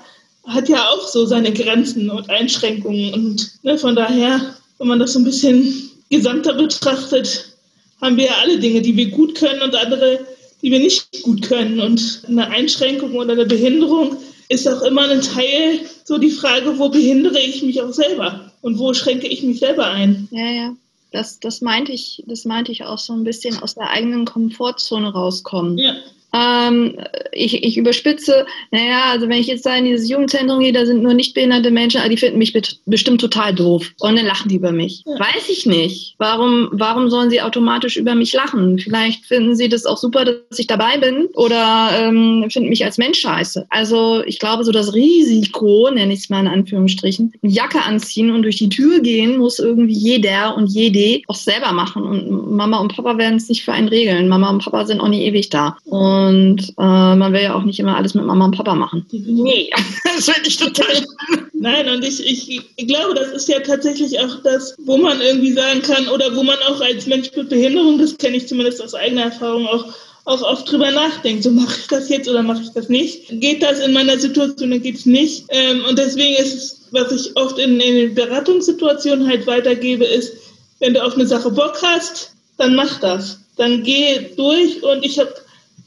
hat 0.47 0.67
ja 0.67 0.89
auch 0.89 1.07
so 1.07 1.25
seine 1.25 1.53
Grenzen 1.53 2.09
und 2.09 2.29
Einschränkungen. 2.29 3.13
Und 3.13 3.51
ne, 3.63 3.77
von 3.77 3.95
daher, 3.95 4.55
wenn 4.79 4.87
man 4.87 4.99
das 4.99 5.13
so 5.13 5.19
ein 5.19 5.25
bisschen 5.25 5.91
gesamter 6.09 6.55
betrachtet, 6.55 7.53
haben 8.01 8.17
wir 8.17 8.25
ja 8.25 8.35
alle 8.41 8.57
Dinge, 8.57 8.81
die 8.81 8.95
wir 8.95 9.09
gut 9.09 9.35
können 9.35 9.61
und 9.61 9.75
andere, 9.75 10.25
die 10.61 10.71
wir 10.71 10.79
nicht 10.79 11.21
gut 11.21 11.43
können. 11.43 11.79
Und 11.79 12.23
eine 12.27 12.47
Einschränkung 12.49 13.13
oder 13.13 13.33
eine 13.33 13.45
Behinderung 13.45 14.17
ist 14.49 14.67
auch 14.67 14.81
immer 14.81 15.07
ein 15.07 15.21
Teil, 15.21 15.81
so 16.03 16.17
die 16.17 16.31
Frage, 16.31 16.77
wo 16.79 16.89
behindere 16.89 17.39
ich 17.39 17.63
mich 17.63 17.81
auch 17.81 17.93
selber 17.93 18.51
und 18.61 18.79
wo 18.79 18.93
schränke 18.93 19.27
ich 19.27 19.43
mich 19.43 19.59
selber 19.59 19.87
ein. 19.87 20.27
Ja, 20.31 20.49
ja. 20.49 20.75
Das, 21.11 21.39
das 21.39 21.61
meinte 21.61 21.91
ich, 21.91 22.23
das 22.27 22.45
meinte 22.45 22.71
ich 22.71 22.83
auch 22.83 22.99
so 22.99 23.13
ein 23.13 23.23
bisschen 23.23 23.57
aus 23.61 23.75
der 23.75 23.89
eigenen 23.89 24.25
Komfortzone 24.25 25.11
rauskommen. 25.11 25.77
Ja. 25.77 25.95
Ähm, 26.33 26.95
ich, 27.31 27.63
ich 27.63 27.77
überspitze, 27.77 28.45
naja, 28.71 29.03
also 29.11 29.27
wenn 29.27 29.39
ich 29.39 29.47
jetzt 29.47 29.65
da 29.65 29.75
in 29.75 29.85
dieses 29.85 30.09
Jugendzentrum 30.09 30.59
gehe, 30.59 30.73
da 30.73 30.85
sind 30.85 31.01
nur 31.01 31.13
nicht 31.13 31.33
behinderte 31.33 31.71
Menschen, 31.71 32.01
die 32.09 32.17
finden 32.17 32.37
mich 32.37 32.53
bestimmt 32.85 33.21
total 33.21 33.53
doof. 33.53 33.91
Und 33.99 34.15
dann 34.15 34.25
lachen 34.25 34.49
die 34.49 34.55
über 34.55 34.71
mich. 34.71 35.03
Ja. 35.05 35.19
Weiß 35.19 35.49
ich 35.49 35.65
nicht. 35.65 36.15
Warum, 36.17 36.69
warum 36.71 37.09
sollen 37.09 37.29
sie 37.29 37.41
automatisch 37.41 37.97
über 37.97 38.15
mich 38.15 38.33
lachen? 38.33 38.79
Vielleicht 38.79 39.25
finden 39.25 39.55
sie 39.55 39.69
das 39.69 39.85
auch 39.85 39.97
super, 39.97 40.25
dass 40.25 40.59
ich 40.59 40.67
dabei 40.67 40.97
bin 40.97 41.27
oder 41.33 41.89
ähm, 41.99 42.45
finden 42.51 42.69
mich 42.69 42.85
als 42.85 42.97
Mensch 42.97 43.19
scheiße. 43.19 43.65
Also 43.69 44.23
ich 44.25 44.39
glaube, 44.39 44.63
so 44.63 44.71
das 44.71 44.93
Risiko, 44.93 45.89
nenne 45.91 46.13
ich 46.13 46.19
es 46.19 46.29
mal 46.29 46.41
in 46.41 46.47
Anführungsstrichen, 46.47 47.33
Jacke 47.41 47.81
anziehen 47.81 48.31
und 48.31 48.43
durch 48.43 48.57
die 48.57 48.69
Tür 48.69 48.99
gehen, 48.99 49.37
muss 49.37 49.59
irgendwie 49.59 49.93
jeder 49.93 50.55
und 50.55 50.67
jede 50.67 51.21
auch 51.27 51.35
selber 51.35 51.71
machen. 51.71 52.03
Und 52.03 52.55
Mama 52.55 52.79
und 52.79 52.95
Papa 52.95 53.17
werden 53.17 53.37
es 53.37 53.49
nicht 53.49 53.63
für 53.63 53.73
einen 53.73 53.87
regeln. 53.87 54.27
Mama 54.27 54.49
und 54.49 54.63
Papa 54.63 54.85
sind 54.85 55.01
auch 55.01 55.07
nie 55.07 55.23
ewig 55.23 55.49
da. 55.49 55.77
Und 55.85 56.18
und 56.27 56.69
äh, 56.77 57.15
man 57.15 57.33
will 57.33 57.41
ja 57.41 57.55
auch 57.55 57.63
nicht 57.63 57.79
immer 57.79 57.95
alles 57.95 58.13
mit 58.13 58.25
Mama 58.25 58.45
und 58.45 58.55
Papa 58.55 58.75
machen. 58.75 59.05
Nee, 59.11 59.69
das 60.03 60.29
finde 60.29 60.47
ich 60.47 60.57
total. 60.57 61.05
Nein, 61.53 61.89
und 61.89 62.03
ich, 62.03 62.25
ich 62.25 62.87
glaube, 62.87 63.15
das 63.15 63.29
ist 63.29 63.49
ja 63.49 63.59
tatsächlich 63.59 64.19
auch 64.19 64.41
das, 64.43 64.75
wo 64.79 64.97
man 64.97 65.19
irgendwie 65.21 65.53
sagen 65.53 65.81
kann, 65.81 66.07
oder 66.07 66.35
wo 66.35 66.43
man 66.43 66.57
auch 66.67 66.81
als 66.81 67.05
Mensch 67.05 67.31
mit 67.35 67.49
Behinderung, 67.49 67.97
das 67.99 68.17
kenne 68.17 68.37
ich 68.37 68.47
zumindest 68.47 68.81
aus 68.81 68.95
eigener 68.95 69.23
Erfahrung 69.23 69.67
auch, 69.67 69.85
auch 70.25 70.41
oft 70.41 70.71
drüber 70.71 70.91
nachdenkt. 70.91 71.43
So 71.43 71.51
mache 71.51 71.75
ich 71.79 71.87
das 71.87 72.09
jetzt 72.09 72.29
oder 72.29 72.43
mache 72.43 72.61
ich 72.63 72.71
das 72.71 72.89
nicht? 72.89 73.27
Geht 73.41 73.61
das 73.61 73.79
in 73.79 73.93
meiner 73.93 74.17
Situation 74.17 74.69
oder 74.69 74.79
geht 74.79 74.95
es 74.95 75.05
nicht? 75.05 75.45
Ähm, 75.49 75.83
und 75.89 75.97
deswegen 75.97 76.35
ist 76.35 76.55
es, 76.55 76.87
was 76.91 77.11
ich 77.11 77.35
oft 77.35 77.59
in, 77.59 77.79
in 77.79 77.95
den 77.95 78.15
Beratungssituationen 78.15 79.27
halt 79.27 79.47
weitergebe, 79.47 80.05
ist, 80.05 80.33
wenn 80.79 80.93
du 80.93 81.03
auf 81.03 81.15
eine 81.15 81.27
Sache 81.27 81.51
Bock 81.51 81.81
hast, 81.81 82.33
dann 82.57 82.75
mach 82.75 82.99
das. 82.99 83.39
Dann 83.57 83.83
geh 83.83 84.29
durch 84.37 84.81
und 84.83 85.03
ich 85.03 85.19
habe 85.19 85.33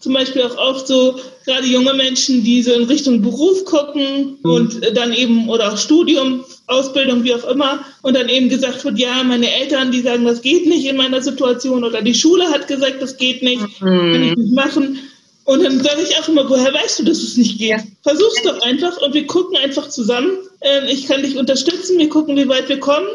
zum 0.02 0.14
Beispiel 0.14 0.42
auch 0.42 0.56
oft 0.56 0.88
so 0.88 1.14
gerade 1.46 1.66
junge 1.66 1.94
Menschen, 1.94 2.42
die 2.42 2.60
so 2.62 2.72
in 2.72 2.84
Richtung 2.84 3.22
Beruf 3.22 3.64
gucken 3.64 4.38
mhm. 4.42 4.50
und 4.50 4.96
dann 4.96 5.12
eben 5.12 5.48
oder 5.48 5.72
auch 5.72 5.78
Studium, 5.78 6.44
Ausbildung, 6.66 7.22
wie 7.22 7.34
auch 7.34 7.44
immer, 7.44 7.84
und 8.02 8.14
dann 8.16 8.28
eben 8.28 8.48
gesagt 8.48 8.84
wird, 8.84 8.98
ja, 8.98 9.22
meine 9.22 9.50
Eltern, 9.50 9.92
die 9.92 10.00
sagen, 10.00 10.24
das 10.24 10.42
geht 10.42 10.66
nicht 10.66 10.86
in 10.86 10.96
meiner 10.96 11.22
Situation 11.22 11.84
oder 11.84 12.02
die 12.02 12.14
Schule 12.14 12.46
hat 12.50 12.66
gesagt, 12.66 13.00
das 13.00 13.16
geht 13.16 13.44
nicht, 13.44 13.62
mhm. 13.80 14.12
kann 14.12 14.22
ich 14.24 14.36
nicht 14.36 14.52
machen. 14.52 14.98
Und 15.44 15.62
dann 15.62 15.80
sage 15.82 16.02
ich 16.02 16.18
auch 16.18 16.28
immer, 16.28 16.48
woher 16.50 16.74
weißt 16.74 17.00
du, 17.00 17.04
dass 17.04 17.22
es 17.22 17.36
nicht 17.36 17.58
geht? 17.58 17.80
Versuch's 18.02 18.42
doch 18.42 18.60
einfach 18.62 19.00
und 19.02 19.14
wir 19.14 19.26
gucken 19.26 19.56
einfach 19.56 19.88
zusammen. 19.88 20.30
Ähm, 20.60 20.84
ich 20.88 21.06
kann 21.06 21.22
dich 21.22 21.36
unterstützen, 21.36 21.98
wir 21.98 22.08
gucken, 22.08 22.36
wie 22.36 22.48
weit 22.48 22.68
wir 22.68 22.80
kommen 22.80 23.06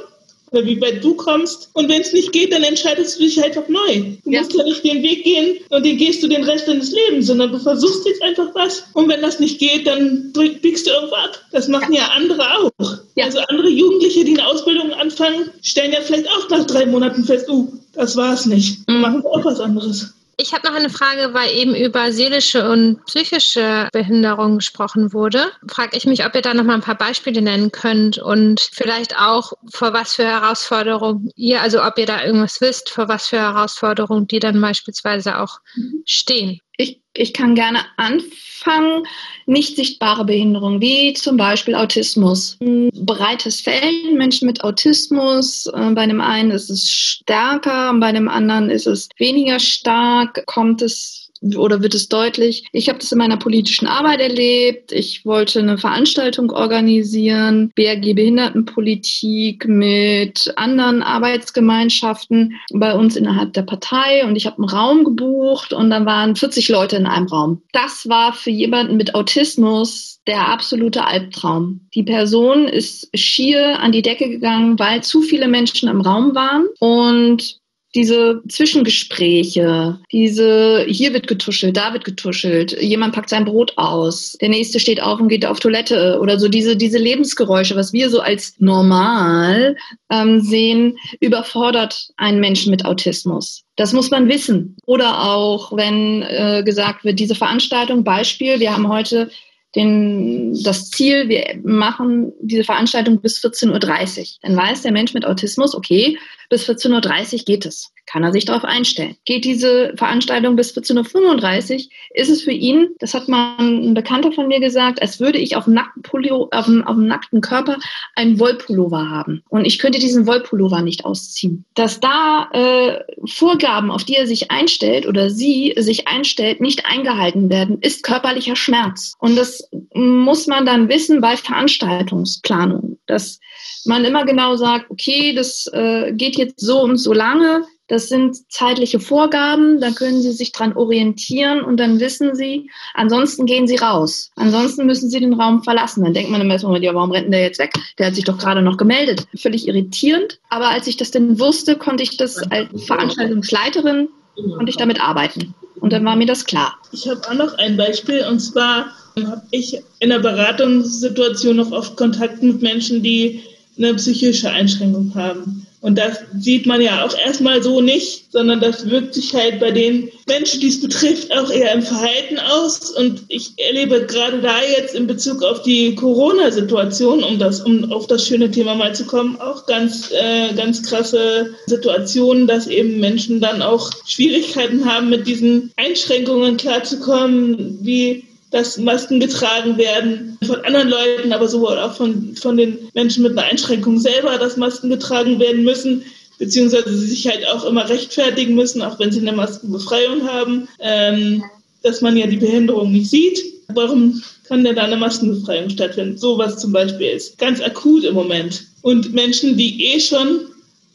oder 0.52 0.66
wie 0.66 0.80
weit 0.82 1.04
du 1.04 1.14
kommst. 1.16 1.70
Und 1.74 1.90
wenn 1.90 2.02
es 2.02 2.14
nicht 2.14 2.32
geht, 2.32 2.54
dann 2.54 2.64
entscheidest 2.64 3.20
du 3.20 3.24
dich 3.24 3.44
einfach 3.44 3.68
neu. 3.68 4.02
Du 4.24 4.32
ja. 4.32 4.42
musst 4.42 4.54
ja 4.54 4.64
nicht 4.64 4.84
den 4.84 5.04
Weg 5.04 5.24
gehen 5.24 5.58
und 5.70 5.86
den 5.86 5.98
gehst 5.98 6.24
du 6.24 6.28
den 6.28 6.44
Rest 6.44 6.68
deines 6.68 6.92
Lebens, 6.92 7.28
sondern 7.28 7.52
du 7.52 7.60
versuchst 7.60 8.06
jetzt 8.06 8.22
einfach 8.22 8.54
was. 8.54 8.86
Und 8.94 9.10
wenn 9.10 9.22
das 9.22 9.40
nicht 9.40 9.60
geht, 9.60 9.88
dann 9.88 10.32
biegst 10.34 10.88
du 10.88 10.92
irgendwo 10.92 11.16
ab. 11.16 11.40
Das 11.52 11.68
machen 11.68 11.94
ja, 11.94 12.02
ja 12.02 12.08
andere 12.16 12.44
auch. 12.58 12.98
Ja. 13.16 13.26
Also 13.26 13.40
andere 13.40 13.70
Jugendliche, 13.70 14.24
die 14.24 14.38
eine 14.38 14.48
Ausbildung 14.48 14.94
anfangen, 14.94 15.50
stellen 15.62 15.92
ja 15.92 16.02
vielleicht 16.02 16.30
auch 16.30 16.50
nach 16.50 16.66
drei 16.66 16.86
Monaten 16.86 17.24
fest, 17.24 17.50
uh, 17.50 17.68
das 17.94 18.16
war's 18.16 18.46
nicht. 18.46 18.88
Mhm. 18.88 19.02
Machen 19.02 19.26
auch 19.26 19.44
was 19.44 19.60
anderes. 19.60 20.14
Ich 20.40 20.54
habe 20.54 20.68
noch 20.68 20.76
eine 20.76 20.92
Frage, 20.92 21.34
weil 21.34 21.50
eben 21.50 21.74
über 21.74 22.12
seelische 22.12 22.70
und 22.70 23.04
psychische 23.06 23.90
Behinderung 23.92 24.58
gesprochen 24.58 25.12
wurde. 25.12 25.52
Frage 25.68 25.98
ich 25.98 26.06
mich, 26.06 26.26
ob 26.28 26.36
ihr 26.36 26.44
da 26.44 26.54
noch 26.54 26.64
mal 26.64 26.76
ein 26.76 26.82
paar 26.82 26.98
Beispiele 26.98 27.42
nennen 27.42 27.72
könnt 27.72 28.20
und 28.20 28.62
vielleicht 28.72 29.18
auch 29.18 29.54
vor 29.72 29.94
was 29.94 30.14
für 30.14 30.26
Herausforderungen 30.26 31.32
ihr, 31.36 31.64
also 31.64 31.84
ob 31.84 31.98
ihr 31.98 32.06
da 32.06 32.24
irgendwas 32.24 32.62
wisst, 32.62 32.92
vor 32.92 33.08
was 33.08 33.30
für 33.30 33.40
Herausforderungen 33.40 34.28
die 34.28 34.40
dann 34.40 34.62
beispielsweise 34.62 35.40
auch 35.40 35.60
stehen. 36.06 36.62
Ich, 36.78 37.02
ich 37.14 37.34
kann 37.34 37.56
gerne 37.56 37.80
anfangen. 37.98 39.04
Nicht 39.48 39.76
sichtbare 39.76 40.26
Behinderungen, 40.26 40.80
wie 40.80 41.14
zum 41.14 41.36
Beispiel 41.36 41.74
Autismus. 41.74 42.58
Ein 42.62 42.92
breites 42.94 43.62
Feld, 43.62 44.14
Menschen 44.14 44.46
mit 44.46 44.64
Autismus. 44.64 45.66
Äh, 45.66 45.92
bei 45.92 46.06
dem 46.06 46.22
einen 46.22 46.52
ist 46.52 46.70
es 46.70 46.92
stärker, 46.92 47.94
bei 48.00 48.12
dem 48.12 48.30
anderen 48.30 48.70
ist 48.70 48.86
es 48.86 49.10
weniger 49.18 49.60
stark. 49.60 50.46
Kommt 50.46 50.82
es 50.84 51.27
oder 51.56 51.82
wird 51.82 51.96
es 51.96 52.10
deutlich. 52.10 52.66
Ich 52.72 52.90
habe 52.90 53.00
das 53.00 53.12
in 53.12 53.18
meiner 53.18 53.38
politischen 53.38 53.88
Arbeit 53.88 54.20
erlebt. 54.20 54.92
Ich 54.92 55.26
wollte 55.26 55.60
eine 55.60 55.78
Veranstaltung 55.78 56.52
organisieren, 56.52 57.72
BRG 57.76 58.14
Behindertenpolitik 58.14 59.68
mit 59.68 60.52
anderen 60.56 61.04
Arbeitsgemeinschaften 61.04 62.56
bei 62.74 62.94
uns 62.94 63.16
innerhalb 63.16 63.54
der 63.54 63.64
Partei 63.64 64.26
und 64.26 64.36
ich 64.36 64.46
habe 64.46 64.58
einen 64.58 64.70
Raum 64.70 65.04
gebucht 65.04 65.74
und 65.74 65.90
dann 65.90 66.06
waren 66.06 66.36
40 66.36 66.70
Leute 66.70 66.96
in 66.96 67.06
einem 67.06 67.28
Raum. 67.28 67.62
Das 67.72 68.08
war 68.10 68.34
für 68.34 68.52
jemanden 68.52 68.98
mit 68.98 69.16
Autismus 69.16 70.20
der 70.28 70.50
absolute 70.50 71.06
Albtraum. 71.06 71.82
Die 71.96 72.04
Person 72.04 72.68
ist 72.68 73.10
schier 73.18 73.80
an 73.80 73.92
die 73.92 74.02
Decke 74.02 74.30
gegangen, 74.30 74.78
weil 74.78 75.02
zu 75.04 75.22
viele 75.22 75.48
Menschen 75.48 75.90
im 75.90 76.02
Raum 76.02 76.36
waren 76.36 76.68
und 76.80 77.60
diese 77.98 78.44
Zwischengespräche, 78.48 80.00
diese 80.12 80.86
hier 80.88 81.14
wird 81.14 81.26
getuschelt, 81.26 81.76
da 81.76 81.94
wird 81.94 82.06
getuschelt, 82.06 82.80
jemand 82.80 83.16
packt 83.16 83.30
sein 83.30 83.44
Brot 83.44 83.74
aus, 83.76 84.38
der 84.40 84.50
nächste 84.50 84.80
steht 84.80 85.02
auf 85.02 85.20
und 85.20 85.30
geht 85.30 85.48
auf 85.48 85.60
Toilette 85.60 86.20
oder 86.22 86.40
so 86.40 86.48
diese, 86.48 86.78
diese 86.78 87.00
Lebensgeräusche, 87.00 87.76
was 87.76 87.94
wir 87.94 88.12
so 88.12 88.20
als 88.20 88.54
normal 88.60 89.76
ähm, 90.12 90.42
sehen, 90.42 90.98
überfordert 91.22 92.10
einen 92.18 92.40
Menschen 92.40 92.70
mit 92.70 92.86
Autismus. 92.86 93.64
Das 93.78 93.94
muss 93.94 94.12
man 94.12 94.30
wissen. 94.30 94.78
Oder 94.86 95.24
auch, 95.24 95.76
wenn 95.76 96.22
äh, 96.22 96.62
gesagt 96.64 97.04
wird, 97.04 97.18
diese 97.20 97.36
Veranstaltung, 97.36 98.04
Beispiel, 98.04 98.60
wir 98.60 98.74
haben 98.74 98.90
heute 98.90 99.32
den, 99.76 100.54
das 100.64 100.92
Ziel, 100.92 101.30
wir 101.30 101.60
machen 101.64 102.32
diese 102.42 102.64
Veranstaltung 102.64 103.22
bis 103.22 103.40
14.30 103.44 104.20
Uhr. 104.20 104.26
Dann 104.44 104.56
weiß 104.56 104.84
der 104.84 104.92
Mensch 104.92 105.14
mit 105.14 105.26
Autismus, 105.26 105.76
okay, 105.76 106.18
bis 106.50 106.68
14.30 106.70 107.34
Uhr 107.34 107.40
geht 107.46 107.66
es. 107.66 107.92
Kann 108.06 108.24
er 108.24 108.32
sich 108.32 108.46
darauf 108.46 108.64
einstellen. 108.64 109.18
Geht 109.26 109.44
diese 109.44 109.94
Veranstaltung 109.98 110.56
bis 110.56 110.76
14.35 110.76 111.74
Uhr, 111.74 111.82
ist 112.14 112.30
es 112.30 112.42
für 112.42 112.52
ihn, 112.52 112.90
das 113.00 113.14
hat 113.14 113.28
mal 113.28 113.58
ein 113.60 113.94
Bekannter 113.94 114.32
von 114.32 114.48
mir 114.48 114.62
gesagt, 114.62 115.02
als 115.02 115.20
würde 115.20 115.40
ich 115.40 115.58
auf 115.58 115.66
dem 115.66 115.74
nackten, 115.74 116.04
Pullo, 116.04 116.48
auf 116.52 116.66
dem, 116.66 116.88
auf 116.88 116.96
dem 116.96 117.08
nackten 117.08 117.42
Körper 117.42 117.78
einen 118.16 118.40
Wollpullover 118.40 119.10
haben. 119.10 119.44
Und 119.50 119.66
ich 119.66 119.78
könnte 119.78 120.00
diesen 120.00 120.26
Wollpullover 120.26 120.82
nicht 120.82 121.04
ausziehen. 121.04 121.66
Dass 121.76 122.00
da 122.00 122.50
äh, 122.54 123.00
Vorgaben, 123.26 123.92
auf 123.92 124.06
die 124.06 124.16
er 124.16 124.26
sich 124.26 124.52
einstellt 124.52 125.06
oder 125.06 125.30
sie 125.30 125.74
sich 125.78 126.08
einstellt, 126.08 126.62
nicht 126.62 126.86
eingehalten 126.86 127.50
werden, 127.50 127.80
ist 127.82 128.04
körperlicher 128.04 128.56
Schmerz. 128.56 129.16
Und 129.20 129.36
das 129.36 129.70
muss 129.94 130.48
man 130.48 130.66
dann 130.66 130.88
wissen 130.88 131.20
bei 131.20 131.36
Veranstaltungsplanung, 131.36 133.00
dass 133.06 133.42
man 133.88 134.06
immer 134.06 134.26
genau 134.26 134.56
sagt, 134.56 134.90
okay, 134.90 135.34
das 135.34 135.68
äh, 135.74 136.12
geht 136.14 136.38
jetzt 136.38 136.60
so 136.60 136.82
und 136.82 136.98
so 136.98 137.14
lange, 137.14 137.64
das 137.88 138.10
sind 138.10 138.52
zeitliche 138.52 139.00
Vorgaben, 139.00 139.80
da 139.80 139.92
können 139.92 140.22
Sie 140.22 140.34
sich 140.34 140.52
dran 140.52 140.76
orientieren 140.76 141.62
und 141.62 141.78
dann 141.78 142.00
wissen 142.02 142.36
Sie, 142.36 142.70
ansonsten 142.94 143.46
gehen 143.46 143.66
Sie 143.66 143.78
raus. 143.78 144.30
Ansonsten 144.36 144.86
müssen 144.86 145.10
Sie 145.10 145.22
den 145.22 145.34
Raum 145.34 145.64
verlassen. 145.64 146.04
Dann 146.04 146.14
denkt 146.14 146.30
man 146.30 146.42
immer 146.42 146.54
erstmal, 146.54 146.84
ja, 146.84 146.94
warum 146.94 147.12
rennt 147.12 147.32
der 147.32 147.42
jetzt 147.42 147.60
weg? 147.60 147.72
Der 147.98 148.08
hat 148.08 148.16
sich 148.16 148.26
doch 148.26 148.38
gerade 148.38 148.62
noch 148.62 148.76
gemeldet. 148.76 149.26
Völlig 149.38 149.68
irritierend. 149.68 150.40
Aber 150.50 150.68
als 150.68 150.88
ich 150.88 150.98
das 150.98 151.12
denn 151.12 151.40
wusste, 151.40 151.78
konnte 151.78 152.04
ich 152.04 152.18
das 152.18 152.38
als 152.52 152.84
Veranstaltungsleiterin, 152.84 154.10
konnte 154.36 154.70
ich 154.70 154.78
damit 154.78 155.02
arbeiten. 155.02 155.56
Und 155.80 155.94
dann 155.94 156.04
war 156.04 156.18
mir 156.18 156.26
das 156.26 156.44
klar. 156.44 156.78
Ich 156.92 157.08
habe 157.08 157.22
auch 157.30 157.36
noch 157.36 157.58
ein 157.58 157.78
Beispiel 157.78 158.26
und 158.30 158.40
zwar 158.40 158.88
habe 159.26 159.44
ich 159.52 159.80
in 160.00 160.10
der 160.10 160.20
Beratungssituation 160.20 161.56
noch 161.56 161.72
oft 161.72 161.96
Kontakt 161.96 162.44
mit 162.44 162.62
Menschen, 162.62 163.02
die 163.02 163.42
eine 163.78 163.94
psychische 163.96 164.50
Einschränkung 164.50 165.14
haben. 165.16 165.68
Und 165.80 165.98
das 165.98 166.18
sieht 166.40 166.66
man 166.66 166.82
ja 166.82 167.06
auch 167.06 167.16
erstmal 167.16 167.62
so 167.62 167.82
nicht, 167.82 168.32
sondern 168.32 168.60
das 168.60 168.90
wirkt 168.90 169.14
sich 169.14 169.34
halt 169.36 169.60
bei 169.60 169.70
den 169.70 170.10
Menschen, 170.28 170.60
die 170.60 170.68
es 170.68 170.82
betrifft, 170.82 171.32
auch 171.32 171.52
eher 171.52 171.72
im 171.72 171.84
Verhalten 171.84 172.40
aus. 172.40 172.90
Und 172.92 173.22
ich 173.28 173.52
erlebe 173.58 174.08
gerade 174.08 174.42
da 174.42 174.60
jetzt 174.64 174.96
in 174.96 175.06
Bezug 175.06 175.44
auf 175.44 175.62
die 175.62 175.94
Corona-Situation, 175.94 177.24
um 177.24 177.38
das, 177.38 177.62
um 177.62 177.92
auf 177.92 178.08
das 178.08 178.26
schöne 178.26 178.50
Thema 178.50 178.74
mal 178.74 178.96
zu 178.96 179.06
kommen, 179.06 179.40
auch 179.40 179.68
ganz, 179.68 180.12
äh, 180.12 180.54
ganz 180.56 180.82
krasse 180.82 181.52
Situationen, 181.68 182.48
dass 182.48 182.66
eben 182.66 183.00
Menschen 183.00 183.40
dann 183.40 183.62
auch 183.62 183.92
Schwierigkeiten 184.08 184.84
haben, 184.84 185.10
mit 185.10 185.28
diesen 185.28 185.72
Einschränkungen 185.76 186.58
klarzukommen, 186.58 187.78
wie 187.82 188.24
dass 188.52 188.78
Masken 188.78 189.20
getragen 189.20 189.78
werden 189.78 190.38
von 190.46 190.64
anderen 190.64 190.90
Leuten, 190.90 191.34
aber 191.34 191.48
sowohl 191.48 191.78
auch 191.78 191.94
von, 191.94 192.36
von 192.36 192.56
den 192.56 192.78
Menschen 192.94 193.24
mit 193.24 193.34
einer 193.34 193.48
Einschränkung 193.48 194.00
selber, 194.00 194.38
dass 194.38 194.58
Masken 194.58 194.90
getragen 194.90 195.40
werden 195.40 195.64
müssen, 195.64 196.04
beziehungsweise 196.38 196.96
sie 196.96 197.08
sich 197.08 197.28
halt 197.28 197.46
auch 197.48 197.66
immer 197.66 197.90
rechtfertigen 197.90 198.56
müssen, 198.56 198.82
auch 198.82 199.00
wenn 199.00 199.12
sie 199.12 199.20
eine 199.20 199.34
Maskenbefreiung 199.34 200.28
haben, 200.28 200.68
ähm, 200.80 201.44
dass 201.84 202.02
man 202.02 202.16
ja 202.16 202.28
die 202.28 202.38
Behinderung 202.38 202.92
nicht 202.92 203.10
sieht. 203.10 203.40
Warum 203.74 204.22
kann 204.48 204.64
denn 204.64 204.76
da 204.76 204.84
eine 204.84 204.98
Maskenbefreiung 204.98 205.70
stattfinden? 205.70 206.18
Sowas 206.18 206.58
zum 206.58 206.72
Beispiel 206.72 207.08
ist 207.08 207.38
ganz 207.38 207.62
akut 207.62 208.06
im 208.06 208.14
Moment. 208.14 208.64
Und 208.82 209.14
Menschen, 209.14 209.58
die 209.58 209.84
eh 209.94 210.00
schon 210.00 210.48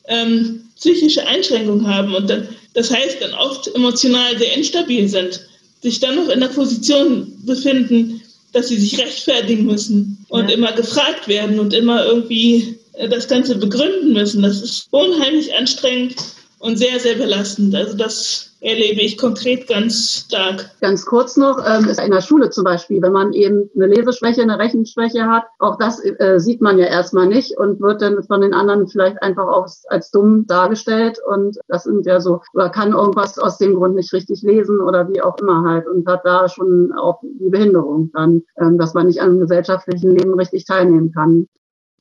ähm, 0.07 0.61
psychische 0.77 1.27
Einschränkungen 1.27 1.87
haben 1.87 2.15
und 2.15 2.31
dann, 2.31 2.49
das 2.75 2.91
heißt 2.91 3.19
dann 3.21 3.35
oft 3.35 3.69
emotional 3.75 4.39
sehr 4.39 4.57
instabil 4.57 5.07
sind, 5.07 5.47
sich 5.83 6.01
dann 6.01 6.17
noch 6.17 6.29
in 6.29 6.41
der 6.41 6.49
Position 6.49 7.33
befinden, 7.45 8.23
dass 8.53 8.69
sie 8.69 8.79
sich 8.79 8.99
rechtfertigen 8.99 9.67
müssen 9.67 10.25
und 10.29 10.49
ja. 10.49 10.55
immer 10.55 10.73
gefragt 10.73 11.27
werden 11.29 11.59
und 11.59 11.75
immer 11.75 12.05
irgendwie 12.05 12.79
äh, 12.95 13.09
das 13.09 13.29
Ganze 13.29 13.57
begründen 13.57 14.13
müssen. 14.13 14.43
Das 14.43 14.63
ist 14.63 14.87
unheimlich 14.91 15.55
anstrengend 15.55 16.15
und 16.59 16.77
sehr, 16.77 17.01
sehr 17.01 17.17
belastend. 17.17 17.75
Also 17.75 17.97
das 17.97 18.52
erlebe 18.63 19.01
ich 19.01 19.19
konkret 19.19 19.67
ganz 19.67 20.25
stark. 20.27 20.71
Ganz 20.81 21.05
kurz 21.05 21.37
noch, 21.37 21.59
ähm, 21.67 21.89
ist 21.89 22.01
in 22.01 22.13
der 22.13 22.21
Schule 22.21 22.51
zum 22.51 22.65
Beispiel, 22.65 23.03
wenn 23.03 23.13
man 23.13 23.33
eben 23.33 23.69
eine 23.75 23.87
Leseschwäche, 23.87 24.43
eine 24.43 24.59
Rechenschwäche 24.59 25.27
hat, 25.27 25.45
auch 25.59 25.77
das 25.79 26.03
äh, 26.05 26.39
sieht 26.39 26.61
man 26.61 26.79
ja 26.79 26.87
erstmal 26.87 27.27
nicht 27.27 27.59
und 27.59 27.81
wird 27.81 28.01
dann 28.01 28.23
von 28.23 28.41
den 28.41 28.55
anderen 28.55 28.87
vielleicht 28.87 29.21
einfach 29.23 29.49
auch 29.49 29.67
als 29.89 30.11
dumm 30.11 30.47
dargestellt 30.47 31.19
und 31.27 31.59
das 31.69 31.85
sind 31.85 32.07
ja 32.07 32.21
so, 32.21 32.41
oder 32.55 32.71
kann 32.71 32.93
irgendwas 32.93 33.39
aus 33.39 33.59
dem 33.59 33.75
Grund 33.75 33.97
nicht 33.97 34.13
richtig 34.13 34.43
lesen 34.43 34.81
oder 34.81 35.09
wie 35.09 35.21
auch 35.21 35.37
immer 35.39 35.69
halt 35.69 35.89
und 35.89 36.07
hat 36.07 36.25
da 36.25 36.49
schon 36.49 36.93
auch 36.93 37.21
die 37.23 37.51
Behinderung 37.51 38.11
dann, 38.15 38.43
ähm, 38.61 38.79
dass 38.79 38.95
man 38.95 39.09
nicht 39.09 39.21
am 39.21 39.41
gesellschaftlichen 39.41 40.13
Leben 40.13 40.35
richtig 40.35 40.65
teilnehmen 40.67 41.13
kann. 41.13 41.49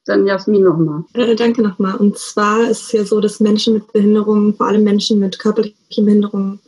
Dann 0.05 0.25
Jasmin 0.25 0.63
nochmal. 0.63 1.03
Äh, 1.13 1.35
danke 1.35 1.61
nochmal. 1.61 1.95
Und 1.95 2.17
zwar 2.17 2.69
ist 2.69 2.83
es 2.83 2.91
ja 2.91 3.05
so, 3.05 3.21
dass 3.21 3.39
Menschen 3.39 3.75
mit 3.75 3.93
Behinderungen, 3.93 4.55
vor 4.55 4.67
allem 4.67 4.83
Menschen 4.83 5.19
mit 5.19 5.37
körperlichen 5.37 6.05
Behinderungen, 6.05 6.59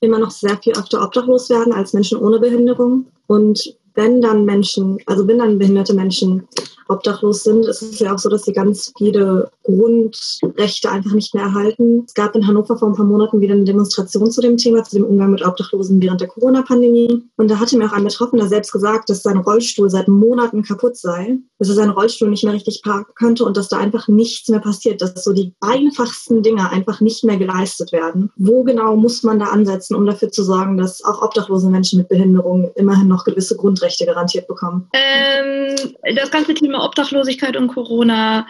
immer 0.00 0.18
noch 0.18 0.30
sehr 0.30 0.56
viel 0.58 0.72
öfter 0.72 1.02
obdachlos 1.02 1.50
werden 1.50 1.74
als 1.74 1.92
Menschen 1.92 2.18
ohne 2.18 2.38
Behinderung. 2.38 3.06
Und 3.26 3.76
wenn 3.94 4.22
dann 4.22 4.46
Menschen, 4.46 4.98
also 5.06 5.26
wenn 5.28 5.38
dann 5.38 5.58
behinderte 5.58 5.94
Menschen 5.94 6.48
obdachlos 6.90 7.44
sind, 7.44 7.66
ist 7.66 7.82
es 7.82 7.98
ja 7.98 8.14
auch 8.14 8.18
so, 8.18 8.28
dass 8.28 8.44
sie 8.44 8.52
ganz 8.52 8.92
viele 8.98 9.50
Grundrechte 9.62 10.90
einfach 10.90 11.12
nicht 11.12 11.34
mehr 11.34 11.44
erhalten. 11.44 12.04
Es 12.06 12.14
gab 12.14 12.34
in 12.34 12.46
Hannover 12.46 12.76
vor 12.76 12.88
ein 12.88 12.94
paar 12.94 13.06
Monaten 13.06 13.40
wieder 13.40 13.54
eine 13.54 13.64
Demonstration 13.64 14.30
zu 14.30 14.40
dem 14.40 14.56
Thema, 14.56 14.84
zu 14.84 14.96
dem 14.96 15.04
Umgang 15.04 15.30
mit 15.30 15.44
Obdachlosen 15.44 16.02
während 16.02 16.20
der 16.20 16.28
Corona-Pandemie. 16.28 17.22
Und 17.36 17.50
da 17.50 17.58
hatte 17.58 17.76
mir 17.76 17.86
auch 17.86 17.92
ein 17.92 18.04
Betroffener 18.04 18.48
selbst 18.48 18.72
gesagt, 18.72 19.08
dass 19.08 19.22
sein 19.22 19.38
Rollstuhl 19.38 19.90
seit 19.90 20.08
Monaten 20.08 20.62
kaputt 20.62 20.96
sei, 20.96 21.38
dass 21.58 21.68
er 21.68 21.74
seinen 21.74 21.90
Rollstuhl 21.90 22.28
nicht 22.28 22.44
mehr 22.44 22.54
richtig 22.54 22.82
parken 22.82 23.12
könnte 23.14 23.44
und 23.44 23.56
dass 23.56 23.68
da 23.68 23.78
einfach 23.78 24.08
nichts 24.08 24.48
mehr 24.48 24.60
passiert, 24.60 25.00
dass 25.00 25.22
so 25.22 25.32
die 25.32 25.54
einfachsten 25.60 26.42
Dinge 26.42 26.70
einfach 26.70 27.00
nicht 27.00 27.24
mehr 27.24 27.36
geleistet 27.36 27.92
werden. 27.92 28.30
Wo 28.36 28.64
genau 28.64 28.96
muss 28.96 29.22
man 29.22 29.38
da 29.38 29.46
ansetzen, 29.46 29.94
um 29.94 30.06
dafür 30.06 30.30
zu 30.30 30.42
sorgen, 30.42 30.76
dass 30.76 31.04
auch 31.04 31.22
obdachlose 31.22 31.68
Menschen 31.68 31.98
mit 31.98 32.08
Behinderung 32.08 32.70
immerhin 32.74 33.08
noch 33.08 33.24
gewisse 33.24 33.56
Grundrechte 33.56 34.06
garantiert 34.06 34.48
bekommen? 34.48 34.88
Ähm, 34.92 35.76
das 36.16 36.30
ganze 36.30 36.54
Thema 36.54 36.79
Obdachlosigkeit 36.82 37.56
und 37.56 37.68
Corona. 37.68 38.46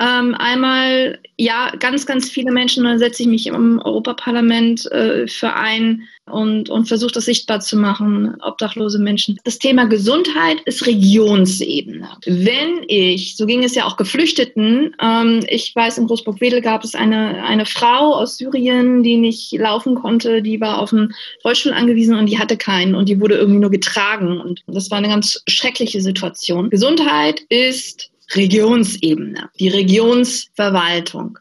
Ähm, 0.00 0.34
einmal, 0.34 1.20
ja, 1.36 1.70
ganz, 1.78 2.04
ganz 2.04 2.28
viele 2.28 2.50
Menschen, 2.50 2.82
da 2.82 2.98
setze 2.98 3.22
ich 3.22 3.28
mich 3.28 3.46
im 3.46 3.80
Europaparlament 3.80 4.90
äh, 4.90 5.28
für 5.28 5.52
ein 5.52 6.02
und, 6.26 6.68
und 6.68 6.86
versuche 6.86 7.12
das 7.12 7.26
sichtbar 7.26 7.60
zu 7.60 7.76
machen, 7.76 8.36
obdachlose 8.42 8.98
Menschen. 8.98 9.38
Das 9.44 9.58
Thema 9.58 9.84
Gesundheit 9.84 10.60
ist 10.64 10.84
Regionsebene. 10.86 12.08
Wenn 12.26 12.84
ich, 12.88 13.36
so 13.36 13.46
ging 13.46 13.62
es 13.62 13.76
ja 13.76 13.84
auch 13.84 13.96
Geflüchteten, 13.96 14.96
ähm, 15.00 15.44
ich 15.48 15.72
weiß, 15.76 15.98
in 15.98 16.08
Großburg-Wedel 16.08 16.60
gab 16.60 16.82
es 16.82 16.96
eine, 16.96 17.44
eine 17.44 17.66
Frau 17.66 18.14
aus 18.14 18.36
Syrien, 18.36 19.04
die 19.04 19.16
nicht 19.16 19.52
laufen 19.52 19.94
konnte, 19.94 20.42
die 20.42 20.60
war 20.60 20.80
auf 20.80 20.92
einen 20.92 21.14
Rollstuhl 21.44 21.72
angewiesen 21.72 22.16
und 22.16 22.26
die 22.26 22.38
hatte 22.38 22.56
keinen 22.56 22.96
und 22.96 23.08
die 23.08 23.20
wurde 23.20 23.36
irgendwie 23.36 23.60
nur 23.60 23.70
getragen. 23.70 24.40
Und 24.40 24.64
das 24.66 24.90
war 24.90 24.98
eine 24.98 25.08
ganz 25.08 25.40
schreckliche 25.46 26.00
Situation. 26.00 26.70
Gesundheit 26.70 27.42
ist 27.48 28.10
Regionsebene, 28.32 29.50
die 29.58 29.68
Regionsverwaltung. 29.68 31.38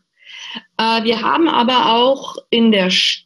Äh, 0.78 1.04
wir 1.04 1.22
haben 1.22 1.48
aber 1.48 1.94
auch 1.94 2.38
in 2.50 2.72
der 2.72 2.90
Stadt 2.90 3.24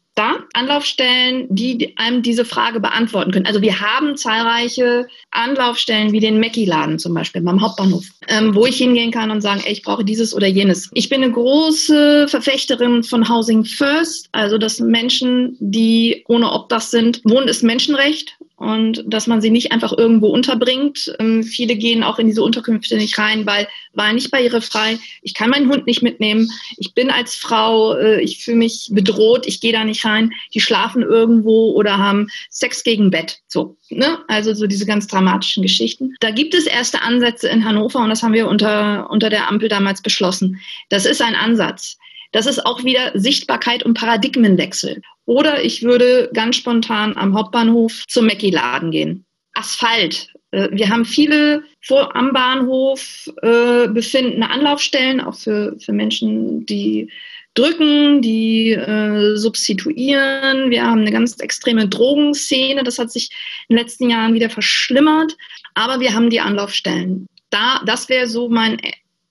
Anlaufstellen, 0.53 1.45
die 1.49 1.93
einem 1.97 2.23
diese 2.23 2.43
Frage 2.43 2.79
beantworten 2.79 3.31
können. 3.31 3.45
Also 3.45 3.61
wir 3.61 3.79
haben 3.79 4.17
zahlreiche 4.17 5.07
Anlaufstellen 5.29 6.11
wie 6.11 6.19
den 6.19 6.39
Mecki-Laden 6.39 6.97
zum 6.97 7.13
Beispiel 7.13 7.41
beim 7.41 7.61
Hauptbahnhof, 7.61 8.03
ähm, 8.27 8.55
wo 8.55 8.65
ich 8.65 8.77
hingehen 8.77 9.11
kann 9.11 9.29
und 9.29 9.41
sagen, 9.41 9.61
ey, 9.63 9.73
ich 9.73 9.83
brauche 9.83 10.03
dieses 10.03 10.33
oder 10.33 10.47
jenes. 10.47 10.89
Ich 10.93 11.09
bin 11.09 11.23
eine 11.23 11.31
große 11.31 12.27
Verfechterin 12.27 13.03
von 13.03 13.29
Housing 13.29 13.63
First, 13.63 14.29
also 14.31 14.57
dass 14.57 14.79
Menschen, 14.79 15.55
die 15.59 16.23
ohne 16.27 16.51
Obdach 16.51 16.81
sind, 16.81 17.21
Wohnen 17.23 17.47
ist 17.47 17.61
Menschenrecht 17.61 18.36
und 18.57 19.03
dass 19.05 19.27
man 19.27 19.39
sie 19.39 19.51
nicht 19.51 19.71
einfach 19.71 19.95
irgendwo 19.95 20.27
unterbringt. 20.27 21.15
Ähm, 21.19 21.43
viele 21.43 21.75
gehen 21.75 22.03
auch 22.03 22.17
in 22.17 22.25
diese 22.25 22.41
Unterkünfte 22.41 22.97
nicht 22.97 23.17
rein, 23.17 23.45
weil 23.45 23.67
war 23.93 24.11
nicht 24.13 24.31
barrierefrei. 24.31 24.97
Ich 25.21 25.35
kann 25.35 25.51
meinen 25.51 25.69
Hund 25.69 25.85
nicht 25.85 26.01
mitnehmen. 26.01 26.49
Ich 26.77 26.93
bin 26.95 27.11
als 27.11 27.35
Frau, 27.35 27.95
äh, 27.95 28.19
ich 28.21 28.43
fühle 28.43 28.57
mich 28.57 28.89
bedroht. 28.91 29.45
Ich 29.45 29.61
gehe 29.61 29.73
da 29.73 29.83
nicht 29.83 30.03
rein. 30.05 30.33
Die 30.55 30.59
schlafen 30.59 31.03
irgendwo 31.03 31.71
oder 31.73 31.99
haben 31.99 32.29
Sex 32.49 32.83
gegen 32.83 33.11
Bett. 33.11 33.41
So, 33.47 33.77
ne? 33.89 34.17
Also 34.27 34.55
so 34.55 34.65
diese 34.65 34.87
ganz 34.87 35.05
dramatischen 35.05 35.61
Geschichten. 35.61 36.15
Da 36.19 36.31
gibt 36.31 36.55
es 36.55 36.65
erste 36.65 37.03
Ansätze 37.03 37.47
in 37.49 37.63
Hannover 37.63 37.99
und 37.99 38.09
das 38.09 38.23
haben 38.23 38.33
wir 38.33 38.47
unter 38.47 39.07
unter 39.11 39.29
der 39.29 39.47
Ampel 39.47 39.69
damals 39.69 40.01
beschlossen. 40.01 40.59
Das 40.89 41.05
ist 41.05 41.21
ein 41.21 41.35
Ansatz. 41.35 41.97
Das 42.31 42.47
ist 42.47 42.65
auch 42.65 42.83
wieder 42.83 43.11
Sichtbarkeit 43.13 43.83
und 43.83 43.93
Paradigmenwechsel. 43.93 45.01
Oder 45.27 45.63
ich 45.63 45.83
würde 45.83 46.29
ganz 46.33 46.55
spontan 46.55 47.15
am 47.17 47.35
Hauptbahnhof 47.35 48.05
zum 48.07 48.25
Mackie-Laden 48.25 48.91
gehen. 48.91 49.25
Asphalt. 49.53 50.29
Äh, 50.51 50.69
wir 50.71 50.89
haben 50.89 51.03
viele 51.03 51.63
vor, 51.81 52.15
am 52.15 52.31
Bahnhof 52.31 53.29
äh, 53.41 53.89
befindende 53.89 54.49
Anlaufstellen, 54.49 55.19
auch 55.19 55.35
für, 55.35 55.75
für 55.79 55.91
Menschen, 55.91 56.65
die 56.65 57.11
drücken, 57.55 58.21
die 58.21 58.71
äh, 58.71 59.35
substituieren. 59.35 60.69
Wir 60.69 60.85
haben 60.85 61.01
eine 61.01 61.11
ganz 61.11 61.37
extreme 61.39 61.89
Drogenszene. 61.89 62.83
Das 62.83 62.97
hat 62.97 63.11
sich 63.11 63.29
in 63.67 63.75
den 63.75 63.83
letzten 63.83 64.09
Jahren 64.09 64.33
wieder 64.33 64.49
verschlimmert. 64.49 65.35
Aber 65.73 65.99
wir 65.99 66.13
haben 66.13 66.29
die 66.29 66.39
Anlaufstellen. 66.39 67.27
Da, 67.49 67.81
das 67.85 68.07
wäre 68.07 68.27
so 68.27 68.47
mein, 68.47 68.77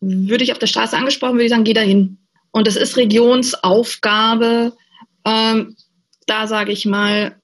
würde 0.00 0.44
ich 0.44 0.52
auf 0.52 0.58
der 0.58 0.66
Straße 0.66 0.96
angesprochen, 0.96 1.34
würde 1.34 1.44
ich 1.44 1.50
sagen, 1.50 1.64
geh 1.64 1.72
da 1.72 1.80
hin. 1.80 2.18
Und 2.50 2.68
es 2.68 2.76
ist 2.76 2.98
Regionsaufgabe, 2.98 4.72
ähm, 5.24 5.76
da 6.26 6.46
sage 6.46 6.72
ich 6.72 6.84
mal, 6.84 7.36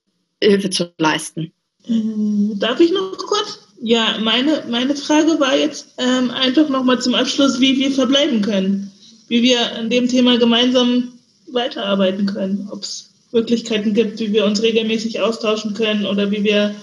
Hilfe 0.42 0.70
zu 0.70 0.92
leisten. 0.98 1.52
Ähm, 1.88 2.58
darf 2.58 2.80
ich 2.80 2.92
noch 2.92 3.16
kurz? 3.16 3.60
Ja, 3.80 4.18
meine, 4.20 4.64
meine 4.68 4.94
Frage 4.94 5.40
war 5.40 5.56
jetzt 5.56 5.94
ähm, 5.98 6.30
einfach 6.30 6.68
nochmal 6.68 7.00
zum 7.00 7.14
Abschluss, 7.14 7.60
wie 7.60 7.78
wir 7.78 7.90
verbleiben 7.90 8.42
können, 8.42 8.92
wie 9.28 9.42
wir 9.42 9.76
an 9.76 9.90
dem 9.90 10.08
Thema 10.08 10.38
gemeinsam 10.38 11.14
weiterarbeiten 11.50 12.26
können, 12.26 12.68
ob 12.70 12.82
es 12.82 13.10
Möglichkeiten 13.32 13.94
gibt, 13.94 14.20
wie 14.20 14.32
wir 14.32 14.44
uns 14.44 14.62
regelmäßig 14.62 15.20
austauschen 15.20 15.74
können 15.74 16.06
oder 16.06 16.30
wie 16.30 16.44
wir 16.44 16.74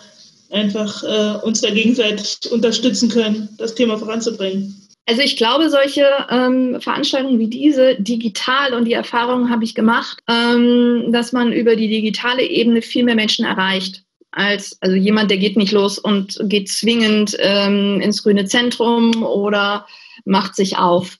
einfach 0.49 1.03
äh, 1.03 1.45
uns 1.45 1.61
da 1.61 1.69
gegenseitig 1.69 2.51
unterstützen 2.51 3.09
können, 3.09 3.49
das 3.57 3.75
Thema 3.75 3.97
voranzubringen. 3.97 4.78
Also 5.09 5.23
ich 5.23 5.37
glaube, 5.37 5.71
solche 5.71 6.05
ähm, 6.29 6.79
Veranstaltungen 6.79 7.39
wie 7.39 7.47
diese 7.47 7.95
digital 7.95 8.75
und 8.75 8.85
die 8.85 8.93
Erfahrung 8.93 9.49
habe 9.49 9.63
ich 9.63 9.73
gemacht, 9.73 10.21
ähm, 10.29 11.11
dass 11.11 11.33
man 11.33 11.51
über 11.51 11.75
die 11.75 11.87
digitale 11.87 12.43
Ebene 12.43 12.83
viel 12.83 13.03
mehr 13.03 13.15
Menschen 13.15 13.43
erreicht 13.43 14.03
als 14.29 14.77
also 14.81 14.95
jemand, 14.95 15.31
der 15.31 15.39
geht 15.39 15.57
nicht 15.57 15.71
los 15.71 15.97
und 15.97 16.39
geht 16.43 16.69
zwingend 16.69 17.35
ähm, 17.39 17.99
ins 18.01 18.21
grüne 18.21 18.45
Zentrum 18.45 19.23
oder 19.23 19.87
macht 20.25 20.55
sich 20.55 20.77
auf. 20.77 21.17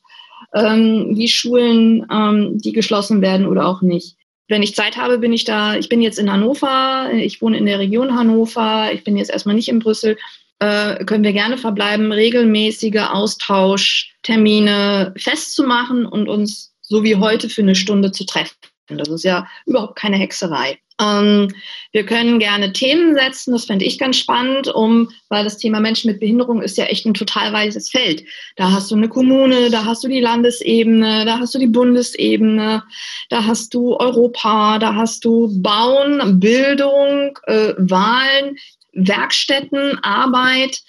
Ähm, 0.54 1.18
wie 1.18 1.28
Schulen, 1.28 2.06
ähm, 2.12 2.60
die 2.60 2.74
geschlossen 2.74 3.24
werden 3.24 3.48
oder 3.48 3.68
auch 3.68 3.82
nicht. 3.82 4.18
Wenn 4.48 4.62
ich 4.62 4.76
Zeit 4.76 4.98
habe, 4.98 5.18
bin 5.18 5.34
ich 5.34 5.46
da. 5.46 5.76
Ich 5.78 5.90
bin 5.90 6.04
jetzt 6.04 6.20
in 6.20 6.32
Hannover. 6.32 7.10
Ich 7.12 7.42
wohne 7.42 7.58
in 7.58 7.66
der 7.66 7.80
Region 7.80 8.16
Hannover. 8.16 8.92
Ich 8.94 9.04
bin 9.04 9.18
jetzt 9.18 9.32
erstmal 9.32 9.56
nicht 9.56 9.70
in 9.70 9.80
Brüssel. 9.80 10.16
Äh, 10.60 11.04
können 11.06 11.24
wir 11.24 11.34
gerne 11.34 11.58
verbleiben, 11.58 12.12
regelmäßige 12.12 13.08
Austauschtermine 13.10 15.14
festzumachen 15.18 16.06
und 16.06 16.28
uns 16.28 16.74
so 16.82 17.04
wie 17.04 17.16
heute 17.16 17.50
für 17.50 17.62
eine 17.62 17.76
Stunde 17.76 18.12
zu 18.12 18.26
treffen. 18.26 18.56
Das 18.88 19.08
ist 19.08 19.24
ja 19.24 19.48
überhaupt 19.66 19.96
keine 19.96 20.18
Hexerei. 20.18 20.80
Ähm, 21.02 21.54
wir 21.92 22.06
können 22.06 22.40
gerne 22.40 22.74
Themen 22.74 23.16
setzen, 23.16 23.54
das 23.54 23.66
fände 23.66 23.86
ich 23.86 23.98
ganz 23.98 24.18
spannend, 24.18 24.68
um, 24.68 25.10
weil 25.30 25.44
das 25.44 25.58
Thema 25.58 25.80
Menschen 25.80 26.12
mit 26.12 26.20
Behinderung 26.20 26.62
ist 26.62 26.78
ja 26.78 26.86
echt 26.86 27.06
ein 27.06 27.14
total 27.14 27.54
weites 27.54 27.90
Feld. 27.90 28.24
Da 28.58 28.72
hast 28.72 28.92
du 28.92 28.96
eine 28.96 29.08
Kommune, 29.08 29.70
da 29.70 29.86
hast 29.86 30.04
du 30.04 30.10
die 30.10 30.20
Landesebene, 30.20 31.24
da 31.26 31.40
hast 31.40 31.56
du 31.56 31.60
die 31.60 31.68
Bundesebene, 31.68 32.84
da 33.30 33.46
hast 33.46 33.74
du 33.74 33.96
Europa, 33.96 34.78
da 34.80 34.96
hast 34.96 35.24
du 35.24 35.50
Bauen, 35.62 36.40
Bildung, 36.40 37.38
äh, 37.46 37.74
Wahlen, 37.78 38.58
Werkstätten, 38.94 39.98
Arbeit. 40.04 40.82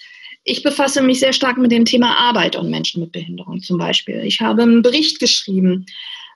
Ich 0.43 0.63
befasse 0.63 1.01
mich 1.01 1.19
sehr 1.19 1.33
stark 1.33 1.57
mit 1.57 1.71
dem 1.71 1.85
Thema 1.85 2.15
Arbeit 2.17 2.55
und 2.55 2.69
Menschen 2.69 3.01
mit 3.01 3.11
Behinderung 3.11 3.61
zum 3.61 3.77
Beispiel. 3.77 4.23
Ich 4.23 4.41
habe 4.41 4.63
einen 4.63 4.81
Bericht 4.81 5.19
geschrieben 5.19 5.85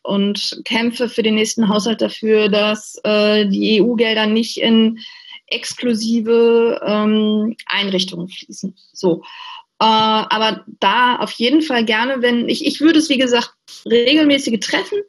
und 0.04 0.62
kämpfe 0.66 1.10
für 1.10 1.24
den 1.24 1.36
nächsten 1.36 1.68
Haushalt 1.68 2.02
dafür, 2.02 2.50
dass 2.50 3.00
äh, 3.04 3.48
die 3.48 3.82
EU-Gelder 3.82 4.28
nicht 4.28 4.58
in 4.58 5.00
exklusive 5.48 6.82
ähm, 6.86 7.56
Einrichtungen 7.66 8.28
fließen. 8.28 8.76
So. 8.94 9.24
Äh, 9.80 9.86
aber 9.86 10.64
da 10.80 11.18
auf 11.18 11.32
jeden 11.34 11.62
Fall 11.62 11.84
gerne, 11.84 12.22
wenn 12.22 12.48
ich, 12.48 12.66
ich 12.66 12.82
würde 12.82 13.00
es 13.00 13.10
wie 13.10 13.18
gesagt 13.18 13.54
regelmäßige 13.86 14.60
Treffen 14.60 15.00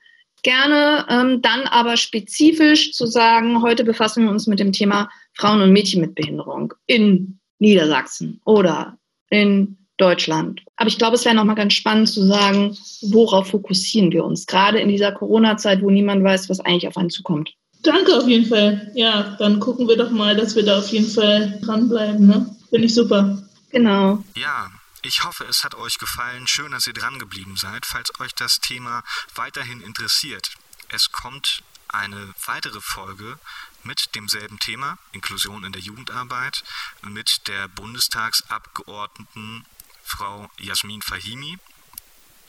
gerne, 0.42 1.06
ähm, 1.08 1.42
dann 1.42 1.62
aber 1.62 1.96
spezifisch 1.96 2.92
zu 2.92 3.06
sagen, 3.06 3.62
heute 3.62 3.84
befassen 3.84 4.24
wir 4.24 4.30
uns 4.30 4.46
mit 4.46 4.60
dem 4.60 4.72
Thema 4.72 5.10
Frauen 5.36 5.60
und 5.60 5.72
Mädchen 5.72 6.00
mit 6.00 6.14
Behinderung 6.14 6.74
in 6.86 7.38
Niedersachsen 7.58 8.40
oder 8.44 8.98
in 9.30 9.78
Deutschland. 9.98 10.62
Aber 10.76 10.88
ich 10.88 10.98
glaube, 10.98 11.16
es 11.16 11.24
wäre 11.24 11.34
nochmal 11.34 11.56
ganz 11.56 11.72
spannend 11.74 12.08
zu 12.08 12.26
sagen, 12.26 12.76
worauf 13.02 13.50
fokussieren 13.50 14.12
wir 14.12 14.24
uns, 14.24 14.46
gerade 14.46 14.78
in 14.78 14.88
dieser 14.88 15.12
Corona-Zeit, 15.12 15.82
wo 15.82 15.90
niemand 15.90 16.22
weiß, 16.22 16.48
was 16.48 16.60
eigentlich 16.60 16.86
auf 16.88 16.96
einen 16.96 17.10
zukommt. 17.10 17.54
Danke 17.82 18.16
auf 18.16 18.26
jeden 18.26 18.46
Fall. 18.46 18.90
Ja, 18.94 19.36
dann 19.38 19.60
gucken 19.60 19.88
wir 19.88 19.96
doch 19.96 20.10
mal, 20.10 20.36
dass 20.36 20.56
wir 20.56 20.64
da 20.64 20.78
auf 20.78 20.88
jeden 20.88 21.10
Fall 21.10 21.60
dranbleiben. 21.62 22.26
Ne? 22.26 22.56
Finde 22.68 22.86
ich 22.86 22.94
super. 22.94 23.42
Genau. 23.70 24.24
Ja, 24.34 24.70
ich 25.02 25.20
hoffe, 25.24 25.44
es 25.48 25.62
hat 25.62 25.74
euch 25.74 25.98
gefallen. 25.98 26.46
Schön, 26.46 26.72
dass 26.72 26.86
ihr 26.86 26.92
dran 26.92 27.18
geblieben 27.18 27.56
seid. 27.56 27.86
Falls 27.86 28.10
euch 28.20 28.32
das 28.34 28.58
Thema 28.60 29.02
weiterhin 29.34 29.80
interessiert, 29.80 30.48
es 30.88 31.10
kommt 31.12 31.62
eine 31.88 32.32
weitere 32.46 32.80
Folge 32.80 33.38
mit 33.86 34.14
demselben 34.14 34.58
Thema, 34.58 34.98
Inklusion 35.12 35.64
in 35.64 35.72
der 35.72 35.80
Jugendarbeit, 35.80 36.62
mit 37.02 37.46
der 37.46 37.68
Bundestagsabgeordneten 37.68 39.64
Frau 40.04 40.50
Jasmin 40.58 41.02
Fahimi, 41.02 41.58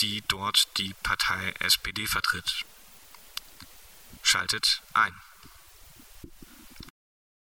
die 0.02 0.24
dort 0.28 0.68
die 0.78 0.94
Partei 1.04 1.54
SPD 1.60 2.06
vertritt. 2.08 2.66
Schaltet 4.24 4.82
ein. 4.94 5.14